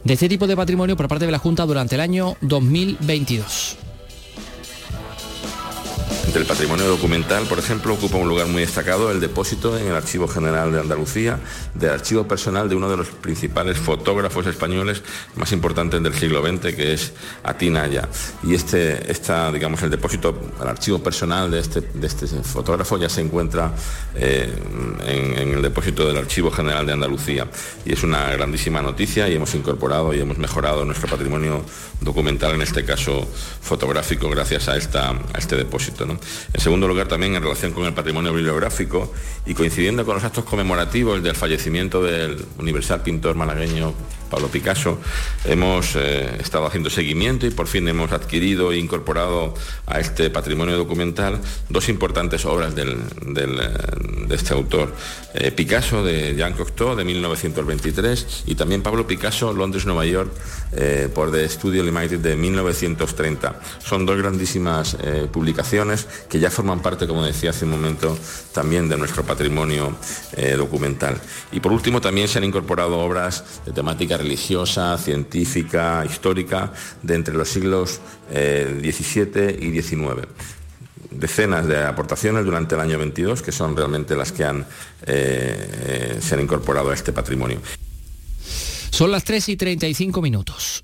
de 0.03 0.13
este 0.13 0.27
tipo 0.27 0.47
de 0.47 0.57
patrimonio 0.57 0.97
por 0.97 1.07
parte 1.07 1.25
de 1.25 1.31
la 1.31 1.39
Junta 1.39 1.65
durante 1.65 1.95
el 1.95 2.01
año 2.01 2.35
2022. 2.41 3.88
Del 6.33 6.45
patrimonio 6.45 6.85
documental, 6.87 7.45
por 7.45 7.57
ejemplo, 7.57 7.93
ocupa 7.93 8.17
un 8.17 8.29
lugar 8.29 8.47
muy 8.47 8.61
destacado 8.61 9.11
el 9.11 9.19
depósito 9.19 9.77
en 9.77 9.87
el 9.87 9.95
Archivo 9.95 10.27
General 10.27 10.71
de 10.71 10.79
Andalucía 10.79 11.39
del 11.73 11.91
archivo 11.91 12.27
personal 12.27 12.69
de 12.69 12.75
uno 12.75 12.89
de 12.89 12.97
los 12.97 13.07
principales 13.07 13.77
fotógrafos 13.77 14.45
españoles 14.45 15.01
más 15.35 15.51
importantes 15.51 16.01
del 16.03 16.13
siglo 16.13 16.45
XX, 16.45 16.75
que 16.75 16.93
es 16.93 17.13
Atinaya. 17.43 18.07
Y 18.43 18.53
este, 18.53 19.11
esta, 19.11 19.51
digamos, 19.51 19.81
el 19.81 19.89
depósito, 19.89 20.39
el 20.61 20.67
archivo 20.67 20.99
personal 20.99 21.49
de 21.49 21.59
este, 21.59 21.83
este 22.01 22.27
fotógrafo 22.43 22.97
ya 22.97 23.09
se 23.09 23.21
encuentra 23.21 23.73
eh, 24.15 24.53
en, 25.07 25.53
el 25.53 25.61
depósito 25.61 26.07
del 26.07 26.17
Archivo 26.17 26.51
General 26.51 26.85
de 26.85 26.93
Andalucía. 26.93 27.47
Y 27.85 27.93
es 27.93 28.03
una 28.03 28.29
grandísima 28.31 28.81
noticia 28.81 29.27
y 29.27 29.35
hemos 29.35 29.55
incorporado 29.55 30.13
y 30.13 30.19
hemos 30.19 30.37
mejorado 30.37 30.85
nuestro 30.85 31.07
patrimonio 31.09 31.63
documental, 32.01 32.53
en 32.53 32.61
este 32.61 32.85
caso 32.85 33.27
fotográfico, 33.61 34.29
gracias 34.29 34.69
a, 34.69 34.77
esta, 34.77 35.09
a 35.09 35.37
este 35.37 35.55
depósito. 35.55 35.98
En 36.03 36.61
segundo 36.61 36.87
lugar, 36.87 37.07
también 37.07 37.35
en 37.35 37.41
relación 37.41 37.71
con 37.71 37.85
el 37.85 37.93
patrimonio 37.93 38.33
bibliográfico 38.33 39.11
y 39.45 39.53
coincidiendo 39.53 40.05
con 40.05 40.15
los 40.15 40.23
actos 40.23 40.43
conmemorativos 40.43 41.21
del 41.21 41.35
fallecimiento 41.35 42.03
del 42.03 42.45
universal 42.57 43.01
pintor 43.01 43.35
malagueño 43.35 43.93
Pablo 44.29 44.47
Picasso, 44.47 44.99
hemos 45.45 45.95
eh, 45.95 46.37
estado 46.39 46.65
haciendo 46.65 46.89
seguimiento 46.89 47.47
y 47.47 47.51
por 47.51 47.67
fin 47.67 47.87
hemos 47.87 48.11
adquirido 48.11 48.71
e 48.71 48.77
incorporado 48.77 49.53
a 49.87 49.99
este 49.99 50.29
patrimonio 50.29 50.77
documental 50.77 51.39
dos 51.69 51.89
importantes 51.89 52.45
obras 52.45 52.75
de 52.75 52.85
este 54.29 54.53
autor. 54.53 54.93
Eh, 55.33 55.51
Picasso 55.51 56.03
de 56.03 56.35
Jean 56.35 56.53
Cocteau 56.53 56.95
de 56.95 57.03
1923 57.03 58.43
y 58.47 58.55
también 58.55 58.81
Pablo 58.81 59.07
Picasso, 59.07 59.51
Londres-Nueva 59.51 60.05
York, 60.05 60.31
eh, 60.71 61.09
por 61.13 61.31
The 61.31 61.49
Studio 61.49 61.83
Limited 61.83 62.19
de 62.19 62.35
1930. 62.35 63.59
Son 63.83 64.05
dos 64.05 64.17
grandísimas 64.17 64.97
publicaciones 65.31 66.07
que 66.29 66.39
ya 66.39 66.51
forman 66.51 66.81
parte, 66.81 67.07
como 67.07 67.25
decía 67.25 67.49
hace 67.49 67.65
un 67.65 67.71
momento, 67.71 68.17
también 68.53 68.87
de 68.89 68.97
nuestro 68.97 69.23
patrimonio 69.23 69.95
documental. 70.57 71.19
Y 71.51 71.59
por 71.59 71.71
último 71.71 72.01
también 72.01 72.27
se 72.27 72.37
han 72.37 72.43
incorporado 72.43 72.99
obras 72.99 73.43
de 73.65 73.71
temática 73.71 74.18
religiosa, 74.19 74.97
científica, 74.97 76.05
histórica, 76.05 76.71
de 77.01 77.15
entre 77.15 77.33
los 77.33 77.49
siglos 77.49 78.01
XVII 78.29 79.31
eh, 79.35 79.59
y 79.61 79.81
XIX 79.81 80.27
decenas 81.11 81.67
de 81.67 81.83
aportaciones 81.83 82.45
durante 82.45 82.75
el 82.75 82.81
año 82.81 82.97
22 82.97 83.41
que 83.41 83.51
son 83.51 83.75
realmente 83.75 84.15
las 84.15 84.31
que 84.31 84.45
han, 84.45 84.61
eh, 84.61 84.65
eh, 85.05 86.19
se 86.21 86.35
han 86.35 86.41
incorporado 86.41 86.91
a 86.91 86.93
este 86.93 87.11
patrimonio. 87.11 87.59
Son 88.91 89.11
las 89.11 89.23
3 89.23 89.49
y 89.49 89.57
35 89.57 90.21
minutos. 90.21 90.83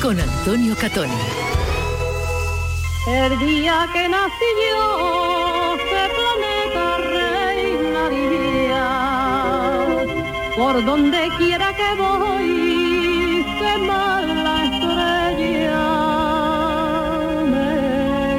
con 0.00 0.18
Antonio 0.18 0.74
Catoni. 0.76 1.12
El 3.06 3.38
día 3.38 3.88
que 3.92 4.08
nací 4.08 4.50
yo, 4.68 5.76
este 5.76 6.08
planeta 6.16 6.98
reinaría. 7.54 8.84
Por 10.56 10.84
donde 10.84 11.28
quiera 11.38 11.74
que 11.76 11.94
voy, 12.00 13.44
se 13.58 13.78
la 13.78 14.64
estrella 14.64 15.84
me 17.52 17.70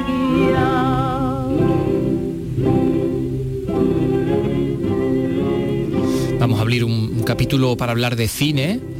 guía. 0.08 0.68
Vamos 6.38 6.58
a 6.58 6.62
abrir 6.62 6.84
un 6.84 7.22
capítulo 7.24 7.76
para 7.76 7.92
hablar 7.92 8.16
de 8.16 8.28
cine 8.28 8.97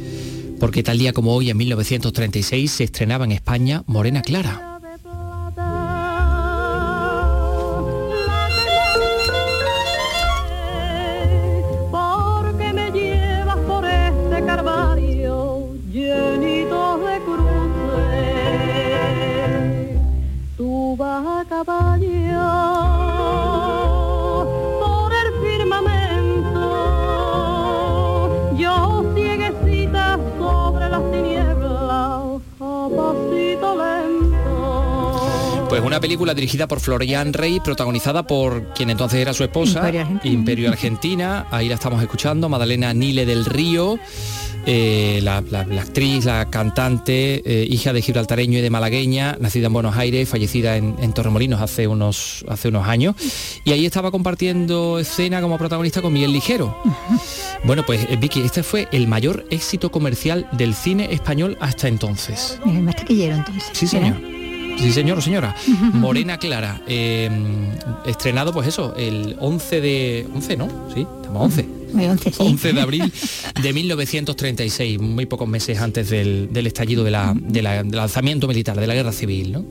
porque 0.59 0.83
tal 0.83 0.97
día 0.97 1.13
como 1.13 1.33
hoy, 1.33 1.49
en 1.49 1.57
1936, 1.57 2.71
se 2.71 2.83
estrenaba 2.83 3.25
en 3.25 3.31
España 3.31 3.83
Morena 3.87 4.21
Clara. 4.21 4.68
Una 35.99 36.07
película 36.07 36.33
dirigida 36.33 36.65
por 36.65 36.79
Florian 36.79 37.33
Rey, 37.33 37.59
protagonizada 37.59 38.25
por 38.25 38.73
quien 38.73 38.89
entonces 38.89 39.19
era 39.19 39.33
su 39.33 39.43
esposa, 39.43 39.91
Imperio 40.23 40.69
Argentina. 40.69 41.45
Ahí 41.51 41.67
la 41.67 41.75
estamos 41.75 42.01
escuchando, 42.01 42.47
Madalena 42.47 42.93
Nile 42.93 43.25
del 43.25 43.43
Río. 43.43 43.99
Eh, 44.65 45.19
la, 45.23 45.37
actriz, 45.37 46.23
la 46.23 46.49
cantante, 46.49 47.41
eh, 47.43 47.67
hija 47.69 47.91
de 47.91 48.01
gibraltareño 48.01 48.59
y 48.59 48.61
de 48.61 48.69
malagueña, 48.69 49.35
nacida 49.41 49.67
en 49.67 49.73
Buenos 49.73 49.97
Aires, 49.97 50.29
fallecida 50.29 50.77
en, 50.77 51.11
Torremolinos 51.11 51.59
hace 51.59 51.85
unos, 51.85 52.45
hace 52.47 52.69
unos 52.69 52.87
años. 52.87 53.15
Y 53.65 53.73
ahí 53.73 53.85
estaba 53.85 54.09
compartiendo 54.09 54.99
escena 54.99 55.41
como 55.41 55.57
protagonista 55.57 56.01
con 56.01 56.13
Miguel 56.13 56.31
Ligero. 56.31 56.77
Bueno, 57.65 57.83
pues 57.85 58.07
eh, 58.09 58.15
Vicky, 58.15 58.39
este 58.39 58.63
fue 58.63 58.87
el 58.93 59.05
mayor 59.09 59.45
éxito 59.49 59.91
comercial 59.91 60.47
del 60.53 60.75
cine 60.75 61.09
español 61.11 61.57
hasta 61.59 61.89
entonces. 61.89 62.57
más 62.63 62.95
taquillero 62.95 63.35
entonces. 63.35 63.69
Sí, 63.73 63.85
señor. 63.85 64.38
Sí, 64.79 64.93
señor 64.93 65.21
señora. 65.21 65.53
Morena 65.93 66.37
Clara, 66.37 66.81
em, 66.87 67.67
estrenado 68.05 68.53
pues 68.53 68.67
eso, 68.67 68.95
el 68.95 69.35
11 69.39 69.81
de... 69.81 70.27
11, 70.33 70.57
¿no? 70.57 70.67
Sí, 70.93 71.05
estamos 71.21 71.43
11. 71.43 71.65
11, 71.93 72.31
11 72.37 72.73
de 72.73 72.81
abril 72.81 73.13
de 73.61 73.73
1936, 73.73 74.99
muy 75.01 75.25
pocos 75.25 75.49
meses 75.49 75.79
antes 75.79 76.09
del, 76.09 76.49
estallido 76.65 77.03
de 77.03 77.11
la, 77.11 77.35
del 77.35 77.65
lanzamiento 77.91 78.47
militar, 78.47 78.79
de 78.79 78.87
la 78.87 78.93
guerra 78.93 79.11
civil, 79.11 79.51
¿no? 79.51 79.65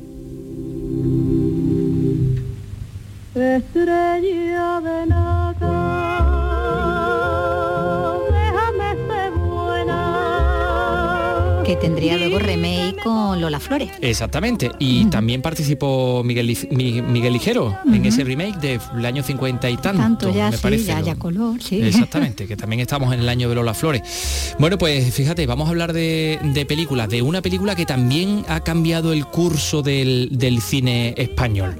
Que 11.68 11.76
tendría 11.76 12.16
luego 12.16 12.38
remake 12.38 12.96
con 13.04 13.42
Lola 13.42 13.60
Flores. 13.60 13.90
Exactamente, 14.00 14.70
y 14.78 15.04
también 15.10 15.42
participó 15.42 16.22
Miguel, 16.24 16.56
Miguel 16.70 17.34
Ligero 17.34 17.76
en 17.84 18.06
ese 18.06 18.24
remake 18.24 18.58
del 18.58 19.04
año 19.04 19.22
50 19.22 19.68
y 19.68 19.76
tanto, 19.76 20.32
ya, 20.32 20.50
me 20.50 20.56
parece. 20.56 20.96
Ya, 21.04 21.14
color, 21.16 21.62
sí. 21.62 21.82
Exactamente, 21.82 22.46
que 22.46 22.56
también 22.56 22.80
estamos 22.80 23.12
en 23.12 23.20
el 23.20 23.28
año 23.28 23.50
de 23.50 23.54
Lola 23.54 23.74
Flores. 23.74 24.54
Bueno, 24.58 24.78
pues 24.78 25.12
fíjate, 25.12 25.44
vamos 25.44 25.66
a 25.66 25.70
hablar 25.72 25.92
de, 25.92 26.64
películas, 26.66 27.10
de 27.10 27.20
una 27.20 27.42
película 27.42 27.76
que 27.76 27.84
también 27.84 28.46
ha 28.48 28.60
cambiado 28.60 29.12
el 29.12 29.26
curso 29.26 29.82
del, 29.82 30.30
del 30.32 30.62
cine 30.62 31.12
español. 31.18 31.76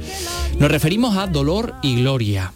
Nos 0.59 0.71
referimos 0.71 1.17
a 1.17 1.29
Dolor 1.29 1.77
y 1.83 2.03
Gloria. 2.03 2.53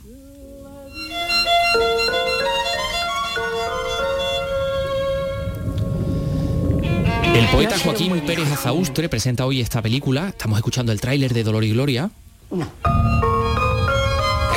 El 7.34 7.46
poeta 7.46 7.78
Joaquín 7.78 8.20
Pérez 8.26 8.52
Azaustre 8.52 9.08
presenta 9.08 9.46
hoy 9.46 9.60
esta 9.60 9.80
película. 9.80 10.28
Estamos 10.28 10.58
escuchando 10.58 10.92
el 10.92 11.00
tráiler 11.00 11.32
de 11.32 11.42
Dolor 11.42 11.64
y 11.64 11.70
Gloria. 11.70 12.10
¿Qué 12.50 12.58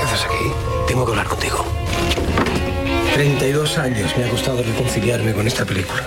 haces 0.01 0.25
aquí? 0.25 0.51
Tengo 0.85 1.05
que 1.05 1.11
hablar 1.11 1.27
contigo. 1.27 1.63
32 3.13 3.77
años 3.77 4.11
me 4.17 4.25
ha 4.25 4.29
costado 4.29 4.61
reconciliarme 4.61 5.33
con 5.33 5.47
esta 5.47 5.63
película. 5.63 6.05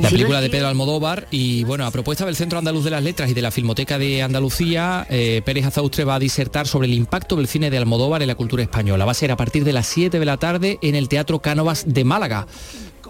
La 0.00 0.08
película 0.08 0.40
de 0.40 0.50
Pedro 0.50 0.68
Almodóvar 0.68 1.26
y 1.32 1.64
bueno, 1.64 1.84
a 1.84 1.90
propuesta 1.90 2.24
del 2.24 2.36
Centro 2.36 2.58
Andaluz 2.58 2.84
de 2.84 2.90
las 2.90 3.02
Letras 3.02 3.30
y 3.30 3.34
de 3.34 3.42
la 3.42 3.50
Filmoteca 3.50 3.98
de 3.98 4.22
Andalucía, 4.22 5.04
eh, 5.10 5.42
Pérez 5.44 5.66
Azaustre 5.66 6.04
va 6.04 6.14
a 6.14 6.20
disertar 6.20 6.68
sobre 6.68 6.86
el 6.86 6.94
impacto 6.94 7.34
del 7.34 7.48
cine 7.48 7.70
de 7.70 7.78
Almodóvar 7.78 8.22
en 8.22 8.28
la 8.28 8.36
cultura 8.36 8.62
española. 8.62 9.04
Va 9.04 9.12
a 9.12 9.14
ser 9.14 9.32
a 9.32 9.36
partir 9.36 9.64
de 9.64 9.72
las 9.72 9.88
7 9.88 10.20
de 10.20 10.24
la 10.24 10.36
tarde 10.36 10.78
en 10.80 10.94
el 10.94 11.08
Teatro 11.08 11.40
Cánovas 11.40 11.84
de 11.88 12.04
Málaga. 12.04 12.46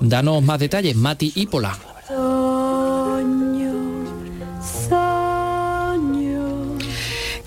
Danos 0.01 0.43
más 0.43 0.59
detalles, 0.59 0.97
Mati 0.97 1.33
Ípola. 1.35 1.77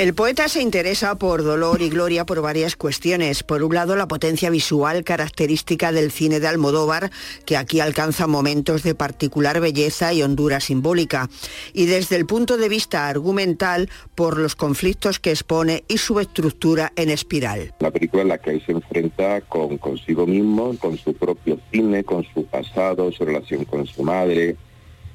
El 0.01 0.15
poeta 0.15 0.47
se 0.47 0.63
interesa 0.63 1.13
por 1.13 1.43
dolor 1.43 1.79
y 1.83 1.89
gloria 1.89 2.25
por 2.25 2.41
varias 2.41 2.75
cuestiones. 2.75 3.43
Por 3.43 3.61
un 3.61 3.75
lado, 3.75 3.95
la 3.95 4.07
potencia 4.07 4.49
visual 4.49 5.03
característica 5.03 5.91
del 5.91 6.09
cine 6.09 6.39
de 6.39 6.47
Almodóvar, 6.47 7.11
que 7.45 7.55
aquí 7.55 7.81
alcanza 7.81 8.25
momentos 8.25 8.81
de 8.81 8.95
particular 8.95 9.59
belleza 9.61 10.11
y 10.11 10.23
hondura 10.23 10.59
simbólica. 10.59 11.29
Y 11.71 11.85
desde 11.85 12.15
el 12.15 12.25
punto 12.25 12.57
de 12.57 12.67
vista 12.67 13.09
argumental, 13.09 13.91
por 14.15 14.39
los 14.39 14.55
conflictos 14.55 15.19
que 15.19 15.29
expone 15.29 15.83
y 15.87 15.99
su 15.99 16.19
estructura 16.19 16.91
en 16.95 17.11
espiral. 17.11 17.71
La 17.79 17.91
película 17.91 18.23
en 18.23 18.29
la 18.29 18.39
que 18.39 18.59
se 18.61 18.71
enfrenta 18.71 19.41
con 19.41 19.77
consigo 19.77 20.25
mismo, 20.25 20.75
con 20.79 20.97
su 20.97 21.13
propio 21.13 21.59
cine, 21.71 22.03
con 22.03 22.25
su 22.33 22.45
pasado, 22.45 23.11
su 23.11 23.23
relación 23.23 23.65
con 23.65 23.85
su 23.85 24.01
madre, 24.01 24.57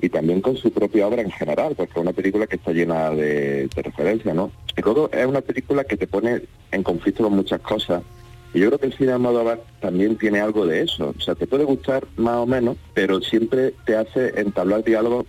y 0.00 0.08
también 0.08 0.40
con 0.40 0.56
su 0.56 0.70
propia 0.70 1.06
obra 1.06 1.22
en 1.22 1.30
general, 1.30 1.74
porque 1.76 1.92
es 1.92 2.02
una 2.02 2.12
película 2.12 2.46
que 2.46 2.56
está 2.56 2.72
llena 2.72 3.10
de, 3.10 3.68
de 3.68 3.82
referencias, 3.82 4.34
¿no? 4.34 4.50
Y 4.76 4.82
luego 4.82 5.10
es 5.12 5.26
una 5.26 5.40
película 5.40 5.84
que 5.84 5.96
te 5.96 6.06
pone 6.06 6.42
en 6.70 6.82
conflicto 6.82 7.24
con 7.24 7.34
muchas 7.34 7.60
cosas. 7.60 8.02
Y 8.54 8.60
yo 8.60 8.68
creo 8.68 8.78
que 8.78 8.86
el 8.86 8.94
cine 8.94 9.08
de 9.08 9.14
Almodóvar 9.14 9.60
también 9.80 10.16
tiene 10.16 10.40
algo 10.40 10.66
de 10.66 10.82
eso. 10.82 11.14
O 11.16 11.20
sea, 11.20 11.34
te 11.34 11.46
puede 11.46 11.64
gustar 11.64 12.06
más 12.16 12.36
o 12.36 12.46
menos, 12.46 12.76
pero 12.94 13.20
siempre 13.20 13.74
te 13.84 13.96
hace 13.96 14.40
entablar 14.40 14.84
diálogos 14.84 15.26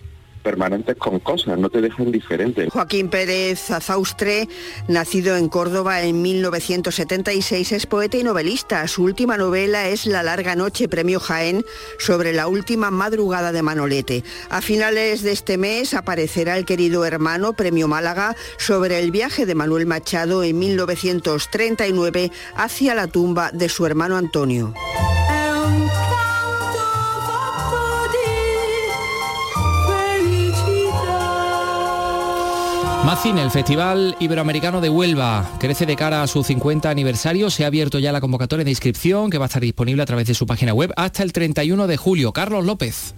permanentes 0.47 0.95
con 0.95 1.19
cosas, 1.19 1.59
no 1.59 1.69
te 1.69 1.81
deja 1.81 2.01
indiferente. 2.01 2.69
Joaquín 2.69 3.09
Pérez 3.09 3.69
Azaustre, 3.69 4.47
nacido 4.87 5.35
en 5.35 5.49
Córdoba 5.49 6.03
en 6.03 6.21
1976, 6.21 7.73
es 7.73 7.85
poeta 7.85 8.15
y 8.15 8.23
novelista. 8.23 8.87
Su 8.87 9.03
última 9.03 9.35
novela 9.35 9.89
es 9.89 10.05
La 10.05 10.23
larga 10.23 10.55
noche, 10.55 10.87
premio 10.87 11.19
Jaén, 11.19 11.65
sobre 11.99 12.31
la 12.31 12.47
última 12.47 12.91
madrugada 12.91 13.51
de 13.51 13.61
Manolete. 13.61 14.23
A 14.49 14.61
finales 14.61 15.21
de 15.21 15.33
este 15.33 15.57
mes 15.57 15.93
aparecerá 15.93 16.55
El 16.55 16.63
querido 16.63 17.03
hermano, 17.03 17.51
premio 17.51 17.89
Málaga, 17.89 18.33
sobre 18.57 18.99
el 18.99 19.11
viaje 19.11 19.45
de 19.45 19.53
Manuel 19.53 19.85
Machado 19.85 20.45
en 20.45 20.57
1939 20.59 22.31
hacia 22.55 22.95
la 22.95 23.07
tumba 23.07 23.51
de 23.51 23.67
su 23.67 23.85
hermano 23.85 24.15
Antonio. 24.15 24.73
Más 33.07 33.23
cine, 33.23 33.41
el 33.41 33.51
Festival 33.51 34.17
Iberoamericano 34.19 34.81
de 34.81 34.89
Huelva 34.89 35.49
crece 35.61 35.85
de 35.85 35.95
cara 35.95 36.23
a 36.23 36.27
su 36.27 36.43
50 36.43 36.89
aniversario. 36.89 37.49
Se 37.49 37.63
ha 37.63 37.67
abierto 37.67 37.99
ya 37.99 38.11
la 38.11 38.19
convocatoria 38.19 38.65
de 38.65 38.71
inscripción 38.71 39.29
que 39.29 39.37
va 39.37 39.45
a 39.45 39.47
estar 39.47 39.61
disponible 39.61 40.03
a 40.03 40.05
través 40.05 40.27
de 40.27 40.33
su 40.33 40.45
página 40.45 40.73
web 40.73 40.91
hasta 40.97 41.23
el 41.23 41.31
31 41.31 41.87
de 41.87 41.95
julio. 41.95 42.33
Carlos 42.33 42.65
López. 42.65 43.15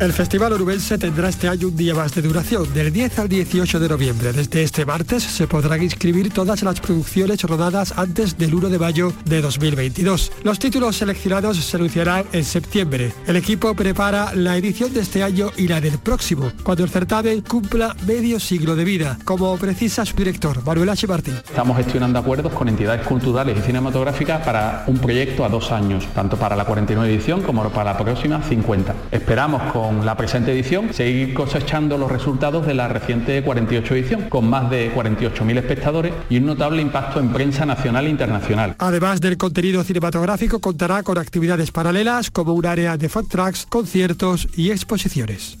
El 0.00 0.12
Festival 0.12 0.52
Orubense 0.52 0.96
tendrá 0.96 1.28
este 1.28 1.48
año 1.48 1.66
un 1.66 1.76
día 1.76 1.92
más 1.92 2.14
de 2.14 2.22
duración, 2.22 2.72
del 2.72 2.92
10 2.92 3.18
al 3.18 3.28
18 3.28 3.80
de 3.80 3.88
noviembre. 3.88 4.32
Desde 4.32 4.62
este 4.62 4.86
martes 4.86 5.24
se 5.24 5.48
podrán 5.48 5.82
inscribir 5.82 6.32
todas 6.32 6.62
las 6.62 6.80
producciones 6.80 7.42
rodadas 7.42 7.92
antes 7.98 8.38
del 8.38 8.54
1 8.54 8.68
de 8.68 8.78
mayo 8.78 9.12
de 9.24 9.40
2022. 9.40 10.30
Los 10.44 10.60
títulos 10.60 10.94
seleccionados 10.94 11.56
se 11.56 11.76
anunciarán 11.76 12.26
en 12.32 12.44
septiembre. 12.44 13.12
El 13.26 13.34
equipo 13.34 13.74
prepara 13.74 14.32
la 14.36 14.56
edición 14.56 14.94
de 14.94 15.00
este 15.00 15.24
año 15.24 15.50
y 15.56 15.66
la 15.66 15.80
del 15.80 15.98
próximo, 15.98 16.52
cuando 16.62 16.84
el 16.84 16.90
certamen 16.90 17.40
cumpla 17.40 17.96
medio 18.06 18.38
siglo 18.38 18.76
de 18.76 18.84
vida, 18.84 19.18
como 19.24 19.56
precisa 19.56 20.06
su 20.06 20.14
director, 20.14 20.64
Manuel 20.64 20.90
H. 20.90 21.08
Martín. 21.08 21.34
Estamos 21.34 21.76
gestionando 21.76 22.20
acuerdos 22.20 22.52
con 22.52 22.68
entidades 22.68 23.04
culturales 23.04 23.58
y 23.58 23.62
cinematográficas 23.62 24.44
para 24.44 24.84
un 24.86 24.98
proyecto 24.98 25.44
a 25.44 25.48
dos 25.48 25.72
años, 25.72 26.06
tanto 26.14 26.36
para 26.36 26.54
la 26.54 26.64
49 26.64 27.12
edición 27.12 27.42
como 27.42 27.68
para 27.70 27.92
la 27.92 27.98
próxima 27.98 28.40
50. 28.40 28.94
Esperamos 29.10 29.72
con 29.72 29.87
con 29.88 30.04
la 30.04 30.18
presente 30.18 30.52
edición 30.52 30.92
seguir 30.92 31.32
cosechando 31.32 31.96
los 31.96 32.12
resultados 32.12 32.66
de 32.66 32.74
la 32.74 32.88
reciente 32.88 33.42
48 33.42 33.94
edición, 33.94 34.28
con 34.28 34.46
más 34.46 34.68
de 34.68 34.94
48.000 34.94 35.56
espectadores 35.56 36.12
y 36.28 36.36
un 36.36 36.44
notable 36.44 36.82
impacto 36.82 37.20
en 37.20 37.32
prensa 37.32 37.64
nacional 37.64 38.06
e 38.06 38.10
internacional. 38.10 38.76
Además 38.78 39.22
del 39.22 39.38
contenido 39.38 39.82
cinematográfico, 39.84 40.58
contará 40.58 41.02
con 41.02 41.16
actividades 41.16 41.70
paralelas 41.70 42.30
como 42.30 42.52
un 42.52 42.66
área 42.66 42.98
de 42.98 43.08
food 43.08 43.28
trucks, 43.28 43.64
conciertos 43.66 44.46
y 44.54 44.72
exposiciones. 44.72 45.56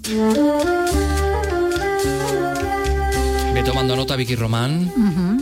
Ve 3.54 3.62
tomando 3.64 3.96
nota 3.96 4.14
Vicky 4.14 4.36
Román. 4.36 4.92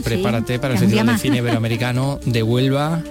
Prepárate 0.09 0.53
sí, 0.53 0.59
para 0.59 0.73
el 0.73 0.79
Festival 0.79 1.07
de. 1.07 1.17
Cine 1.17 1.37
Iberoamericano 1.37 2.19
de 2.25 2.43
Huelva. 2.43 3.01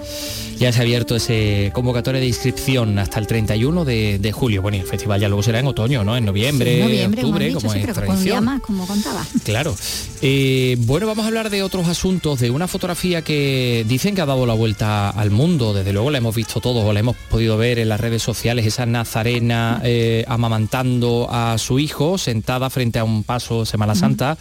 Ya 0.59 0.71
se 0.71 0.79
ha 0.79 0.81
abierto 0.81 1.15
ese 1.15 1.69
convocatoria 1.71 2.19
de 2.19 2.25
inscripción 2.25 2.97
hasta 2.97 3.19
el 3.19 3.27
31 3.27 3.85
de, 3.85 4.17
de 4.17 4.31
julio. 4.31 4.63
Bueno, 4.63 4.77
y 4.77 4.79
el 4.79 4.87
festival 4.87 5.21
ya 5.21 5.27
luego 5.29 5.43
será 5.43 5.59
en 5.59 5.67
otoño, 5.67 6.03
¿no? 6.03 6.17
En 6.17 6.25
noviembre, 6.25 6.77
Sí, 6.77 6.81
noviembre, 6.81 7.21
octubre, 7.21 7.45
dicho, 7.45 7.59
como 7.61 7.73
sí, 7.73 7.79
es 7.79 7.93
tradición. 7.93 8.43
más, 8.43 8.61
como 8.61 8.87
contaba. 8.87 9.23
Claro. 9.43 9.75
Eh, 10.23 10.75
bueno, 10.79 11.05
vamos 11.05 11.25
a 11.25 11.27
hablar 11.27 11.51
de 11.51 11.61
otros 11.61 11.87
asuntos, 11.87 12.39
de 12.39 12.49
una 12.49 12.67
fotografía 12.67 13.21
que 13.21 13.85
dicen 13.87 14.15
que 14.15 14.21
ha 14.21 14.25
dado 14.25 14.47
la 14.47 14.55
vuelta 14.55 15.11
al 15.11 15.29
mundo. 15.29 15.75
Desde 15.75 15.93
luego 15.93 16.09
la 16.09 16.17
hemos 16.17 16.33
visto 16.35 16.59
todos 16.59 16.83
o 16.83 16.91
la 16.91 17.01
hemos 17.01 17.15
podido 17.29 17.55
ver 17.57 17.77
en 17.77 17.89
las 17.89 17.99
redes 17.99 18.23
sociales, 18.23 18.65
esa 18.65 18.87
nazarena 18.87 19.79
eh, 19.83 20.25
amamantando 20.27 21.27
a 21.29 21.59
su 21.59 21.77
hijo, 21.77 22.17
sentada 22.17 22.71
frente 22.71 22.97
a 22.97 23.03
un 23.03 23.23
paso 23.23 23.63
Semana 23.63 23.93
Santa, 23.93 24.39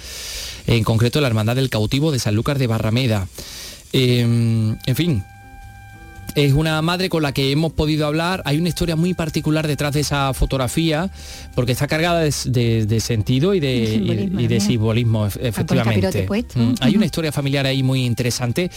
en 0.66 0.84
concreto 0.84 1.20
la 1.20 1.28
Hermandad 1.28 1.56
del 1.56 1.70
Cautivo 1.70 2.12
de 2.12 2.18
Sanlúcar 2.18 2.58
de 2.58 2.66
Barrameda. 2.66 3.28
Eh, 3.92 4.20
en 4.20 4.96
fin, 4.96 5.22
es 6.34 6.52
una 6.52 6.82
madre 6.82 7.08
con 7.08 7.22
la 7.22 7.32
que 7.32 7.50
hemos 7.50 7.72
podido 7.72 8.06
hablar. 8.06 8.42
Hay 8.44 8.58
una 8.58 8.68
historia 8.68 8.94
muy 8.94 9.14
particular 9.14 9.66
detrás 9.66 9.94
de 9.94 10.00
esa 10.00 10.34
fotografía, 10.34 11.10
porque 11.54 11.72
está 11.72 11.86
cargada 11.86 12.20
de, 12.20 12.34
de- 12.46 12.84
de 12.84 13.00
sentido 13.00 13.54
y 13.54 13.60
de, 13.60 13.86
simbolismo, 13.86 14.40
y- 14.40 14.44
y 14.44 14.46
de 14.48 14.60
simbolismo, 14.60 15.26
ef- 15.26 15.32
capirote 15.32 15.48
efectivamente. 15.48 16.22
Mm, 16.54 16.74
Hay 16.80 16.96
una 16.96 17.06
historia 17.06 17.32
familiar 17.32 17.64
ahí 17.64 17.82
muy 17.82 18.04
interesante 18.04 18.70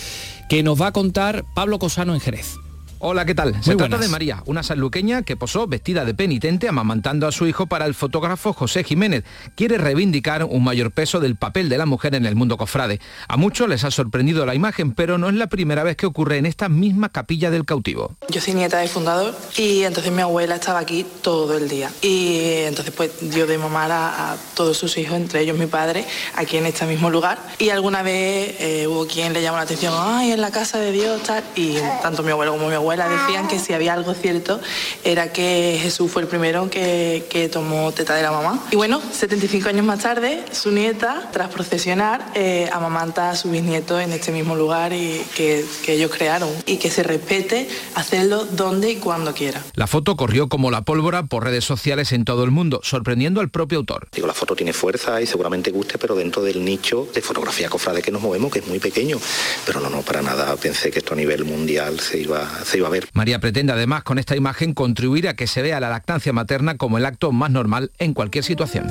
que 0.47 0.63
nos 0.63 0.79
va 0.79 0.87
a 0.87 0.91
contar 0.93 1.43
Pablo 1.53 1.79
Cosano 1.79 2.13
en 2.13 2.21
Jerez. 2.21 2.55
Hola, 3.01 3.23
¿qué 3.23 3.33
tal? 3.33 3.53
Se 3.63 3.69
Muy 3.71 3.77
trata 3.77 3.95
buenas. 3.95 4.01
de 4.01 4.07
María, 4.09 4.43
una 4.45 4.61
sanluqueña 4.61 5.21
que 5.21 5.37
posó 5.37 5.67
vestida 5.67 6.03
de 6.03 6.13
penitente 6.13 6.67
amamantando 6.67 7.27
a 7.27 7.31
su 7.31 7.47
hijo 7.47 7.65
para 7.65 7.85
el 7.85 7.93
fotógrafo 7.93 8.51
José 8.51 8.83
Jiménez. 8.83 9.23
Quiere 9.55 9.77
reivindicar 9.77 10.43
un 10.43 10.65
mayor 10.65 10.91
peso 10.91 11.21
del 11.21 11.37
papel 11.37 11.69
de 11.69 11.77
la 11.77 11.85
mujer 11.85 12.13
en 12.15 12.25
el 12.25 12.35
mundo 12.35 12.57
cofrade. 12.57 12.99
A 13.29 13.37
muchos 13.37 13.69
les 13.69 13.85
ha 13.85 13.91
sorprendido 13.91 14.45
la 14.45 14.53
imagen, 14.53 14.91
pero 14.91 15.17
no 15.17 15.29
es 15.29 15.35
la 15.35 15.47
primera 15.47 15.83
vez 15.83 15.95
que 15.95 16.07
ocurre 16.07 16.39
en 16.39 16.45
esta 16.45 16.67
misma 16.67 17.07
capilla 17.07 17.49
del 17.49 17.63
cautivo. 17.63 18.17
Yo 18.27 18.41
soy 18.41 18.53
nieta 18.55 18.79
del 18.79 18.89
fundador 18.89 19.33
y 19.55 19.83
entonces 19.83 20.11
mi 20.11 20.21
abuela 20.21 20.55
estaba 20.55 20.79
aquí 20.79 21.05
todo 21.21 21.57
el 21.57 21.69
día. 21.69 21.89
Y 22.01 22.63
entonces 22.65 22.93
pues 22.93 23.11
dio 23.31 23.47
de 23.47 23.57
mamar 23.57 23.91
a, 23.93 24.33
a 24.33 24.37
todos 24.55 24.75
sus 24.77 24.97
hijos, 24.97 25.15
entre 25.15 25.39
ellos 25.39 25.57
mi 25.57 25.67
padre, 25.67 26.03
aquí 26.35 26.57
en 26.57 26.65
este 26.65 26.85
mismo 26.85 27.09
lugar. 27.09 27.39
Y 27.59 27.69
alguna 27.69 28.03
vez 28.03 28.57
eh, 28.59 28.87
hubo 28.89 29.07
quien 29.07 29.31
le 29.31 29.41
llamó 29.41 29.55
la 29.55 29.63
atención, 29.63 29.93
ay, 29.97 30.33
en 30.33 30.41
la 30.41 30.51
casa 30.51 30.79
de 30.79 30.91
Dios, 30.91 31.23
tal. 31.23 31.45
Y 31.55 31.77
tanto 32.01 32.23
mi 32.23 32.31
abuelo 32.31 32.51
como 32.51 32.67
mi 32.67 32.73
abuela 32.75 32.88
decían 32.97 33.47
que 33.47 33.59
si 33.59 33.73
había 33.73 33.93
algo 33.93 34.13
cierto 34.13 34.59
era 35.03 35.31
que 35.31 35.79
Jesús 35.81 36.11
fue 36.11 36.23
el 36.23 36.27
primero 36.27 36.69
que, 36.69 37.25
que 37.29 37.49
tomó 37.49 37.91
teta 37.91 38.15
de 38.15 38.23
la 38.23 38.31
mamá. 38.31 38.63
Y 38.71 38.75
bueno, 38.75 39.01
75 39.11 39.69
años 39.69 39.85
más 39.85 39.99
tarde, 39.99 40.43
su 40.51 40.71
nieta, 40.71 41.29
tras 41.31 41.49
procesionar, 41.49 42.31
eh, 42.35 42.69
amamanta 42.71 43.29
a 43.29 43.35
su 43.35 43.51
bisnieto 43.51 43.99
en 43.99 44.11
este 44.11 44.31
mismo 44.31 44.55
lugar 44.55 44.93
y 44.93 45.21
que, 45.35 45.65
que 45.85 45.93
ellos 45.93 46.11
crearon. 46.11 46.49
Y 46.65 46.77
que 46.77 46.89
se 46.89 47.03
respete 47.03 47.67
hacerlo 47.95 48.45
donde 48.45 48.91
y 48.91 48.95
cuando 48.95 49.33
quiera. 49.33 49.63
La 49.73 49.87
foto 49.87 50.15
corrió 50.15 50.49
como 50.49 50.71
la 50.71 50.81
pólvora 50.81 51.23
por 51.23 51.43
redes 51.43 51.65
sociales 51.65 52.11
en 52.11 52.25
todo 52.25 52.43
el 52.43 52.51
mundo, 52.51 52.79
sorprendiendo 52.83 53.41
al 53.41 53.49
propio 53.49 53.79
autor. 53.79 54.07
Digo, 54.11 54.27
la 54.27 54.33
foto 54.33 54.55
tiene 54.55 54.73
fuerza 54.73 55.21
y 55.21 55.25
seguramente 55.25 55.71
guste, 55.71 55.97
pero 55.97 56.15
dentro 56.15 56.43
del 56.43 56.63
nicho 56.63 57.07
de 57.13 57.21
fotografía 57.21 57.69
cofrade 57.69 58.01
que 58.01 58.11
nos 58.11 58.21
movemos, 58.21 58.51
que 58.51 58.59
es 58.59 58.67
muy 58.67 58.79
pequeño. 58.79 59.19
Pero 59.65 59.79
no, 59.79 59.89
no, 59.89 60.01
para 60.01 60.21
nada 60.21 60.55
pensé 60.55 60.91
que 60.91 60.99
esto 60.99 61.13
a 61.13 61.17
nivel 61.17 61.45
mundial 61.45 61.99
se 61.99 62.19
iba, 62.19 62.63
se 62.65 62.77
iba 62.79 62.87
a 62.87 62.91
ver. 62.91 63.07
María 63.13 63.39
pretende 63.39 63.73
además 63.73 64.03
con 64.03 64.19
esta 64.19 64.35
imagen 64.35 64.73
contribuir 64.73 65.27
a 65.27 65.35
que 65.35 65.47
se 65.47 65.61
vea 65.61 65.79
la 65.79 65.89
lactancia 65.89 66.33
materna 66.33 66.77
como 66.77 66.97
el 66.97 67.05
acto 67.05 67.31
más 67.31 67.51
normal 67.51 67.91
en 67.99 68.13
cualquier 68.13 68.43
situación. 68.43 68.87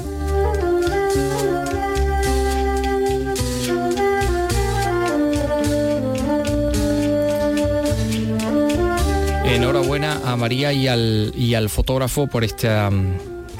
Enhorabuena 9.44 10.20
a 10.24 10.36
María 10.36 10.72
y 10.72 10.86
al, 10.86 11.32
y 11.36 11.54
al 11.54 11.68
fotógrafo 11.68 12.26
por 12.26 12.44
esta, 12.44 12.90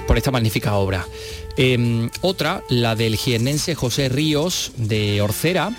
por 0.06 0.16
esta 0.16 0.30
magnífica 0.30 0.74
obra. 0.74 1.04
Eh, 1.56 2.08
otra, 2.20 2.62
la 2.68 2.94
del 2.94 3.16
jiennense 3.16 3.74
José 3.74 4.08
Ríos 4.08 4.72
de 4.76 5.20
Orcera, 5.20 5.72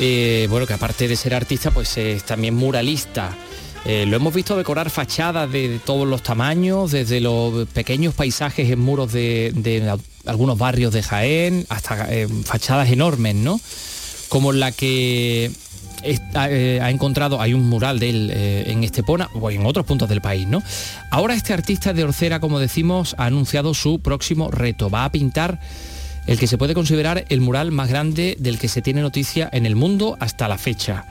eh, 0.00 0.46
bueno, 0.48 0.66
que 0.66 0.72
aparte 0.72 1.06
de 1.06 1.14
ser 1.14 1.34
artista, 1.34 1.70
pues 1.70 1.96
es 1.98 2.24
también 2.24 2.54
muralista. 2.54 3.36
Eh, 3.86 4.04
lo 4.06 4.16
hemos 4.16 4.34
visto 4.34 4.56
decorar 4.56 4.90
fachadas 4.90 5.50
de, 5.50 5.80
todos 5.84 6.06
los 6.06 6.22
tamaños, 6.22 6.90
desde 6.90 7.20
los 7.20 7.66
pequeños 7.68 8.14
paisajes 8.14 8.70
en 8.70 8.78
muros 8.78 9.12
de, 9.12 9.96
algunos 10.26 10.58
barrios 10.58 10.92
de 10.92 11.02
Jaén 11.02 11.66
hasta 11.68 12.12
eh, 12.12 12.28
fachadas 12.44 12.90
enormes, 12.90 13.34
¿no? 13.34 13.58
Como 14.28 14.52
la 14.52 14.70
que 14.70 15.50
eh, 16.02 16.80
ha 16.82 16.90
encontrado, 16.90 17.40
hay 17.40 17.54
un 17.54 17.68
mural 17.68 17.98
de 17.98 18.10
él 18.10 18.30
en 18.30 18.84
Estepona 18.84 19.30
o 19.34 19.50
en 19.50 19.64
otros 19.64 19.86
puntos 19.86 20.08
del 20.08 20.20
país, 20.20 20.46
¿no? 20.46 20.62
Ahora 21.10 21.34
este 21.34 21.54
artista 21.54 21.94
de 21.94 22.04
Orcera, 22.04 22.38
como 22.38 22.58
decimos, 22.58 23.14
ha 23.18 23.26
anunciado 23.26 23.72
su 23.72 24.00
próximo 24.00 24.50
reto. 24.50 24.90
Va 24.90 25.04
a 25.04 25.12
pintar 25.12 25.58
el 26.26 26.38
que 26.38 26.46
se 26.46 26.58
puede 26.58 26.74
considerar 26.74 27.24
el 27.28 27.40
mural 27.40 27.72
más 27.72 27.88
grande 27.88 28.36
del 28.38 28.58
que 28.58 28.68
se 28.68 28.82
tiene 28.82 29.00
noticia 29.00 29.48
en 29.52 29.64
el 29.64 29.74
mundo 29.74 30.16
hasta 30.20 30.48
la 30.48 30.58
fecha. 30.58 31.06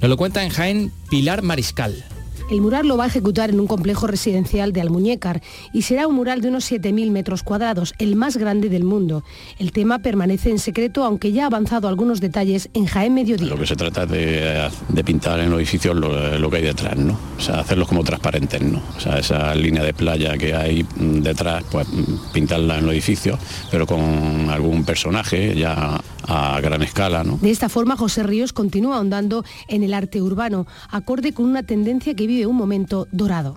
Nos 0.00 0.08
lo 0.08 0.16
cuenta 0.16 0.42
en 0.42 0.50
Jaén 0.50 0.92
Pilar 1.10 1.42
Mariscal. 1.42 2.04
El 2.50 2.60
mural 2.60 2.86
lo 2.86 2.98
va 2.98 3.04
a 3.04 3.06
ejecutar 3.06 3.50
en 3.50 3.58
un 3.58 3.66
complejo 3.66 4.06
residencial 4.06 4.72
de 4.72 4.82
Almuñécar 4.82 5.40
y 5.72 5.82
será 5.82 6.06
un 6.06 6.14
mural 6.14 6.42
de 6.42 6.48
unos 6.48 6.70
7.000 6.70 7.10
metros 7.10 7.42
cuadrados, 7.42 7.94
el 7.98 8.16
más 8.16 8.36
grande 8.36 8.68
del 8.68 8.84
mundo. 8.84 9.24
El 9.58 9.72
tema 9.72 10.00
permanece 10.00 10.50
en 10.50 10.58
secreto, 10.58 11.04
aunque 11.04 11.32
ya 11.32 11.44
ha 11.44 11.46
avanzado 11.46 11.88
algunos 11.88 12.20
detalles 12.20 12.68
en 12.74 12.84
Jaén 12.84 13.14
Mediodía. 13.14 13.48
Lo 13.48 13.58
que 13.58 13.66
se 13.66 13.76
trata 13.76 14.02
es 14.04 14.10
de, 14.10 15.04
pintar 15.04 15.40
en 15.40 15.50
los 15.50 15.58
edificios 15.58 15.96
lo, 15.96 16.38
lo 16.38 16.50
que 16.50 16.58
hay 16.58 16.62
detrás, 16.64 16.96
¿no? 16.96 17.18
O 17.38 17.40
sea, 17.40 17.60
hacerlos 17.60 17.88
como 17.88 18.04
transparentes, 18.04 18.60
¿no? 18.60 18.82
O 18.96 19.00
sea, 19.00 19.18
esa 19.18 19.54
línea 19.54 19.82
de 19.82 19.94
playa 19.94 20.36
que 20.36 20.54
hay 20.54 20.82
mm, 20.82 21.20
detrás, 21.20 21.64
pues 21.70 21.88
mm, 21.88 22.32
pintarla 22.32 22.78
en 22.78 22.84
los 22.84 22.92
edificios, 22.92 23.38
pero 23.70 23.86
con 23.86 24.50
algún 24.50 24.84
personaje 24.84 25.54
ya 25.54 25.98
a 26.26 26.60
gran 26.60 26.82
escala. 26.82 27.24
De 27.24 27.50
esta 27.50 27.68
forma, 27.68 27.96
José 27.96 28.22
Ríos 28.22 28.52
continúa 28.52 28.96
ahondando 28.96 29.44
en 29.68 29.82
el 29.82 29.94
arte 29.94 30.22
urbano, 30.22 30.66
acorde 30.90 31.32
con 31.32 31.46
una 31.46 31.62
tendencia 31.62 32.14
que 32.14 32.26
vive 32.26 32.46
un 32.46 32.56
momento 32.56 33.06
dorado. 33.12 33.56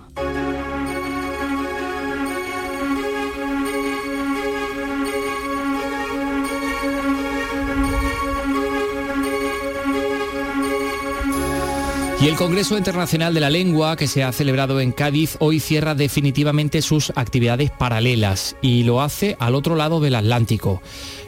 Y 12.20 12.28
el 12.28 12.36
Congreso 12.36 12.76
Internacional 12.76 13.36
de 13.36 13.40
la 13.40 13.52
Lengua, 13.52 13.96
que 13.96 14.08
se 14.08 14.24
ha 14.24 14.32
celebrado 14.32 14.82
en 14.82 14.92
Cádiz, 14.92 15.38
hoy 15.40 15.60
cierra 15.60 15.94
definitivamente 15.94 16.82
sus 16.82 17.12
actividades 17.16 17.70
paralelas 17.70 18.56
y 18.60 18.84
lo 18.84 19.02
hace 19.02 19.38
al 19.40 19.54
otro 19.54 19.76
lado 19.76 20.00
del 20.00 20.16
Atlántico. 20.16 20.82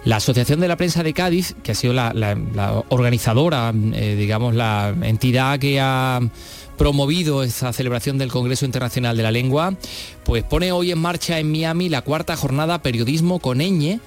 La 0.03 0.15
Asociación 0.15 0.59
de 0.59 0.67
la 0.67 0.77
Prensa 0.77 1.03
de 1.03 1.13
Cádiz, 1.13 1.55
que 1.61 1.73
ha 1.73 1.75
sido 1.75 1.93
la, 1.93 2.83
organizadora, 2.89 3.71
eh, 3.93 4.15
digamos, 4.17 4.55
la 4.55 4.95
entidad 5.03 5.59
que 5.59 5.79
ha 5.79 6.21
promovido 6.75 7.43
esta 7.43 7.71
celebración 7.71 8.17
del 8.17 8.31
Congreso 8.31 8.65
Internacional 8.65 9.15
de 9.15 9.23
la 9.23 9.31
Lengua, 9.31 9.75
pues 10.23 10.43
pone 10.43 10.71
hoy 10.71 10.91
en 10.91 10.97
marcha 10.97 11.37
en 11.37 11.51
Miami 11.51 11.89
la 11.89 12.01
cuarta 12.01 12.35
jornada 12.35 12.81
Periodismo 12.81 13.39
con 13.39 13.59
ñ, 13.59 13.99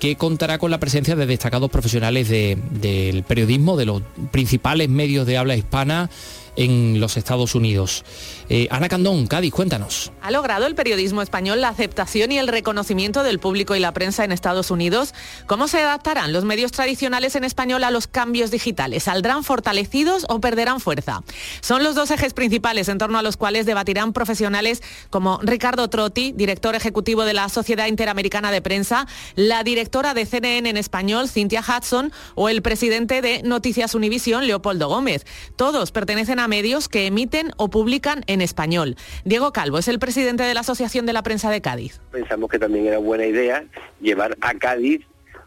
que 0.00 0.16
contará 0.16 0.58
con 0.58 0.70
la 0.72 0.80
presencia 0.80 1.14
de 1.14 1.26
destacados 1.26 1.70
profesionales 1.70 2.28
de- 2.28 2.58
del 2.70 3.22
periodismo, 3.22 3.76
de 3.76 3.84
los 3.86 4.02
principales 4.32 4.88
medios 4.88 5.26
de 5.26 5.36
habla 5.38 5.54
hispana 5.56 6.10
en 6.56 6.98
los 7.00 7.16
Estados 7.16 7.54
Unidos. 7.54 8.04
Eh, 8.52 8.66
Ana 8.72 8.88
Candón, 8.88 9.28
Cádiz, 9.28 9.52
cuéntanos. 9.52 10.10
¿Ha 10.22 10.32
logrado 10.32 10.66
el 10.66 10.74
periodismo 10.74 11.22
español 11.22 11.60
la 11.60 11.68
aceptación 11.68 12.32
y 12.32 12.38
el 12.38 12.48
reconocimiento 12.48 13.22
del 13.22 13.38
público 13.38 13.76
y 13.76 13.78
la 13.78 13.92
prensa 13.92 14.24
en 14.24 14.32
Estados 14.32 14.72
Unidos? 14.72 15.14
¿Cómo 15.46 15.68
se 15.68 15.80
adaptarán 15.80 16.32
los 16.32 16.44
medios 16.44 16.72
tradicionales 16.72 17.36
en 17.36 17.44
español 17.44 17.84
a 17.84 17.92
los 17.92 18.08
cambios 18.08 18.50
digitales? 18.50 19.04
¿Saldrán 19.04 19.44
fortalecidos 19.44 20.26
o 20.28 20.40
perderán 20.40 20.80
fuerza? 20.80 21.22
Son 21.60 21.84
los 21.84 21.94
dos 21.94 22.10
ejes 22.10 22.34
principales 22.34 22.88
en 22.88 22.98
torno 22.98 23.20
a 23.20 23.22
los 23.22 23.36
cuales 23.36 23.66
debatirán 23.66 24.12
profesionales 24.12 24.82
como 25.10 25.38
Ricardo 25.44 25.88
Trotti, 25.88 26.32
director 26.32 26.74
ejecutivo 26.74 27.24
de 27.24 27.34
la 27.34 27.48
Sociedad 27.50 27.86
Interamericana 27.86 28.50
de 28.50 28.62
Prensa, 28.62 29.06
la 29.36 29.62
directora 29.62 30.12
de 30.12 30.26
CNN 30.26 30.68
en 30.68 30.76
español, 30.76 31.28
Cynthia 31.28 31.62
Hudson, 31.62 32.12
o 32.34 32.48
el 32.48 32.62
presidente 32.62 33.22
de 33.22 33.44
Noticias 33.44 33.94
Univisión, 33.94 34.48
Leopoldo 34.48 34.88
Gómez. 34.88 35.24
Todos 35.54 35.92
pertenecen 35.92 36.40
a 36.40 36.48
medios 36.48 36.88
que 36.88 37.06
emiten 37.06 37.52
o 37.56 37.70
publican 37.70 38.24
en 38.26 38.39
español. 38.42 38.96
Diego 39.24 39.52
Calvo 39.52 39.78
es 39.78 39.88
el 39.88 39.98
presidente 39.98 40.42
de 40.42 40.54
la 40.54 40.60
Asociación 40.60 41.06
de 41.06 41.12
la 41.12 41.22
Prensa 41.22 41.50
de 41.50 41.60
Cádiz. 41.60 42.00
pensamos 42.10 42.50
que 42.50 42.58
también 42.58 42.86
era 42.86 42.98
buena 42.98 43.26
idea 43.26 43.64
llevar 44.00 44.36
a 44.40 44.54
Cádiz 44.54 45.02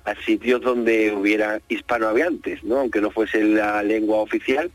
a 0.06 0.16
sitios 0.26 0.62
donde 0.62 1.14
hubiera 1.14 1.62
hispanohablantes, 1.70 2.64
¿no? 2.64 2.80
aunque 2.80 3.00
no 3.00 3.10
fuese 3.10 3.44
la 3.44 3.82
lengua 3.84 4.18
oficial, 4.18 4.70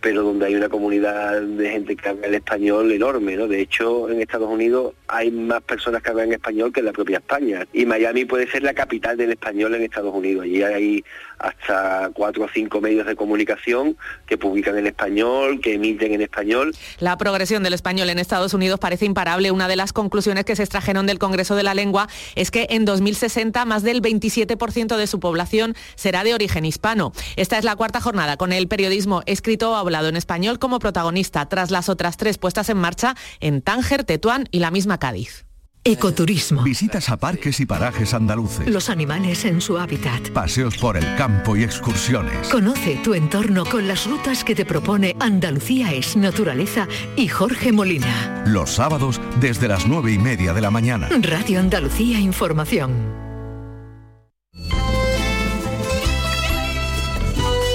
pero 0.00 0.22
donde 0.22 0.46
hay 0.46 0.54
una 0.54 0.68
comunidad 0.68 1.40
de 1.42 1.70
gente 1.70 1.96
que 1.96 2.08
habla 2.08 2.26
el 2.26 2.34
español 2.34 2.90
enorme, 2.90 3.36
¿no? 3.36 3.46
De 3.46 3.60
hecho, 3.60 4.08
en 4.08 4.20
Estados 4.20 4.48
Unidos 4.48 4.94
hay 5.08 5.30
más 5.30 5.62
personas 5.62 6.02
que 6.02 6.10
hablan 6.10 6.32
español 6.32 6.72
que 6.72 6.80
en 6.80 6.86
la 6.86 6.92
propia 6.92 7.18
España. 7.18 7.66
Y 7.72 7.86
Miami 7.86 8.24
puede 8.24 8.50
ser 8.50 8.62
la 8.62 8.74
capital 8.74 9.16
del 9.16 9.32
español 9.32 9.74
en 9.74 9.82
Estados 9.82 10.14
Unidos. 10.14 10.44
Allí 10.44 10.62
hay 10.62 11.04
hasta 11.38 12.10
cuatro 12.12 12.44
o 12.44 12.48
cinco 12.52 12.80
medios 12.80 13.06
de 13.06 13.16
comunicación 13.16 13.96
que 14.26 14.36
publican 14.36 14.76
en 14.76 14.86
español, 14.86 15.60
que 15.60 15.74
emiten 15.74 16.12
en 16.12 16.22
español. 16.22 16.74
La 16.98 17.16
progresión 17.16 17.62
del 17.62 17.72
español 17.72 18.10
en 18.10 18.18
Estados 18.18 18.54
Unidos 18.54 18.78
parece 18.78 19.06
imparable. 19.06 19.50
Una 19.50 19.68
de 19.68 19.76
las 19.76 19.92
conclusiones 19.92 20.44
que 20.44 20.56
se 20.56 20.62
extrajeron 20.62 21.06
del 21.06 21.18
Congreso 21.18 21.56
de 21.56 21.62
la 21.62 21.74
Lengua 21.74 22.08
es 22.34 22.50
que 22.50 22.66
en 22.70 22.84
2060 22.84 23.64
más 23.64 23.82
del 23.82 24.02
27% 24.02 24.96
de 24.96 25.06
su 25.06 25.20
población 25.20 25.74
será 25.94 26.24
de 26.24 26.34
origen 26.34 26.64
hispano. 26.64 27.12
Esta 27.36 27.58
es 27.58 27.64
la 27.64 27.76
cuarta 27.76 28.00
jornada 28.00 28.36
con 28.36 28.52
el 28.52 28.68
periodismo 28.68 29.22
escrito 29.26 29.72
o 29.72 29.76
hablado 29.90 30.08
en 30.08 30.16
español 30.16 30.60
como 30.60 30.78
protagonista, 30.78 31.48
tras 31.48 31.72
las 31.72 31.88
otras 31.88 32.16
tres 32.16 32.38
puestas 32.38 32.68
en 32.68 32.76
marcha 32.76 33.16
en 33.40 33.60
Tánger, 33.60 34.04
Tetuán 34.04 34.48
y 34.52 34.60
la 34.60 34.70
misma 34.70 34.98
Cádiz. 34.98 35.46
Ecoturismo. 35.82 36.62
Visitas 36.62 37.08
a 37.08 37.16
parques 37.16 37.58
y 37.58 37.66
parajes 37.66 38.12
andaluces. 38.12 38.68
Los 38.68 38.88
animales 38.90 39.44
en 39.46 39.60
su 39.60 39.78
hábitat. 39.78 40.30
Paseos 40.30 40.76
por 40.76 40.96
el 40.96 41.16
campo 41.16 41.56
y 41.56 41.64
excursiones. 41.64 42.48
Conoce 42.48 43.00
tu 43.02 43.14
entorno 43.14 43.64
con 43.64 43.88
las 43.88 44.06
rutas 44.06 44.44
que 44.44 44.54
te 44.54 44.66
propone 44.66 45.16
Andalucía 45.18 45.92
es 45.92 46.16
Naturaleza 46.16 46.86
y 47.16 47.28
Jorge 47.28 47.72
Molina. 47.72 48.44
Los 48.46 48.72
sábados 48.74 49.20
desde 49.40 49.68
las 49.68 49.86
nueve 49.86 50.12
y 50.12 50.18
media 50.18 50.52
de 50.52 50.60
la 50.60 50.70
mañana. 50.70 51.08
Radio 51.22 51.58
Andalucía 51.58 52.20
Información. 52.20 53.18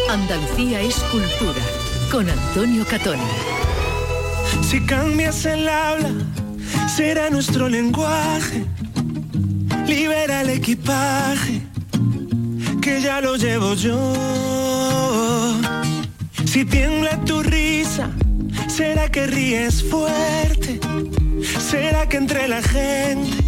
Andalucía 0.08 0.80
es 0.82 0.96
cultura 1.12 1.85
con 2.16 2.30
Antonio 2.30 2.86
Catoni. 2.86 3.30
Si 4.62 4.80
cambias 4.86 5.44
el 5.44 5.68
habla, 5.68 6.12
será 6.88 7.30
nuestro 7.30 7.68
lenguaje. 7.68 8.64
Libera 9.86 10.40
el 10.40 10.52
equipaje, 10.52 11.62
que 12.82 13.02
ya 13.02 13.20
lo 13.20 13.36
llevo 13.36 13.74
yo. 13.74 14.14
Si 16.46 16.64
tiembla 16.64 17.20
tu 17.26 17.44
risa, 17.44 18.10
será 18.70 19.10
que 19.10 19.28
ríes 19.28 19.84
fuerte. 19.84 20.80
Será 21.60 22.08
que 22.08 22.16
entre 22.16 22.48
la 22.48 22.62
gente, 22.62 23.44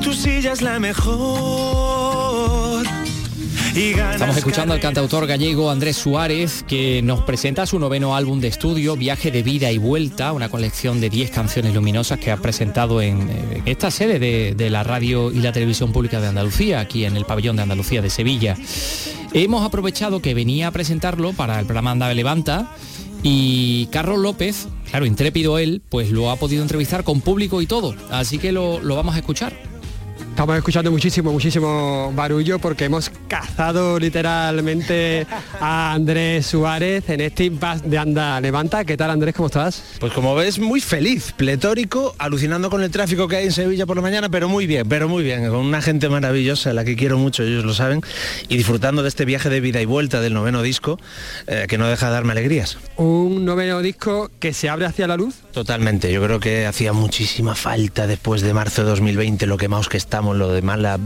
tu 0.00 0.14
silla 0.14 0.52
es 0.52 0.62
la 0.62 0.78
mejor. 0.78 2.21
Estamos 3.74 4.36
escuchando 4.36 4.74
al 4.74 4.80
cantautor 4.80 5.26
gallego 5.26 5.70
Andrés 5.70 5.96
Suárez, 5.96 6.62
que 6.68 7.00
nos 7.00 7.22
presenta 7.22 7.64
su 7.64 7.78
noveno 7.78 8.14
álbum 8.14 8.38
de 8.38 8.48
estudio, 8.48 8.96
Viaje 8.96 9.30
de 9.30 9.42
Vida 9.42 9.72
y 9.72 9.78
Vuelta, 9.78 10.32
una 10.32 10.50
colección 10.50 11.00
de 11.00 11.08
10 11.08 11.30
canciones 11.30 11.72
luminosas 11.72 12.18
que 12.18 12.30
ha 12.30 12.36
presentado 12.36 13.00
en 13.00 13.30
eh, 13.30 13.62
esta 13.64 13.90
sede 13.90 14.18
de, 14.18 14.54
de 14.54 14.68
la 14.68 14.82
radio 14.82 15.32
y 15.32 15.38
la 15.38 15.52
televisión 15.52 15.90
pública 15.90 16.20
de 16.20 16.26
Andalucía, 16.26 16.80
aquí 16.80 17.06
en 17.06 17.16
el 17.16 17.24
pabellón 17.24 17.56
de 17.56 17.62
Andalucía 17.62 18.02
de 18.02 18.10
Sevilla. 18.10 18.58
Hemos 19.32 19.64
aprovechado 19.64 20.20
que 20.20 20.34
venía 20.34 20.68
a 20.68 20.70
presentarlo 20.70 21.32
para 21.32 21.58
el 21.58 21.64
programa 21.64 21.92
Anda 21.92 22.12
Levanta 22.12 22.74
y 23.22 23.86
Carlos 23.86 24.18
López, 24.18 24.68
claro, 24.90 25.06
intrépido 25.06 25.58
él, 25.58 25.80
pues 25.88 26.10
lo 26.10 26.30
ha 26.30 26.36
podido 26.36 26.60
entrevistar 26.60 27.04
con 27.04 27.22
público 27.22 27.62
y 27.62 27.66
todo, 27.66 27.94
así 28.10 28.38
que 28.38 28.52
lo, 28.52 28.80
lo 28.80 28.96
vamos 28.96 29.14
a 29.14 29.18
escuchar. 29.18 29.71
Estamos 30.42 30.58
escuchando 30.58 30.90
muchísimo, 30.90 31.30
muchísimo 31.30 32.12
barullo 32.16 32.58
porque 32.58 32.86
hemos 32.86 33.12
cazado 33.28 33.96
literalmente 34.00 35.24
a 35.60 35.92
Andrés 35.92 36.46
Suárez 36.46 37.08
en 37.10 37.20
este 37.20 37.44
impasse 37.44 37.88
de 37.88 37.96
Anda 37.96 38.40
Levanta. 38.40 38.84
¿Qué 38.84 38.96
tal 38.96 39.10
Andrés? 39.12 39.36
¿Cómo 39.36 39.46
estás? 39.46 39.84
Pues 40.00 40.12
como 40.12 40.34
ves, 40.34 40.58
muy 40.58 40.80
feliz, 40.80 41.32
pletórico, 41.36 42.16
alucinando 42.18 42.70
con 42.70 42.82
el 42.82 42.90
tráfico 42.90 43.28
que 43.28 43.36
hay 43.36 43.44
en 43.44 43.52
Sevilla 43.52 43.86
por 43.86 43.94
la 43.94 44.02
mañana, 44.02 44.30
pero 44.30 44.48
muy 44.48 44.66
bien, 44.66 44.88
pero 44.88 45.08
muy 45.08 45.22
bien, 45.22 45.48
con 45.48 45.60
una 45.60 45.80
gente 45.80 46.08
maravillosa, 46.08 46.70
a 46.70 46.72
la 46.72 46.84
que 46.84 46.96
quiero 46.96 47.18
mucho, 47.18 47.44
ellos 47.44 47.64
lo 47.64 47.72
saben, 47.72 48.00
y 48.48 48.56
disfrutando 48.56 49.02
de 49.02 49.10
este 49.10 49.24
viaje 49.24 49.48
de 49.48 49.60
vida 49.60 49.80
y 49.80 49.84
vuelta 49.84 50.20
del 50.20 50.34
noveno 50.34 50.60
disco, 50.62 50.98
eh, 51.46 51.66
que 51.68 51.78
no 51.78 51.86
deja 51.86 52.06
de 52.06 52.14
darme 52.14 52.32
alegrías. 52.32 52.78
Un 52.96 53.44
noveno 53.44 53.80
disco 53.80 54.28
que 54.40 54.52
se 54.52 54.68
abre 54.68 54.86
hacia 54.86 55.06
la 55.06 55.16
luz. 55.16 55.36
Totalmente, 55.52 56.12
yo 56.12 56.20
creo 56.20 56.40
que 56.40 56.66
hacía 56.66 56.92
muchísima 56.92 57.54
falta 57.54 58.08
después 58.08 58.42
de 58.42 58.52
marzo 58.52 58.82
de 58.82 58.90
2020, 58.90 59.46
lo 59.46 59.56
quemados 59.56 59.88
que 59.88 59.98
estamos, 59.98 60.31
lo 60.38 60.52
de 60.52 60.62
mala 60.62 60.98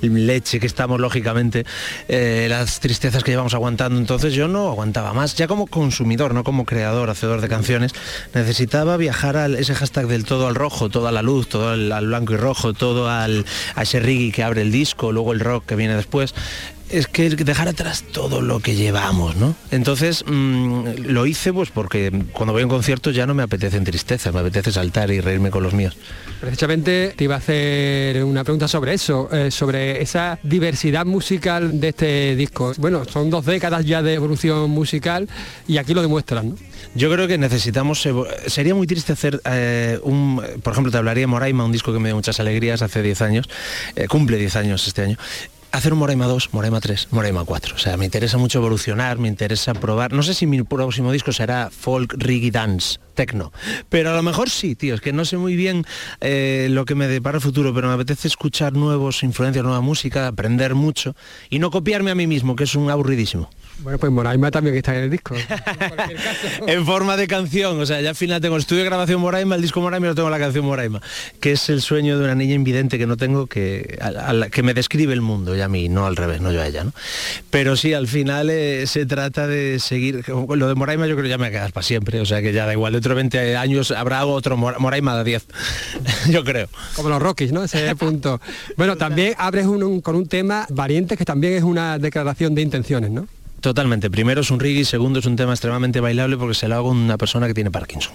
leche 0.00 0.60
que 0.60 0.66
estamos 0.66 1.00
lógicamente, 1.00 1.64
eh, 2.08 2.46
las 2.48 2.80
tristezas 2.80 3.22
que 3.24 3.32
llevamos 3.32 3.54
aguantando. 3.54 3.98
Entonces 3.98 4.34
yo 4.34 4.48
no 4.48 4.68
aguantaba 4.68 5.12
más, 5.12 5.34
ya 5.36 5.46
como 5.46 5.66
consumidor, 5.66 6.34
no 6.34 6.44
como 6.44 6.64
creador, 6.64 7.10
hacedor 7.10 7.40
de 7.40 7.48
canciones, 7.48 7.92
necesitaba 8.34 8.96
viajar 8.96 9.36
a 9.36 9.46
ese 9.46 9.74
hashtag 9.74 10.06
del 10.06 10.24
todo 10.24 10.46
al 10.46 10.54
rojo, 10.54 10.88
todo 10.88 11.08
a 11.08 11.12
la 11.12 11.22
luz, 11.22 11.48
todo 11.48 11.70
al, 11.70 11.92
al 11.92 12.06
blanco 12.06 12.34
y 12.34 12.36
rojo, 12.36 12.72
todo 12.72 13.08
al, 13.08 13.44
a 13.74 13.82
ese 13.82 14.00
reggae 14.00 14.32
que 14.32 14.42
abre 14.42 14.62
el 14.62 14.72
disco, 14.72 15.12
luego 15.12 15.32
el 15.32 15.40
rock 15.40 15.66
que 15.66 15.76
viene 15.76 15.96
después 15.96 16.34
es 16.92 17.06
que 17.06 17.30
dejar 17.30 17.68
atrás 17.68 18.04
todo 18.12 18.40
lo 18.42 18.60
que 18.60 18.74
llevamos, 18.74 19.36
¿no? 19.36 19.56
Entonces 19.70 20.24
mm, 20.26 20.84
lo 21.06 21.26
hice 21.26 21.52
pues 21.52 21.70
porque 21.70 22.12
cuando 22.32 22.52
voy 22.52 22.62
a 22.62 22.66
un 22.66 22.70
concierto 22.70 23.10
ya 23.10 23.26
no 23.26 23.34
me 23.34 23.42
apetecen 23.42 23.82
tristezas, 23.84 24.32
me 24.32 24.40
apetece 24.40 24.70
saltar 24.70 25.10
y 25.10 25.20
reírme 25.20 25.50
con 25.50 25.62
los 25.62 25.72
míos. 25.72 25.96
Precisamente 26.40 27.14
te 27.16 27.24
iba 27.24 27.36
a 27.36 27.38
hacer 27.38 28.22
una 28.24 28.44
pregunta 28.44 28.68
sobre 28.68 28.94
eso, 28.94 29.28
eh, 29.32 29.50
sobre 29.50 30.02
esa 30.02 30.38
diversidad 30.42 31.06
musical 31.06 31.80
de 31.80 31.88
este 31.88 32.36
disco. 32.36 32.72
Bueno, 32.78 33.04
son 33.06 33.30
dos 33.30 33.46
décadas 33.46 33.86
ya 33.86 34.02
de 34.02 34.14
evolución 34.14 34.70
musical 34.70 35.28
y 35.66 35.78
aquí 35.78 35.94
lo 35.94 36.02
demuestran, 36.02 36.50
¿no? 36.50 36.56
Yo 36.94 37.10
creo 37.10 37.26
que 37.26 37.38
necesitamos, 37.38 38.06
sería 38.48 38.74
muy 38.74 38.86
triste 38.86 39.12
hacer 39.12 39.40
eh, 39.46 39.98
un, 40.02 40.42
por 40.62 40.72
ejemplo, 40.72 40.92
te 40.92 40.98
hablaría 40.98 41.26
Moraima, 41.26 41.64
un 41.64 41.72
disco 41.72 41.92
que 41.92 41.98
me 41.98 42.08
dio 42.08 42.16
muchas 42.16 42.38
alegrías 42.38 42.82
hace 42.82 43.02
10 43.02 43.22
años, 43.22 43.48
eh, 43.96 44.08
cumple 44.08 44.36
10 44.36 44.56
años 44.56 44.86
este 44.86 45.02
año. 45.02 45.16
Hacer 45.72 45.94
un 45.94 46.00
Moraima 46.00 46.26
2, 46.26 46.52
Moraima 46.52 46.80
3, 46.82 47.08
Moraima 47.12 47.44
4. 47.44 47.76
O 47.76 47.78
sea, 47.78 47.96
me 47.96 48.04
interesa 48.04 48.36
mucho 48.36 48.58
evolucionar, 48.58 49.18
me 49.18 49.28
interesa 49.28 49.72
probar. 49.72 50.12
No 50.12 50.22
sé 50.22 50.34
si 50.34 50.46
mi 50.46 50.62
próximo 50.62 51.10
disco 51.10 51.32
será 51.32 51.70
folk, 51.70 52.14
reggae, 52.18 52.50
dance, 52.50 52.98
techno. 53.14 53.52
Pero 53.88 54.10
a 54.10 54.14
lo 54.14 54.22
mejor 54.22 54.50
sí, 54.50 54.74
tío. 54.74 54.94
Es 54.94 55.00
que 55.00 55.14
no 55.14 55.24
sé 55.24 55.38
muy 55.38 55.56
bien 55.56 55.86
eh, 56.20 56.68
lo 56.70 56.84
que 56.84 56.94
me 56.94 57.08
depara 57.08 57.38
el 57.38 57.42
futuro, 57.42 57.72
pero 57.72 57.88
me 57.88 57.94
apetece 57.94 58.28
escuchar 58.28 58.74
nuevos 58.74 59.22
influencias, 59.22 59.64
nueva 59.64 59.80
música, 59.80 60.26
aprender 60.26 60.74
mucho 60.74 61.16
y 61.48 61.58
no 61.58 61.70
copiarme 61.70 62.10
a 62.10 62.14
mí 62.14 62.26
mismo, 62.26 62.54
que 62.54 62.64
es 62.64 62.74
un 62.74 62.90
aburridísimo. 62.90 63.48
Bueno, 63.80 63.98
pues 63.98 64.12
Moraima 64.12 64.50
también 64.50 64.76
está 64.76 64.96
en 64.96 65.04
el 65.04 65.10
disco. 65.10 65.34
en 66.66 66.86
forma 66.86 67.16
de 67.16 67.26
canción, 67.26 67.80
o 67.80 67.86
sea, 67.86 68.00
ya 68.00 68.10
al 68.10 68.14
final 68.14 68.40
tengo 68.40 68.54
el 68.56 68.60
estudio 68.60 68.82
de 68.82 68.88
grabación 68.88 69.20
Moraima, 69.20 69.56
el 69.56 69.62
disco 69.62 69.80
Moraima 69.80 70.06
y 70.06 70.10
lo 70.10 70.14
tengo 70.14 70.30
la 70.30 70.38
canción 70.38 70.64
Moraima, 70.64 71.00
que 71.40 71.52
es 71.52 71.68
el 71.68 71.80
sueño 71.82 72.16
de 72.18 72.24
una 72.24 72.34
niña 72.34 72.54
invidente 72.54 72.98
que 72.98 73.06
no 73.06 73.16
tengo, 73.16 73.46
que, 73.46 73.98
a- 74.00 74.06
a 74.28 74.32
la- 74.32 74.50
que 74.50 74.62
me 74.62 74.72
describe 74.74 75.12
el 75.12 75.20
mundo 75.20 75.56
y 75.56 75.60
a 75.60 75.68
mí, 75.68 75.88
no 75.88 76.06
al 76.06 76.14
revés, 76.16 76.40
no 76.40 76.52
yo 76.52 76.60
a 76.62 76.66
ella, 76.66 76.84
¿no? 76.84 76.92
Pero 77.50 77.74
sí, 77.76 77.92
al 77.92 78.06
final 78.06 78.50
eh, 78.50 78.86
se 78.86 79.04
trata 79.06 79.46
de 79.46 79.78
seguir, 79.80 80.22
lo 80.28 80.68
de 80.68 80.74
Moraima 80.74 81.06
yo 81.06 81.14
creo 81.14 81.24
que 81.24 81.30
ya 81.30 81.38
me 81.38 81.50
quedas 81.50 81.72
para 81.72 81.82
siempre, 81.84 82.20
o 82.20 82.26
sea 82.26 82.40
que 82.40 82.52
ya 82.52 82.66
da 82.66 82.72
igual, 82.72 82.92
dentro 82.92 83.10
de 83.10 83.16
20 83.16 83.56
años 83.56 83.90
habrá 83.90 84.24
otro 84.26 84.56
Mora- 84.56 84.78
Moraima 84.78 85.16
de 85.18 85.24
10, 85.24 85.46
yo 86.30 86.44
creo. 86.44 86.68
Como 86.94 87.08
los 87.08 87.20
Rockies, 87.20 87.52
¿no? 87.52 87.64
Ese 87.64 87.96
punto. 87.96 88.40
Bueno, 88.76 88.96
también 88.96 89.34
abres 89.38 89.66
un- 89.66 89.82
un- 89.82 90.00
con 90.00 90.14
un 90.14 90.26
tema 90.26 90.66
valiente 90.70 91.16
que 91.16 91.24
también 91.24 91.54
es 91.54 91.62
una 91.64 91.98
declaración 91.98 92.54
de 92.54 92.62
intenciones, 92.62 93.10
¿no? 93.10 93.26
Totalmente. 93.62 94.10
Primero 94.10 94.40
es 94.40 94.50
un 94.50 94.58
reggae, 94.58 94.84
segundo 94.84 95.20
es 95.20 95.24
un 95.24 95.36
tema 95.36 95.52
extremadamente 95.52 96.00
bailable 96.00 96.36
porque 96.36 96.54
se 96.54 96.66
lo 96.66 96.74
hago 96.74 96.88
a 96.88 96.92
una 96.92 97.16
persona 97.16 97.46
que 97.46 97.54
tiene 97.54 97.70
Parkinson. 97.70 98.12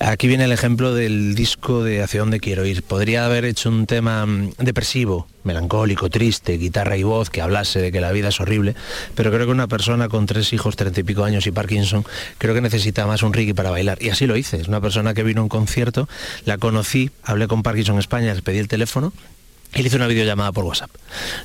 Aquí 0.00 0.26
viene 0.26 0.42
el 0.42 0.50
ejemplo 0.50 0.92
del 0.92 1.36
disco 1.36 1.84
de 1.84 2.02
Hacia 2.02 2.18
dónde 2.18 2.40
quiero 2.40 2.66
ir. 2.66 2.82
Podría 2.82 3.26
haber 3.26 3.44
hecho 3.44 3.68
un 3.68 3.86
tema 3.86 4.26
mm, 4.26 4.54
depresivo, 4.58 5.28
melancólico, 5.44 6.10
triste, 6.10 6.58
guitarra 6.58 6.96
y 6.96 7.04
voz, 7.04 7.30
que 7.30 7.42
hablase 7.42 7.80
de 7.80 7.92
que 7.92 8.00
la 8.00 8.10
vida 8.10 8.30
es 8.30 8.40
horrible, 8.40 8.74
pero 9.14 9.30
creo 9.30 9.46
que 9.46 9.52
una 9.52 9.68
persona 9.68 10.08
con 10.08 10.26
tres 10.26 10.52
hijos, 10.52 10.74
treinta 10.74 10.98
y 10.98 11.04
pico 11.04 11.22
años 11.22 11.46
y 11.46 11.52
Parkinson, 11.52 12.04
creo 12.38 12.52
que 12.52 12.60
necesita 12.60 13.06
más 13.06 13.22
un 13.22 13.34
reggae 13.34 13.54
para 13.54 13.70
bailar. 13.70 14.02
Y 14.02 14.10
así 14.10 14.26
lo 14.26 14.36
hice. 14.36 14.60
Es 14.60 14.66
una 14.66 14.80
persona 14.80 15.14
que 15.14 15.22
vino 15.22 15.42
a 15.42 15.44
un 15.44 15.48
concierto, 15.48 16.08
la 16.44 16.58
conocí, 16.58 17.12
hablé 17.22 17.46
con 17.46 17.62
Parkinson 17.62 18.00
España, 18.00 18.34
les 18.34 18.42
pedí 18.42 18.58
el 18.58 18.66
teléfono 18.66 19.12
y 19.74 19.82
le 19.82 19.86
hice 19.86 19.96
una 19.96 20.08
videollamada 20.08 20.50
por 20.50 20.64
WhatsApp. 20.64 20.90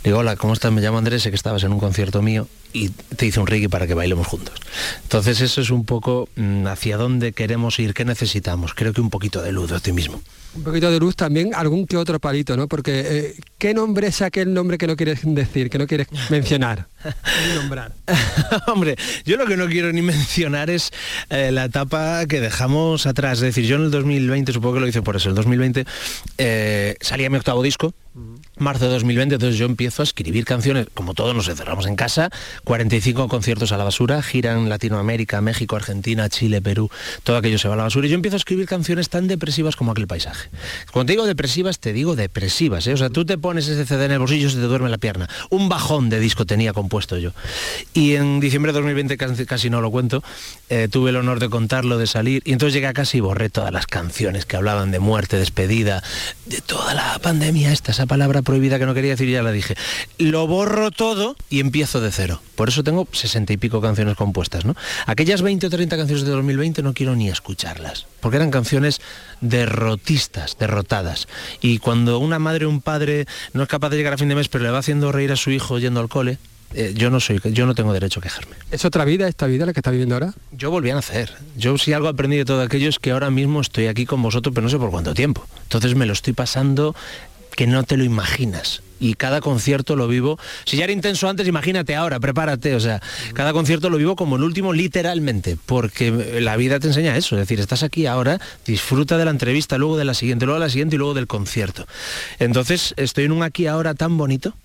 Le 0.04 0.10
digo, 0.10 0.18
hola, 0.18 0.38
¿cómo 0.38 0.54
estás? 0.54 0.72
Me 0.72 0.82
llamo 0.82 0.98
Andrés, 0.98 1.22
sé 1.22 1.30
que 1.30 1.36
estabas 1.36 1.64
en 1.64 1.72
un 1.72 1.80
concierto 1.80 2.24
mío 2.24 2.48
y 2.74 2.90
te 2.90 3.26
hice 3.26 3.40
un 3.40 3.48
reggae 3.48 3.70
para 3.70 3.88
que 3.88 3.94
bailemos 3.94 4.28
juntos. 4.28 4.56
Entonces 5.04 5.42
eso 5.42 5.62
es 5.62 5.70
un 5.70 5.86
poco 5.86 6.30
mm, 6.36 6.68
hacia 6.68 6.98
dónde 6.98 7.34
queremos 7.34 7.80
ir, 7.80 7.94
qué 7.94 8.06
necesitamos. 8.06 8.74
Creo 8.74 8.94
que 8.94 9.02
un 9.02 9.10
poquito 9.10 9.42
de 9.42 9.52
luz 9.52 9.72
de 9.72 9.80
ti 9.80 9.92
mismo. 9.92 10.22
Un 10.54 10.64
poquito 10.64 10.92
de 10.92 11.00
luz 11.00 11.16
también, 11.16 11.52
algún 11.56 11.88
que 11.88 11.96
otro 11.96 12.20
palito, 12.20 12.58
¿no? 12.58 12.68
Porque 12.68 13.04
eh, 13.06 13.36
¿qué 13.58 13.74
nombre 13.74 14.08
es 14.08 14.22
aquel 14.22 14.54
nombre 14.54 14.78
que 14.78 14.86
no 14.86 14.98
quieres 14.98 15.22
decir, 15.24 15.70
que 15.70 15.78
no 15.78 15.88
quieres 15.88 16.08
mencionar? 16.30 16.88
Ni 17.06 17.56
nombrar. 17.56 17.94
Hombre, 18.68 18.98
yo 19.24 19.38
lo 19.38 19.46
que 19.46 19.56
no 19.56 19.68
quiero 19.68 19.94
ni 19.94 20.02
mencionar 20.02 20.70
es 20.70 20.92
eh, 21.30 21.52
la 21.54 21.66
etapa 21.66 22.26
que 22.26 22.42
dejamos 22.42 23.06
atrás. 23.06 23.38
Es 23.38 23.44
decir, 23.44 23.66
yo 23.66 23.78
en 23.78 23.84
el 23.84 23.92
2020, 23.92 24.52
supongo 24.52 24.76
que 24.76 24.80
lo 24.82 24.88
hice 24.88 25.02
por 25.02 25.16
eso, 25.16 25.30
el 25.30 25.36
2020 25.36 25.86
eh, 26.38 26.96
salía 27.00 27.30
mi 27.30 27.38
octavo 27.38 27.64
disco, 27.64 27.94
marzo 28.58 28.86
de 28.86 28.92
2020, 28.92 29.36
entonces 29.36 29.58
yo 29.58 29.66
empiezo 29.66 30.02
a 30.02 30.04
escribir 30.04 30.44
canciones, 30.44 30.88
como 30.94 31.14
todos 31.14 31.34
nos 31.34 31.48
encerramos 31.48 31.86
en 31.86 31.96
casa, 31.96 32.30
45 32.64 33.28
conciertos 33.28 33.72
a 33.72 33.78
la 33.78 33.84
basura, 33.84 34.22
gira 34.22 34.54
en 34.54 34.70
Latinoamérica, 34.70 35.42
México, 35.42 35.76
Argentina, 35.76 36.30
Chile, 36.30 36.62
Perú, 36.62 36.90
todo 37.24 37.38
aquello 37.38 37.58
se 37.58 37.68
va 37.68 37.74
a 37.74 37.78
la 37.78 37.84
basura 37.84 38.08
y 38.08 38.10
yo 38.10 38.16
empiezo 38.16 38.36
a 38.36 38.38
escribir 38.38 38.68
canciones 38.68 39.10
tan 39.10 39.28
depresivas 39.28 39.76
como 39.76 39.92
aquel 39.92 40.08
paisaje. 40.08 40.50
Cuando 40.92 41.08
te 41.08 41.14
digo 41.14 41.26
depresivas, 41.26 41.80
te 41.80 41.94
digo 41.94 42.16
depresivas, 42.16 42.86
¿eh? 42.88 42.94
o 42.94 42.98
sea, 42.98 43.10
tú 43.10 43.26
te 43.26 43.38
pones 43.38 43.68
ese 43.68 43.86
CD 43.86 44.06
en 44.06 44.12
el 44.12 44.20
bolsillo 44.20 44.48
y 44.48 44.52
se 44.52 44.58
te 44.58 44.64
duerme 44.64 44.90
la 44.90 44.98
pierna. 44.98 45.30
Un 45.50 45.70
bajón 45.70 46.10
de 46.10 46.20
disco 46.20 46.46
tenía 46.46 46.74
compuesto 46.74 47.18
yo. 47.18 47.32
Y 47.94 48.16
en 48.16 48.40
diciembre 48.40 48.72
de 48.72 48.80
2020, 48.80 49.18
casi, 49.18 49.46
casi 49.46 49.70
no 49.70 49.82
lo 49.82 49.92
cuento, 49.92 50.24
eh, 50.70 50.88
tuve 50.90 51.10
el 51.10 51.16
honor 51.16 51.40
de 51.40 51.50
contarlo, 51.50 51.98
de 51.98 52.08
salir, 52.08 52.42
y 52.46 52.54
entonces 52.54 52.74
llegué 52.74 52.88
a 52.88 52.94
casa 52.94 53.18
y 53.18 53.20
borré 53.20 53.50
todas 53.50 53.72
las 53.72 53.88
canciones 53.88 54.46
que 54.46 54.56
hablaban 54.56 54.92
de 54.92 55.00
muerte, 55.00 55.38
despedida, 55.38 56.04
de 56.46 56.62
toda 56.62 56.94
la 56.94 57.20
pandemia 57.20 57.72
esta, 57.72 57.92
esa 57.92 58.06
palabra 58.06 58.42
prohibida 58.42 58.80
que 58.80 58.86
no 58.86 58.94
quería 58.94 59.12
decir, 59.12 59.30
ya 59.30 59.44
la 59.44 59.52
dije. 59.52 59.76
Lo 60.18 60.48
borro 60.48 60.92
todo 60.92 61.36
y 61.50 61.60
empiezo 61.60 62.02
de 62.02 62.12
cero. 62.12 62.42
Por 62.62 62.70
eso 62.70 62.84
tengo 62.84 63.08
sesenta 63.12 63.54
y 63.54 63.58
pico 63.58 63.82
canciones 63.82 64.16
compuestas, 64.16 64.66
¿no? 64.66 64.76
Aquellas 65.08 65.42
20 65.42 65.66
o 65.66 65.70
30 65.72 65.98
canciones 65.98 66.26
de 66.26 66.30
2020 66.30 66.84
no 66.84 66.94
quiero 66.94 67.16
ni 67.16 67.28
escucharlas, 67.28 68.06
porque 68.20 68.38
eran 68.38 68.52
canciones 68.52 69.02
derrotistas, 69.40 70.60
derrotadas. 70.60 71.28
Y 71.60 71.80
cuando 71.80 72.20
una 72.20 72.38
madre 72.38 72.68
o 72.68 72.70
un 72.70 72.80
padre 72.80 73.26
no 73.54 73.64
es 73.64 73.68
capaz 73.68 73.90
de 73.90 73.98
llegar 73.98 74.14
a 74.14 74.20
fin 74.20 74.30
de 74.30 74.36
mes, 74.36 74.48
pero 74.48 74.64
le 74.64 74.70
va 74.70 74.78
haciendo 74.78 75.12
reír 75.12 75.32
a 75.32 75.38
su 75.38 75.50
hijo 75.50 75.80
yendo 75.80 76.02
al 76.02 76.08
cole, 76.08 76.38
eh, 76.74 76.94
yo 76.96 77.10
no 77.10 77.20
soy, 77.20 77.42
yo 77.44 77.66
no 77.66 77.76
tengo 77.76 77.94
derecho 77.94 78.20
a 78.20 78.24
quejarme. 78.24 78.56
¿Es 78.70 78.86
otra 78.86 79.06
vida 79.06 79.28
esta 79.28 79.48
vida 79.48 79.66
la 79.66 79.74
que 79.74 79.80
está 79.80 79.92
viviendo 79.92 80.16
ahora? 80.16 80.34
Yo 80.52 80.72
volví 80.72 80.90
a 80.90 80.96
nacer. 80.96 81.34
Yo 81.58 81.78
si 81.78 81.94
algo 81.94 82.08
aprendí 82.08 82.38
de 82.38 82.46
todo 82.46 82.62
aquello 82.62 82.90
es 82.90 83.00
que 83.00 83.12
ahora 83.12 83.30
mismo 83.30 83.60
estoy 83.60 83.88
aquí 83.88 84.06
con 84.06 84.22
vosotros, 84.22 84.54
pero 84.54 84.66
no 84.66 84.70
sé 84.70 84.78
por 84.78 84.92
cuánto 84.92 85.14
tiempo. 85.14 85.46
Entonces 85.64 85.96
me 85.96 86.06
lo 86.06 86.14
estoy 86.14 86.34
pasando 86.34 86.96
que 87.62 87.68
no 87.68 87.84
te 87.84 87.96
lo 87.96 88.04
imaginas. 88.04 88.82
Y 89.00 89.14
cada 89.14 89.40
concierto 89.40 89.96
lo 89.96 90.08
vivo. 90.08 90.40
Si 90.66 90.78
ya 90.78 90.86
era 90.86 90.94
intenso 90.94 91.30
antes, 91.30 91.48
imagínate 91.48 91.96
ahora, 91.96 92.20
prepárate. 92.20 92.74
O 92.74 92.80
sea, 92.80 93.04
cada 93.36 93.54
concierto 93.54 93.92
lo 93.92 93.98
vivo 93.98 94.16
como 94.16 94.36
el 94.38 94.42
último 94.42 94.74
literalmente, 94.74 95.60
porque 95.68 96.10
la 96.42 96.58
vida 96.58 96.80
te 96.80 96.88
enseña 96.88 97.16
eso. 97.16 97.36
Es 97.36 97.42
decir, 97.42 97.60
estás 97.60 97.84
aquí 97.84 98.08
ahora, 98.08 98.42
disfruta 98.66 99.16
de 99.20 99.26
la 99.26 99.30
entrevista, 99.30 99.78
luego 99.78 99.96
de 99.96 100.06
la 100.06 100.16
siguiente, 100.16 100.48
luego 100.48 100.60
de 100.60 100.66
la 100.66 100.72
siguiente 100.72 100.96
y 100.96 100.98
luego 100.98 101.14
del 101.14 101.28
concierto. 101.28 101.86
Entonces, 102.40 102.96
estoy 102.98 103.26
en 103.26 103.32
un 103.32 103.44
aquí 103.44 103.68
ahora 103.68 103.94
tan 103.94 104.18
bonito, 104.18 104.56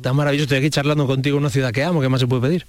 tan 0.00 0.16
maravilloso. 0.16 0.46
Estoy 0.46 0.58
aquí 0.58 0.70
charlando 0.70 1.06
contigo 1.06 1.36
en 1.36 1.44
una 1.44 1.50
ciudad 1.50 1.70
que 1.70 1.84
amo, 1.84 2.00
¿qué 2.00 2.08
más 2.08 2.20
se 2.20 2.26
puede 2.26 2.42
pedir? 2.42 2.66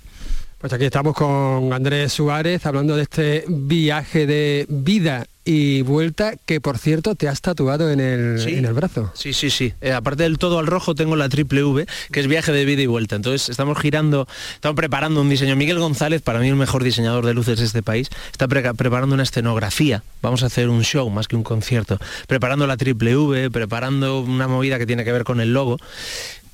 Pues 0.59 0.71
aquí 0.71 0.85
estamos 0.85 1.15
con 1.15 1.73
Andrés 1.73 2.13
Suárez 2.13 2.63
hablando 2.67 2.95
de 2.95 3.01
este 3.01 3.45
viaje 3.47 4.27
de 4.27 4.67
vida 4.69 5.25
y 5.45 5.81
vuelta 5.81 6.35
que 6.45 6.61
por 6.61 6.77
cierto 6.77 7.15
te 7.15 7.27
has 7.27 7.41
tatuado 7.41 7.91
en 7.91 7.99
el, 7.99 8.39
Sí. 8.39 8.55
en 8.55 8.65
el 8.65 8.73
brazo. 8.73 9.11
Sí, 9.13 9.33
sí, 9.33 9.49
sí. 9.49 9.73
Eh, 9.81 9.91
aparte 9.91 10.23
del 10.23 10.37
todo 10.37 10.59
al 10.59 10.67
rojo 10.67 10.95
tengo 10.95 11.15
la 11.15 11.27
triple 11.29 11.63
V, 11.63 11.85
que 12.11 12.19
es 12.19 12.27
viaje 12.27 12.51
de 12.51 12.63
vida 12.65 12.81
y 12.81 12.85
vuelta. 12.85 13.15
Entonces 13.15 13.49
estamos 13.49 13.77
girando, 13.79 14.27
estamos 14.55 14.75
preparando 14.75 15.21
un 15.21 15.29
diseño. 15.29 15.55
Miguel 15.55 15.79
González, 15.79 16.21
para 16.21 16.39
mí 16.39 16.47
el 16.47 16.55
mejor 16.55 16.83
diseñador 16.83 17.25
de 17.25 17.33
luces 17.33 17.59
de 17.59 17.65
este 17.65 17.83
país, 17.83 18.09
está 18.31 18.47
pre- 18.47 18.73
preparando 18.73 19.13
una 19.15 19.23
escenografía. 19.23 20.03
Vamos 20.21 20.43
a 20.43 20.45
hacer 20.45 20.69
un 20.69 20.83
show 20.83 21.09
más 21.09 21.27
que 21.27 21.35
un 21.35 21.43
concierto. 21.43 21.99
Preparando 22.27 22.65
la 22.67 22.77
triple 22.77 23.15
V, 23.17 23.51
preparando 23.51 24.21
una 24.21 24.47
movida 24.47 24.77
que 24.79 24.85
tiene 24.85 25.03
que 25.03 25.11
ver 25.11 25.23
con 25.25 25.41
el 25.41 25.53
logo 25.53 25.77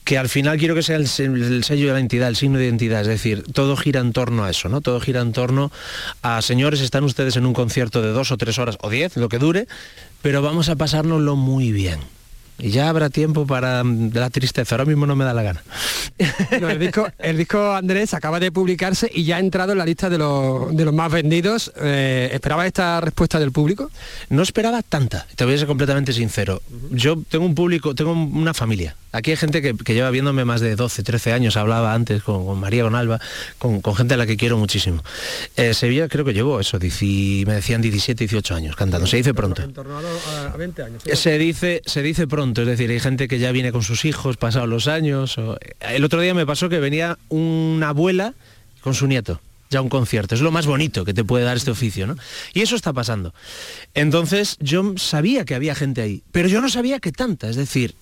que 0.09 0.17
al 0.17 0.27
final 0.27 0.57
quiero 0.57 0.73
que 0.73 0.81
sea 0.81 0.95
el, 0.95 1.07
se- 1.07 1.25
el 1.25 1.63
sello 1.63 1.85
de 1.89 1.93
la 1.93 1.99
entidad, 1.99 2.29
el 2.29 2.35
signo 2.35 2.57
de 2.57 2.65
identidad, 2.65 3.01
es 3.01 3.07
decir, 3.07 3.43
todo 3.53 3.77
gira 3.77 3.99
en 3.99 4.11
torno 4.11 4.43
a 4.43 4.49
eso, 4.49 4.67
¿no? 4.67 4.81
Todo 4.81 4.99
gira 4.99 5.21
en 5.21 5.33
torno 5.33 5.71
a, 6.23 6.41
señores, 6.41 6.81
están 6.81 7.03
ustedes 7.03 7.35
en 7.35 7.45
un 7.45 7.53
concierto 7.53 8.01
de 8.01 8.07
dos 8.09 8.31
o 8.31 8.37
tres 8.37 8.57
horas 8.57 8.79
o 8.81 8.89
diez, 8.89 9.17
lo 9.17 9.29
que 9.29 9.37
dure, 9.37 9.67
pero 10.23 10.41
vamos 10.41 10.67
a 10.69 10.75
pasárnoslo 10.75 11.35
muy 11.35 11.71
bien. 11.71 11.99
Y 12.59 12.71
ya 12.71 12.89
habrá 12.89 13.09
tiempo 13.09 13.47
para 13.47 13.83
mm, 13.83 14.11
la 14.13 14.29
tristeza, 14.29 14.75
ahora 14.75 14.85
mismo 14.85 15.05
no 15.05 15.15
me 15.15 15.25
da 15.25 15.33
la 15.33 15.43
gana. 15.43 15.63
No, 16.59 16.69
el, 16.69 16.79
disco, 16.79 17.07
el 17.17 17.37
disco 17.37 17.73
Andrés 17.73 18.13
acaba 18.13 18.39
de 18.39 18.51
publicarse 18.51 19.09
y 19.13 19.23
ya 19.23 19.37
ha 19.37 19.39
entrado 19.39 19.71
en 19.71 19.77
la 19.77 19.85
lista 19.85 20.09
de 20.09 20.17
los, 20.17 20.75
de 20.75 20.83
los 20.85 20.93
más 20.93 21.11
vendidos. 21.11 21.71
Eh, 21.77 22.29
¿Esperaba 22.33 22.67
esta 22.67 22.99
respuesta 22.99 23.39
del 23.39 23.51
público? 23.51 23.89
No 24.29 24.41
esperaba 24.43 24.81
tanta, 24.83 25.25
te 25.35 25.45
voy 25.45 25.53
a 25.53 25.57
ser 25.57 25.67
completamente 25.67 26.11
sincero. 26.11 26.61
Yo 26.91 27.21
tengo 27.29 27.45
un 27.45 27.55
público, 27.55 27.95
tengo 27.95 28.11
una 28.11 28.53
familia. 28.53 28.95
Aquí 29.11 29.31
hay 29.31 29.37
gente 29.37 29.61
que, 29.61 29.75
que 29.75 29.93
lleva 29.95 30.11
viéndome 30.11 30.45
más 30.45 30.61
de 30.61 30.75
12, 30.75 31.01
13 31.01 31.33
años, 31.33 31.57
hablaba 31.57 31.93
antes 31.95 32.21
con, 32.21 32.45
con 32.45 32.59
María, 32.59 32.83
con 32.83 32.93
Alba, 32.93 33.19
con, 33.57 33.81
con 33.81 33.95
gente 33.95 34.13
a 34.13 34.17
la 34.17 34.27
que 34.27 34.37
quiero 34.37 34.57
muchísimo. 34.57 35.03
Eh, 35.55 35.73
Sevilla 35.73 36.07
creo 36.07 36.25
que 36.25 36.33
llevo 36.33 36.59
eso, 36.59 36.77
dieci- 36.79 37.45
me 37.47 37.53
decían 37.55 37.81
17, 37.81 38.25
18 38.25 38.53
años 38.53 38.75
cantando, 38.75 39.07
se 39.07 39.17
dice 39.17 39.33
pronto. 39.33 39.63
En 39.63 39.73
torno 39.73 39.97
a, 39.97 40.55
20 40.55 40.83
años. 40.83 41.03
Se 41.11 41.37
dice, 41.39 41.81
se 41.85 42.01
dice 42.03 42.27
pronto. 42.27 42.48
Es 42.57 42.67
decir, 42.67 42.89
hay 42.89 42.99
gente 42.99 43.27
que 43.27 43.39
ya 43.39 43.51
viene 43.51 43.71
con 43.71 43.83
sus 43.83 44.05
hijos 44.05 44.37
pasados 44.37 44.69
los 44.69 44.87
años. 44.87 45.37
El 45.79 46.03
otro 46.03 46.21
día 46.21 46.33
me 46.33 46.45
pasó 46.45 46.69
que 46.69 46.79
venía 46.79 47.17
una 47.29 47.89
abuela 47.89 48.33
con 48.81 48.93
su 48.93 49.07
nieto 49.07 49.41
ya 49.69 49.81
un 49.81 49.89
concierto. 49.89 50.35
Es 50.35 50.41
lo 50.41 50.51
más 50.51 50.65
bonito 50.65 51.05
que 51.05 51.13
te 51.13 51.23
puede 51.23 51.45
dar 51.45 51.57
este 51.57 51.71
oficio, 51.71 52.07
¿no? 52.07 52.15
Y 52.53 52.61
eso 52.61 52.75
está 52.75 52.91
pasando. 52.91 53.33
Entonces 53.93 54.57
yo 54.59 54.95
sabía 54.97 55.45
que 55.45 55.55
había 55.55 55.75
gente 55.75 56.01
ahí, 56.01 56.23
pero 56.31 56.47
yo 56.47 56.59
no 56.61 56.69
sabía 56.69 56.99
que 56.99 57.11
tanta. 57.11 57.49
Es 57.49 57.55
decir, 57.55 57.93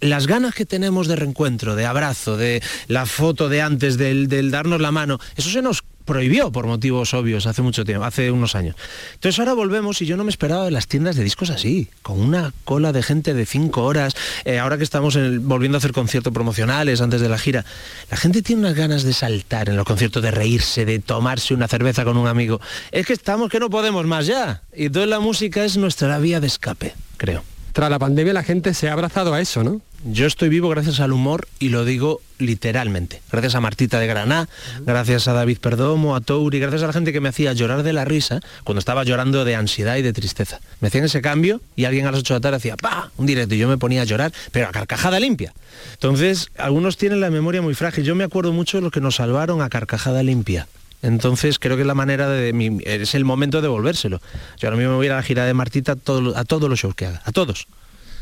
las 0.00 0.26
ganas 0.26 0.54
que 0.54 0.66
tenemos 0.66 1.08
de 1.08 1.16
reencuentro, 1.16 1.74
de 1.74 1.86
abrazo, 1.86 2.36
de 2.36 2.62
la 2.88 3.06
foto 3.06 3.48
de 3.48 3.62
antes, 3.62 3.96
del 3.98 4.50
darnos 4.50 4.80
la 4.80 4.92
mano, 4.92 5.18
eso 5.36 5.50
se 5.50 5.62
nos 5.62 5.82
prohibió 6.06 6.50
por 6.50 6.66
motivos 6.66 7.12
obvios 7.12 7.46
hace 7.46 7.60
mucho 7.60 7.84
tiempo, 7.84 8.04
hace 8.04 8.30
unos 8.30 8.54
años. 8.54 8.76
Entonces 9.14 9.38
ahora 9.38 9.52
volvemos 9.52 10.00
y 10.00 10.06
yo 10.06 10.16
no 10.16 10.24
me 10.24 10.30
esperaba 10.30 10.68
en 10.68 10.72
las 10.72 10.86
tiendas 10.86 11.16
de 11.16 11.24
discos 11.24 11.50
así, 11.50 11.88
con 12.00 12.18
una 12.18 12.52
cola 12.64 12.92
de 12.92 13.02
gente 13.02 13.34
de 13.34 13.44
cinco 13.44 13.84
horas, 13.84 14.14
eh, 14.44 14.58
ahora 14.58 14.78
que 14.78 14.84
estamos 14.84 15.18
volviendo 15.42 15.76
a 15.76 15.80
hacer 15.80 15.92
conciertos 15.92 16.32
promocionales 16.32 17.00
antes 17.00 17.20
de 17.20 17.28
la 17.28 17.38
gira, 17.38 17.64
la 18.10 18.16
gente 18.16 18.40
tiene 18.40 18.60
unas 18.60 18.74
ganas 18.74 19.02
de 19.02 19.12
saltar 19.12 19.68
en 19.68 19.76
los 19.76 19.84
conciertos, 19.84 20.22
de 20.22 20.30
reírse, 20.30 20.84
de 20.84 20.98
tomarse 21.00 21.52
una 21.52 21.68
cerveza 21.68 22.04
con 22.04 22.16
un 22.16 22.28
amigo. 22.28 22.60
Es 22.92 23.06
que 23.06 23.12
estamos 23.12 23.50
que 23.50 23.60
no 23.60 23.68
podemos 23.68 24.06
más 24.06 24.26
ya. 24.26 24.62
Y 24.74 24.88
toda 24.88 25.06
la 25.06 25.20
música 25.20 25.64
es 25.64 25.76
nuestra 25.76 26.18
vía 26.18 26.40
de 26.40 26.46
escape, 26.46 26.94
creo. 27.16 27.42
Tras 27.72 27.90
la 27.90 27.98
pandemia 27.98 28.32
la 28.32 28.42
gente 28.42 28.72
se 28.72 28.88
ha 28.88 28.94
abrazado 28.94 29.34
a 29.34 29.40
eso, 29.40 29.62
¿no? 29.62 29.82
Yo 30.04 30.26
estoy 30.26 30.48
vivo 30.48 30.68
gracias 30.68 31.00
al 31.00 31.12
humor 31.12 31.48
y 31.58 31.70
lo 31.70 31.84
digo 31.84 32.20
literalmente. 32.38 33.22
Gracias 33.32 33.54
a 33.54 33.60
Martita 33.60 33.98
de 33.98 34.06
Graná, 34.06 34.48
gracias 34.80 35.26
a 35.26 35.32
David 35.32 35.58
Perdomo, 35.58 36.14
a 36.14 36.20
Touri, 36.20 36.60
gracias 36.60 36.82
a 36.82 36.86
la 36.86 36.92
gente 36.92 37.12
que 37.12 37.20
me 37.20 37.28
hacía 37.28 37.52
llorar 37.54 37.82
de 37.82 37.92
la 37.92 38.04
risa 38.04 38.40
cuando 38.62 38.78
estaba 38.78 39.04
llorando 39.04 39.44
de 39.44 39.56
ansiedad 39.56 39.96
y 39.96 40.02
de 40.02 40.12
tristeza. 40.12 40.60
Me 40.80 40.88
hacían 40.88 41.04
ese 41.04 41.22
cambio 41.22 41.60
y 41.74 41.86
alguien 41.86 42.06
a 42.06 42.10
las 42.10 42.20
8 42.20 42.34
de 42.34 42.38
la 42.38 42.42
tarde 42.42 42.56
hacía 42.58 42.76
¡pa! 42.76 43.10
un 43.16 43.26
directo 43.26 43.54
y 43.54 43.58
yo 43.58 43.68
me 43.68 43.78
ponía 43.78 44.02
a 44.02 44.04
llorar, 44.04 44.32
pero 44.52 44.68
a 44.68 44.70
carcajada 44.70 45.18
limpia. 45.18 45.54
Entonces, 45.94 46.50
algunos 46.58 46.96
tienen 46.96 47.20
la 47.20 47.30
memoria 47.30 47.62
muy 47.62 47.74
frágil. 47.74 48.04
Yo 48.04 48.14
me 48.14 48.24
acuerdo 48.24 48.52
mucho 48.52 48.76
de 48.76 48.82
los 48.82 48.92
que 48.92 49.00
nos 49.00 49.16
salvaron 49.16 49.62
a 49.62 49.68
carcajada 49.70 50.22
limpia. 50.22 50.68
Entonces 51.02 51.58
creo 51.58 51.76
que 51.76 51.82
es 51.82 51.86
la 51.86 51.94
manera 51.94 52.28
de 52.28 52.80
es 52.84 53.14
el 53.14 53.24
momento 53.24 53.60
de 53.60 53.68
volvérselo. 53.68 54.20
Yo 54.58 54.68
ahora 54.68 54.76
mismo 54.76 54.92
me 54.92 54.96
voy 54.96 55.08
a, 55.08 55.14
a 55.14 55.16
la 55.16 55.22
gira 55.22 55.44
de 55.44 55.54
Martita 55.54 55.92
a, 55.92 56.40
a 56.40 56.44
todos 56.44 56.70
los 56.70 56.80
shows 56.80 56.94
que 56.94 57.06
haga, 57.06 57.22
a 57.24 57.32
todos. 57.32 57.66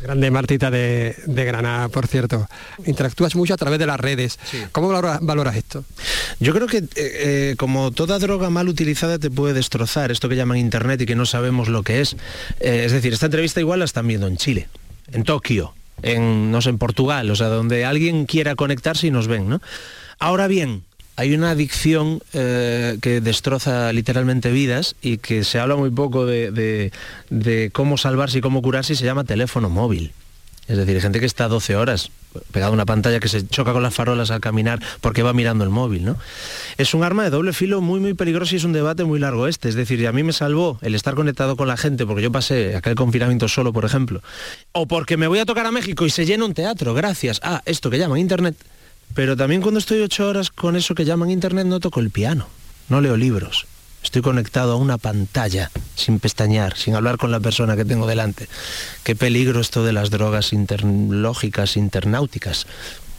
Grande 0.03 0.31
Martita 0.31 0.71
de, 0.71 1.15
Granada, 1.27 1.89
por 1.89 2.07
cierto. 2.07 2.49
Interactúas 2.87 3.35
mucho 3.37 3.55
a 3.55 3.57
través 3.57 3.79
de 3.79 3.87
las 3.87 3.99
redes. 3.99 4.39
¿Cómo 4.73 4.89
valoras, 4.89 5.57
esto? 5.57 5.85
Yo 6.41 6.53
creo 6.53 6.67
que 6.67 6.79
eh, 6.79 6.87
eh, 6.97 7.55
como 7.57 7.91
toda 7.91 8.19
droga 8.19 8.51
mal 8.51 8.69
utilizada 8.69 9.19
te 9.19 9.31
puede 9.31 9.55
destrozar, 9.55 10.11
esto 10.11 10.29
que 10.29 10.37
llaman 10.37 10.59
Internet 10.59 11.01
y 11.03 11.07
que 11.07 11.15
no 11.15 11.27
sabemos 11.27 11.69
lo 11.69 11.83
que 11.83 12.01
es. 12.01 12.15
Eh, 12.61 12.83
es 12.85 12.93
decir, 12.93 13.13
esta 13.13 13.27
entrevista 13.27 13.61
igual 13.61 13.79
la 13.79 13.85
están 13.85 14.07
viendo 14.07 14.27
en 14.27 14.37
Chile, 14.37 14.69
en 15.13 15.25
Tokio, 15.25 15.75
en, 16.03 16.51
no 16.51 16.61
sé, 16.61 16.71
en 16.71 16.79
Portugal, 16.79 17.31
o 17.31 17.37
sea, 17.37 17.49
donde 17.49 17.85
alguien 17.85 18.27
quiera 18.27 18.57
conectarse 18.57 19.07
y 19.07 19.11
nos 19.11 19.27
ven, 19.27 19.49
¿no? 19.49 19.61
Ahora 20.19 20.47
bien, 20.47 20.85
hay 21.17 21.35
una 21.35 21.51
adicción 21.51 22.21
eh, 22.33 22.99
que 23.01 23.21
destroza 23.21 23.93
literalmente 23.93 24.51
vidas 24.51 24.97
y 25.01 25.19
que 25.19 25.45
se 25.45 25.59
habla 25.59 25.77
muy 25.77 25.91
poco 25.91 26.27
de, 26.27 26.91
cómo 27.73 27.97
salvarse 27.99 28.39
y 28.39 28.41
cómo 28.41 28.63
curarse 28.63 28.95
y 28.95 28.97
se 28.97 29.05
llama 29.05 29.25
teléfono 29.25 29.71
móvil. 29.71 30.13
Es 30.67 30.79
decir, 30.79 30.97
hay 30.97 31.03
gente 31.03 31.21
que 31.21 31.27
está 31.27 31.47
12 31.47 31.77
horas 31.77 32.11
pegada 32.51 32.71
a 32.71 32.73
una 32.73 32.87
pantalla 32.87 33.21
que 33.21 33.29
se 33.29 33.47
choca 33.47 33.73
con 33.73 33.83
las 33.83 33.95
farolas 33.95 34.31
al 34.31 34.41
caminar 34.41 34.81
porque 35.01 35.23
va 35.23 35.33
mirando 35.33 35.63
el 35.63 35.71
móvil, 35.71 36.05
¿no? 36.05 36.17
Es 36.79 36.95
un 36.95 37.05
arma 37.05 37.23
de 37.23 37.31
doble 37.31 37.53
filo 37.53 37.81
muy, 37.81 38.01
muy 38.01 38.15
peligroso 38.15 38.55
y 38.55 38.59
es 38.59 38.65
un 38.65 38.73
debate 38.73 39.05
muy 39.05 39.21
largo 39.21 39.47
este. 39.47 39.69
Es 39.69 39.77
decir, 39.77 40.05
a 40.09 40.13
mí 40.13 40.23
me 40.23 40.33
salvó 40.33 40.79
el 40.83 40.95
estar 40.95 41.15
conectado 41.15 41.57
con 41.57 41.69
la 41.69 41.77
gente 41.77 42.07
porque 42.07 42.23
yo 42.23 42.33
pasé 42.33 42.75
aquel 42.77 42.95
confinamiento 42.95 43.47
solo, 43.47 43.73
por 43.73 43.85
ejemplo. 43.85 44.21
O 44.73 44.87
porque 44.87 45.17
me 45.17 45.29
voy 45.29 45.39
a 45.39 45.45
tocar 45.45 45.67
a 45.67 45.71
México 45.71 46.07
y 46.07 46.11
se 46.11 46.27
llena 46.27 46.45
un 46.45 46.55
teatro 46.55 46.95
gracias 46.95 47.41
a 47.45 47.63
esto 47.67 47.91
que 47.91 47.99
llaman 47.99 48.19
Internet 48.19 48.57
pero 49.15 49.37
también 49.37 49.63
cuando 49.63 49.79
estoy 49.79 50.01
ocho 50.01 50.29
horas 50.29 50.51
con 50.51 50.77
eso 50.77 50.95
que 50.95 51.05
llaman 51.05 51.31
internet 51.31 51.67
no 51.67 51.81
toco 51.81 52.01
el 52.01 52.11
piano, 52.11 52.47
no 52.89 53.01
leo 53.01 53.17
libros. 53.17 53.67
Estoy 54.03 54.21
conectado 54.21 54.73
a 54.73 54.77
una 54.77 54.99
pantalla, 54.99 55.71
sin 55.95 56.21
pestañear, 56.21 56.77
sin 56.77 56.95
hablar 56.95 57.17
con 57.17 57.31
la 57.31 57.41
persona 57.41 57.75
que 57.75 57.87
tengo 57.87 58.07
delante. 58.07 58.49
Qué 59.03 59.17
peligro 59.17 59.61
esto 59.61 59.83
de 59.83 59.95
las 59.95 60.11
drogas 60.11 60.53
interlógicas, 60.53 61.79
internáuticas. 61.79 62.67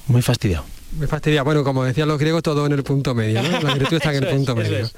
Muy 0.08 0.22
fastidiado. 0.22 0.75
Me 0.98 1.08
fastidia. 1.08 1.44
Bueno, 1.44 1.64
como 1.64 1.84
decían 1.84 2.08
los 2.08 2.18
griegos, 2.18 2.42
todo 2.42 2.66
en 2.66 2.72
el 2.72 2.84
punto 2.84 3.14
medio. 3.14 3.42
La 3.44 3.74
virtud 3.74 3.98
está 3.98 4.14
en 4.14 4.24
el 4.24 4.30
punto 4.36 4.56
medio. 4.56 4.90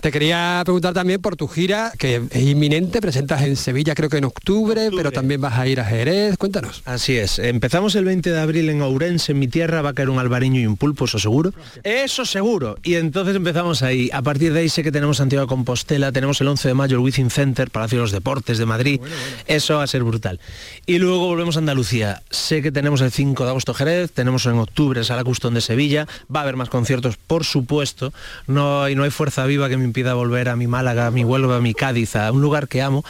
Te 0.00 0.10
quería 0.10 0.60
preguntar 0.64 0.92
también 0.92 1.20
por 1.20 1.36
tu 1.36 1.46
gira, 1.46 1.92
que 1.98 2.22
es 2.30 2.42
inminente. 2.42 3.00
Presentas 3.00 3.42
en 3.42 3.56
Sevilla, 3.56 3.94
creo 3.94 4.08
que 4.08 4.18
en 4.18 4.24
octubre, 4.24 4.90
pero 4.94 5.12
también 5.12 5.40
vas 5.40 5.58
a 5.58 5.66
ir 5.68 5.80
a 5.80 5.84
Jerez. 5.84 6.36
Cuéntanos. 6.36 6.82
Así 6.84 7.16
es. 7.16 7.38
Empezamos 7.38 7.94
el 7.94 8.04
20 8.04 8.30
de 8.30 8.40
abril 8.40 8.68
en 8.70 8.82
Ourense, 8.82 9.32
en 9.32 9.38
mi 9.38 9.46
tierra. 9.46 9.82
Va 9.82 9.90
a 9.90 9.94
caer 9.94 10.10
un 10.10 10.18
albariño 10.18 10.60
y 10.60 10.66
un 10.66 10.76
pulpo, 10.76 11.04
eso 11.04 11.18
seguro. 11.18 11.52
Eso 11.84 12.24
seguro. 12.24 12.78
Y 12.82 12.94
entonces 12.94 13.36
empezamos 13.36 13.82
ahí. 13.82 14.10
A 14.12 14.22
partir 14.22 14.52
de 14.52 14.60
ahí 14.60 14.68
sé 14.68 14.82
que 14.82 14.90
tenemos 14.90 15.18
Santiago 15.18 15.46
Compostela, 15.46 16.10
tenemos 16.10 16.40
el 16.40 16.48
11 16.48 16.68
de 16.68 16.74
mayo 16.74 16.96
el 16.96 17.02
Within 17.04 17.30
Center, 17.30 17.70
Palacio 17.70 17.98
de 17.98 18.02
los 18.02 18.12
Deportes 18.12 18.58
de 18.58 18.66
Madrid. 18.66 19.00
Eso 19.46 19.76
va 19.76 19.84
a 19.84 19.86
ser 19.86 20.02
brutal. 20.02 20.40
Y 20.86 20.98
luego 20.98 21.26
volvemos 21.26 21.56
a 21.56 21.60
Andalucía. 21.60 22.22
Sé 22.30 22.62
que 22.62 22.72
tenemos 22.72 23.00
el 23.00 23.12
5 23.12 23.44
de 23.44 23.50
agosto 23.50 23.74
Jerez, 23.74 24.10
tenemos 24.12 24.46
en 24.46 24.58
octubre 24.58 25.04
Sala 25.04 25.22
de 25.40 25.60
Sevilla, 25.60 26.06
va 26.34 26.40
a 26.40 26.42
haber 26.42 26.56
más 26.56 26.68
conciertos, 26.68 27.16
por 27.16 27.44
supuesto, 27.44 28.12
no 28.46 28.82
hay, 28.82 28.94
no 28.94 29.04
hay 29.04 29.10
fuerza 29.10 29.46
viva 29.46 29.68
que 29.68 29.76
me 29.76 29.84
impida 29.84 30.14
volver 30.14 30.48
a 30.48 30.56
mi 30.56 30.66
Málaga, 30.66 31.06
a 31.06 31.10
mi 31.10 31.24
Huelva, 31.24 31.56
a 31.56 31.60
mi 31.60 31.74
Cádiz, 31.74 32.16
a 32.16 32.32
un 32.32 32.40
lugar 32.40 32.68
que 32.68 32.82
amo, 32.82 33.04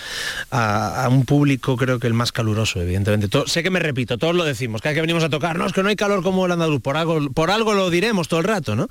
a, 0.51 1.09
un 1.11 1.25
público 1.25 1.77
creo 1.77 1.99
que 1.99 2.07
el 2.07 2.15
más 2.15 2.33
caluroso, 2.33 2.81
evidentemente. 2.81 3.29
sé 3.47 3.63
que 3.63 3.71
me 3.71 3.81
repito, 3.81 4.19
todos 4.19 4.35
lo 4.35 4.45
decimos, 4.45 4.83
cada 4.83 4.95
que 4.95 5.01
venimos 5.01 5.25
a 5.25 5.31
tocar, 5.31 5.59
no, 5.59 5.67
es 5.67 5.73
que 5.73 5.83
no 5.83 5.89
hay 5.89 5.97
calor 5.97 6.23
como 6.23 6.47
el 6.47 6.53
andaluz, 6.53 6.83
por 6.83 6.97
algo, 6.97 7.31
por 7.31 7.51
algo 7.51 7.75
lo 7.75 7.91
diremos 7.91 8.29
todo 8.29 8.41
el 8.41 8.47
rato, 8.47 8.77
¿no? 8.77 8.89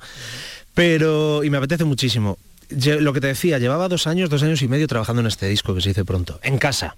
Pero, 0.74 1.44
y 1.44 1.50
me 1.50 1.58
apetece 1.58 1.84
muchísimo. 1.84 2.38
lo 2.68 3.12
que 3.12 3.20
te 3.20 3.28
decía, 3.28 3.58
llevaba 3.58 3.88
dos 3.88 4.06
años, 4.06 4.28
dos 4.28 4.42
años 4.42 4.60
y 4.62 4.68
medio 4.68 4.86
trabajando 4.86 5.20
en 5.20 5.26
este 5.26 5.46
disco 5.46 5.74
que 5.74 5.80
se 5.80 5.90
dice 5.90 6.04
pronto, 6.04 6.38
en 6.42 6.58
casa. 6.58 6.94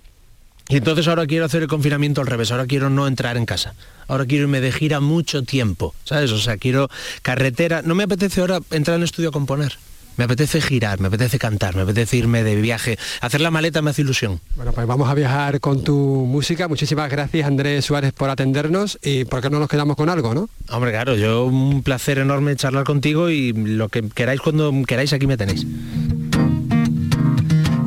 Y 0.68 0.76
entonces 0.76 1.08
ahora 1.08 1.26
quiero 1.26 1.46
hacer 1.46 1.62
el 1.62 1.68
confinamiento 1.68 2.20
al 2.20 2.26
revés, 2.26 2.50
ahora 2.50 2.66
quiero 2.66 2.90
no 2.90 3.06
entrar 3.06 3.36
en 3.36 3.46
casa, 3.46 3.74
ahora 4.06 4.26
quiero 4.26 4.44
irme 4.44 4.60
de 4.60 4.70
gira 4.70 5.00
mucho 5.00 5.42
tiempo, 5.42 5.94
¿sabes? 6.04 6.30
O 6.30 6.38
sea, 6.38 6.58
quiero 6.58 6.90
carretera, 7.22 7.80
no 7.82 7.94
me 7.94 8.04
apetece 8.04 8.42
ahora 8.42 8.60
entrar 8.70 8.96
en 8.96 9.02
el 9.02 9.04
estudio 9.04 9.30
a 9.30 9.32
componer. 9.32 9.78
Me 10.18 10.24
apetece 10.24 10.60
girar, 10.60 10.98
me 10.98 11.06
apetece 11.06 11.38
cantar, 11.38 11.76
me 11.76 11.82
apetece 11.82 12.16
irme 12.16 12.42
de 12.42 12.56
viaje. 12.56 12.98
Hacer 13.20 13.40
la 13.40 13.52
maleta 13.52 13.82
me 13.82 13.90
hace 13.90 14.02
ilusión. 14.02 14.40
Bueno, 14.56 14.72
pues 14.72 14.84
vamos 14.84 15.08
a 15.08 15.14
viajar 15.14 15.60
con 15.60 15.84
tu 15.84 15.94
música. 15.94 16.66
Muchísimas 16.66 17.08
gracias 17.08 17.46
Andrés 17.46 17.84
Suárez 17.84 18.12
por 18.12 18.28
atendernos 18.28 18.98
y 19.00 19.24
por 19.26 19.40
qué 19.40 19.48
no 19.48 19.60
nos 19.60 19.68
quedamos 19.68 19.96
con 19.96 20.08
algo, 20.08 20.34
¿no? 20.34 20.50
Hombre, 20.70 20.90
claro, 20.90 21.14
yo 21.14 21.44
un 21.44 21.84
placer 21.84 22.18
enorme 22.18 22.56
charlar 22.56 22.82
contigo 22.82 23.30
y 23.30 23.52
lo 23.52 23.88
que 23.88 24.08
queráis 24.08 24.40
cuando 24.40 24.72
queráis 24.88 25.12
aquí 25.12 25.28
me 25.28 25.36
tenéis. 25.36 25.64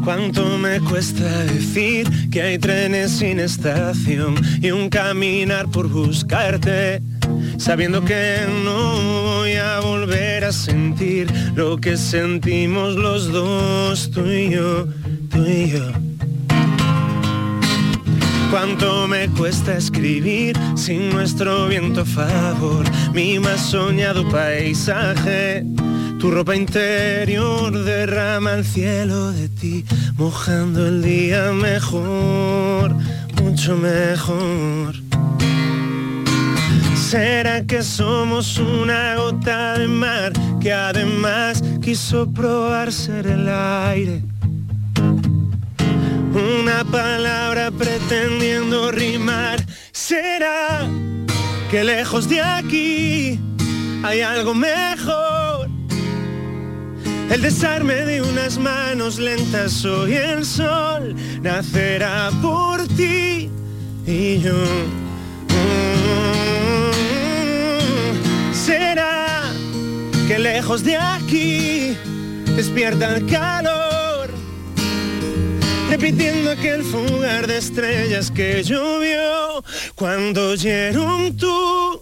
Cuánto 0.03 0.57
me 0.57 0.79
cuesta 0.79 1.43
decir 1.43 2.29
que 2.31 2.41
hay 2.41 2.57
trenes 2.57 3.11
sin 3.11 3.39
estación 3.39 4.35
y 4.59 4.71
un 4.71 4.89
caminar 4.89 5.69
por 5.69 5.87
buscarte, 5.89 7.01
sabiendo 7.57 8.03
que 8.03 8.39
no 8.63 9.21
voy 9.23 9.53
a 9.53 9.79
volver 9.79 10.45
a 10.45 10.51
sentir 10.51 11.31
lo 11.53 11.77
que 11.77 11.97
sentimos 11.97 12.95
los 12.95 13.31
dos, 13.31 14.09
tú 14.09 14.25
y 14.25 14.49
yo, 14.49 14.87
tú 15.29 15.45
y 15.45 15.69
yo. 15.69 15.91
Cuánto 18.49 19.07
me 19.07 19.29
cuesta 19.29 19.77
escribir 19.77 20.57
sin 20.75 21.11
nuestro 21.11 21.67
viento 21.67 22.01
a 22.01 22.05
favor, 22.05 22.85
mi 23.13 23.37
más 23.39 23.61
soñado 23.69 24.27
paisaje 24.29 25.63
tu 26.21 26.29
ropa 26.29 26.55
interior 26.55 27.71
derrama 27.83 28.53
el 28.53 28.63
cielo 28.63 29.31
de 29.31 29.49
ti, 29.49 29.83
mojando 30.17 30.85
el 30.87 31.01
día 31.01 31.51
mejor, 31.51 32.95
mucho 33.41 33.75
mejor. 33.75 34.93
¿Será 36.95 37.65
que 37.65 37.81
somos 37.81 38.59
una 38.59 39.15
gota 39.15 39.79
de 39.79 39.87
mar 39.87 40.31
que 40.59 40.71
además 40.71 41.63
quiso 41.81 42.31
probar 42.31 42.93
ser 42.93 43.25
el 43.25 43.49
aire? 43.49 44.21
Una 46.35 46.83
palabra 46.91 47.71
pretendiendo 47.71 48.91
rimar. 48.91 49.65
¿Será 49.91 50.87
que 51.71 51.83
lejos 51.83 52.29
de 52.29 52.41
aquí 52.41 53.39
hay 54.03 54.21
algo 54.21 54.53
mejor? 54.53 55.70
El 57.31 57.41
desarme 57.41 57.93
de 58.05 58.21
unas 58.21 58.57
manos 58.57 59.17
lentas, 59.17 59.85
hoy 59.85 60.15
el 60.15 60.45
sol 60.45 61.15
nacerá 61.41 62.29
por 62.41 62.85
ti 62.89 63.49
y 64.05 64.39
yo. 64.39 64.53
Mm, 65.47 66.91
será 68.53 69.43
que 70.27 70.37
lejos 70.39 70.83
de 70.83 70.97
aquí 70.97 71.95
despierta 72.57 73.15
el 73.15 73.25
calor 73.27 74.29
repitiendo 75.89 76.51
aquel 76.51 76.83
fugar 76.83 77.47
de 77.47 77.57
estrellas 77.57 78.29
que 78.29 78.61
llovió 78.61 79.63
cuando 79.95 80.49
oyeron 80.49 81.37
tu 81.37 82.01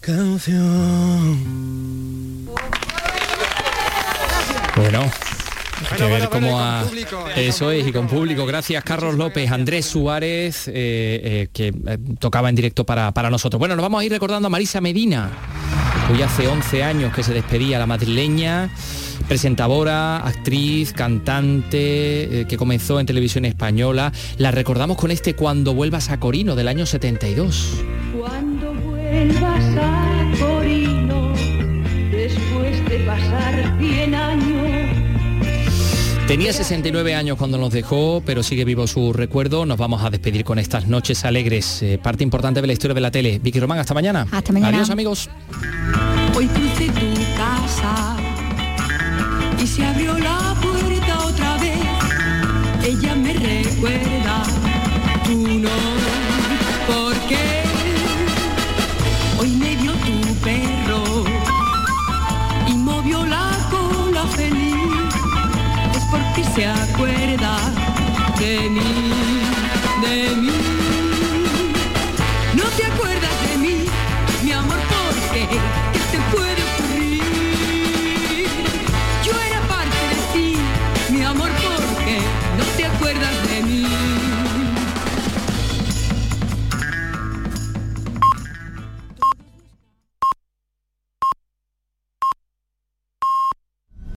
canción. 0.00 1.95
Bueno, 4.76 5.00
hay 5.90 5.96
que 5.96 6.04
ver 6.04 6.28
cómo 6.28 6.60
ha... 6.60 6.84
Eso 7.36 7.70
es, 7.70 7.86
y 7.86 7.92
con 7.92 8.06
público. 8.06 8.46
Gracias, 8.46 8.82
Carlos 8.84 9.16
López, 9.16 9.50
Andrés 9.50 9.86
Suárez, 9.86 10.68
eh, 10.68 10.72
eh, 10.74 11.48
que 11.52 11.68
eh, 11.68 11.98
tocaba 12.18 12.48
en 12.48 12.54
directo 12.54 12.84
para, 12.84 13.12
para 13.12 13.30
nosotros. 13.30 13.58
Bueno, 13.58 13.76
nos 13.76 13.82
vamos 13.82 14.00
a 14.00 14.04
ir 14.04 14.12
recordando 14.12 14.46
a 14.46 14.50
Marisa 14.50 14.80
Medina, 14.80 15.30
hoy 16.12 16.22
hace 16.22 16.46
11 16.46 16.82
años 16.82 17.14
que 17.14 17.22
se 17.22 17.34
despedía 17.34 17.78
la 17.78 17.86
madrileña, 17.86 18.70
presentadora, 19.26 20.18
actriz, 20.18 20.92
cantante, 20.92 22.40
eh, 22.40 22.46
que 22.46 22.56
comenzó 22.56 23.00
en 23.00 23.06
televisión 23.06 23.44
española. 23.44 24.12
La 24.38 24.50
recordamos 24.50 24.96
con 24.96 25.10
este 25.10 25.34
Cuando 25.34 25.74
vuelvas 25.74 26.10
a 26.10 26.20
Corino 26.20 26.54
del 26.54 26.68
año 26.68 26.86
72. 26.86 27.82
Cuando 28.16 28.72
vuelvas 28.74 29.64
a 29.76 30.30
Corino, 30.38 31.32
después 32.10 32.88
de 32.88 32.98
pasar 33.00 33.76
100 33.78 34.14
años. 34.14 34.55
Tenía 36.26 36.52
69 36.52 37.14
años 37.14 37.38
cuando 37.38 37.56
nos 37.56 37.72
dejó, 37.72 38.20
pero 38.26 38.42
sigue 38.42 38.64
vivo 38.64 38.88
su 38.88 39.12
recuerdo. 39.12 39.64
Nos 39.64 39.78
vamos 39.78 40.02
a 40.02 40.10
despedir 40.10 40.44
con 40.44 40.58
estas 40.58 40.88
noches 40.88 41.24
alegres, 41.24 41.80
eh, 41.82 42.00
parte 42.02 42.24
importante 42.24 42.60
de 42.60 42.66
la 42.66 42.72
historia 42.72 42.94
de 42.94 43.00
la 43.00 43.12
tele. 43.12 43.38
Vicky 43.38 43.60
Román, 43.60 43.78
hasta 43.78 43.94
mañana. 43.94 44.26
Hasta 44.32 44.52
mañana. 44.52 44.76
Adiós 44.76 44.90
amigos. 44.90 45.30
Hoy 46.34 46.48
crucé 46.48 46.86
tu 46.86 47.14
casa 47.36 48.16
y 49.62 49.66
se 49.68 49.84
abrió 49.84 50.18
la 50.18 50.56
puerta 50.60 51.26
otra 51.26 51.58
vez. 51.58 51.78
Ella 52.84 53.14
me 53.14 53.32
recuerda, 53.32 54.42
tú 55.24 55.60
no, 55.60 55.68
porque 56.88 57.55
se 66.56 66.66
acuerda 66.66 67.58
de 68.38 68.70
mí, 68.70 69.05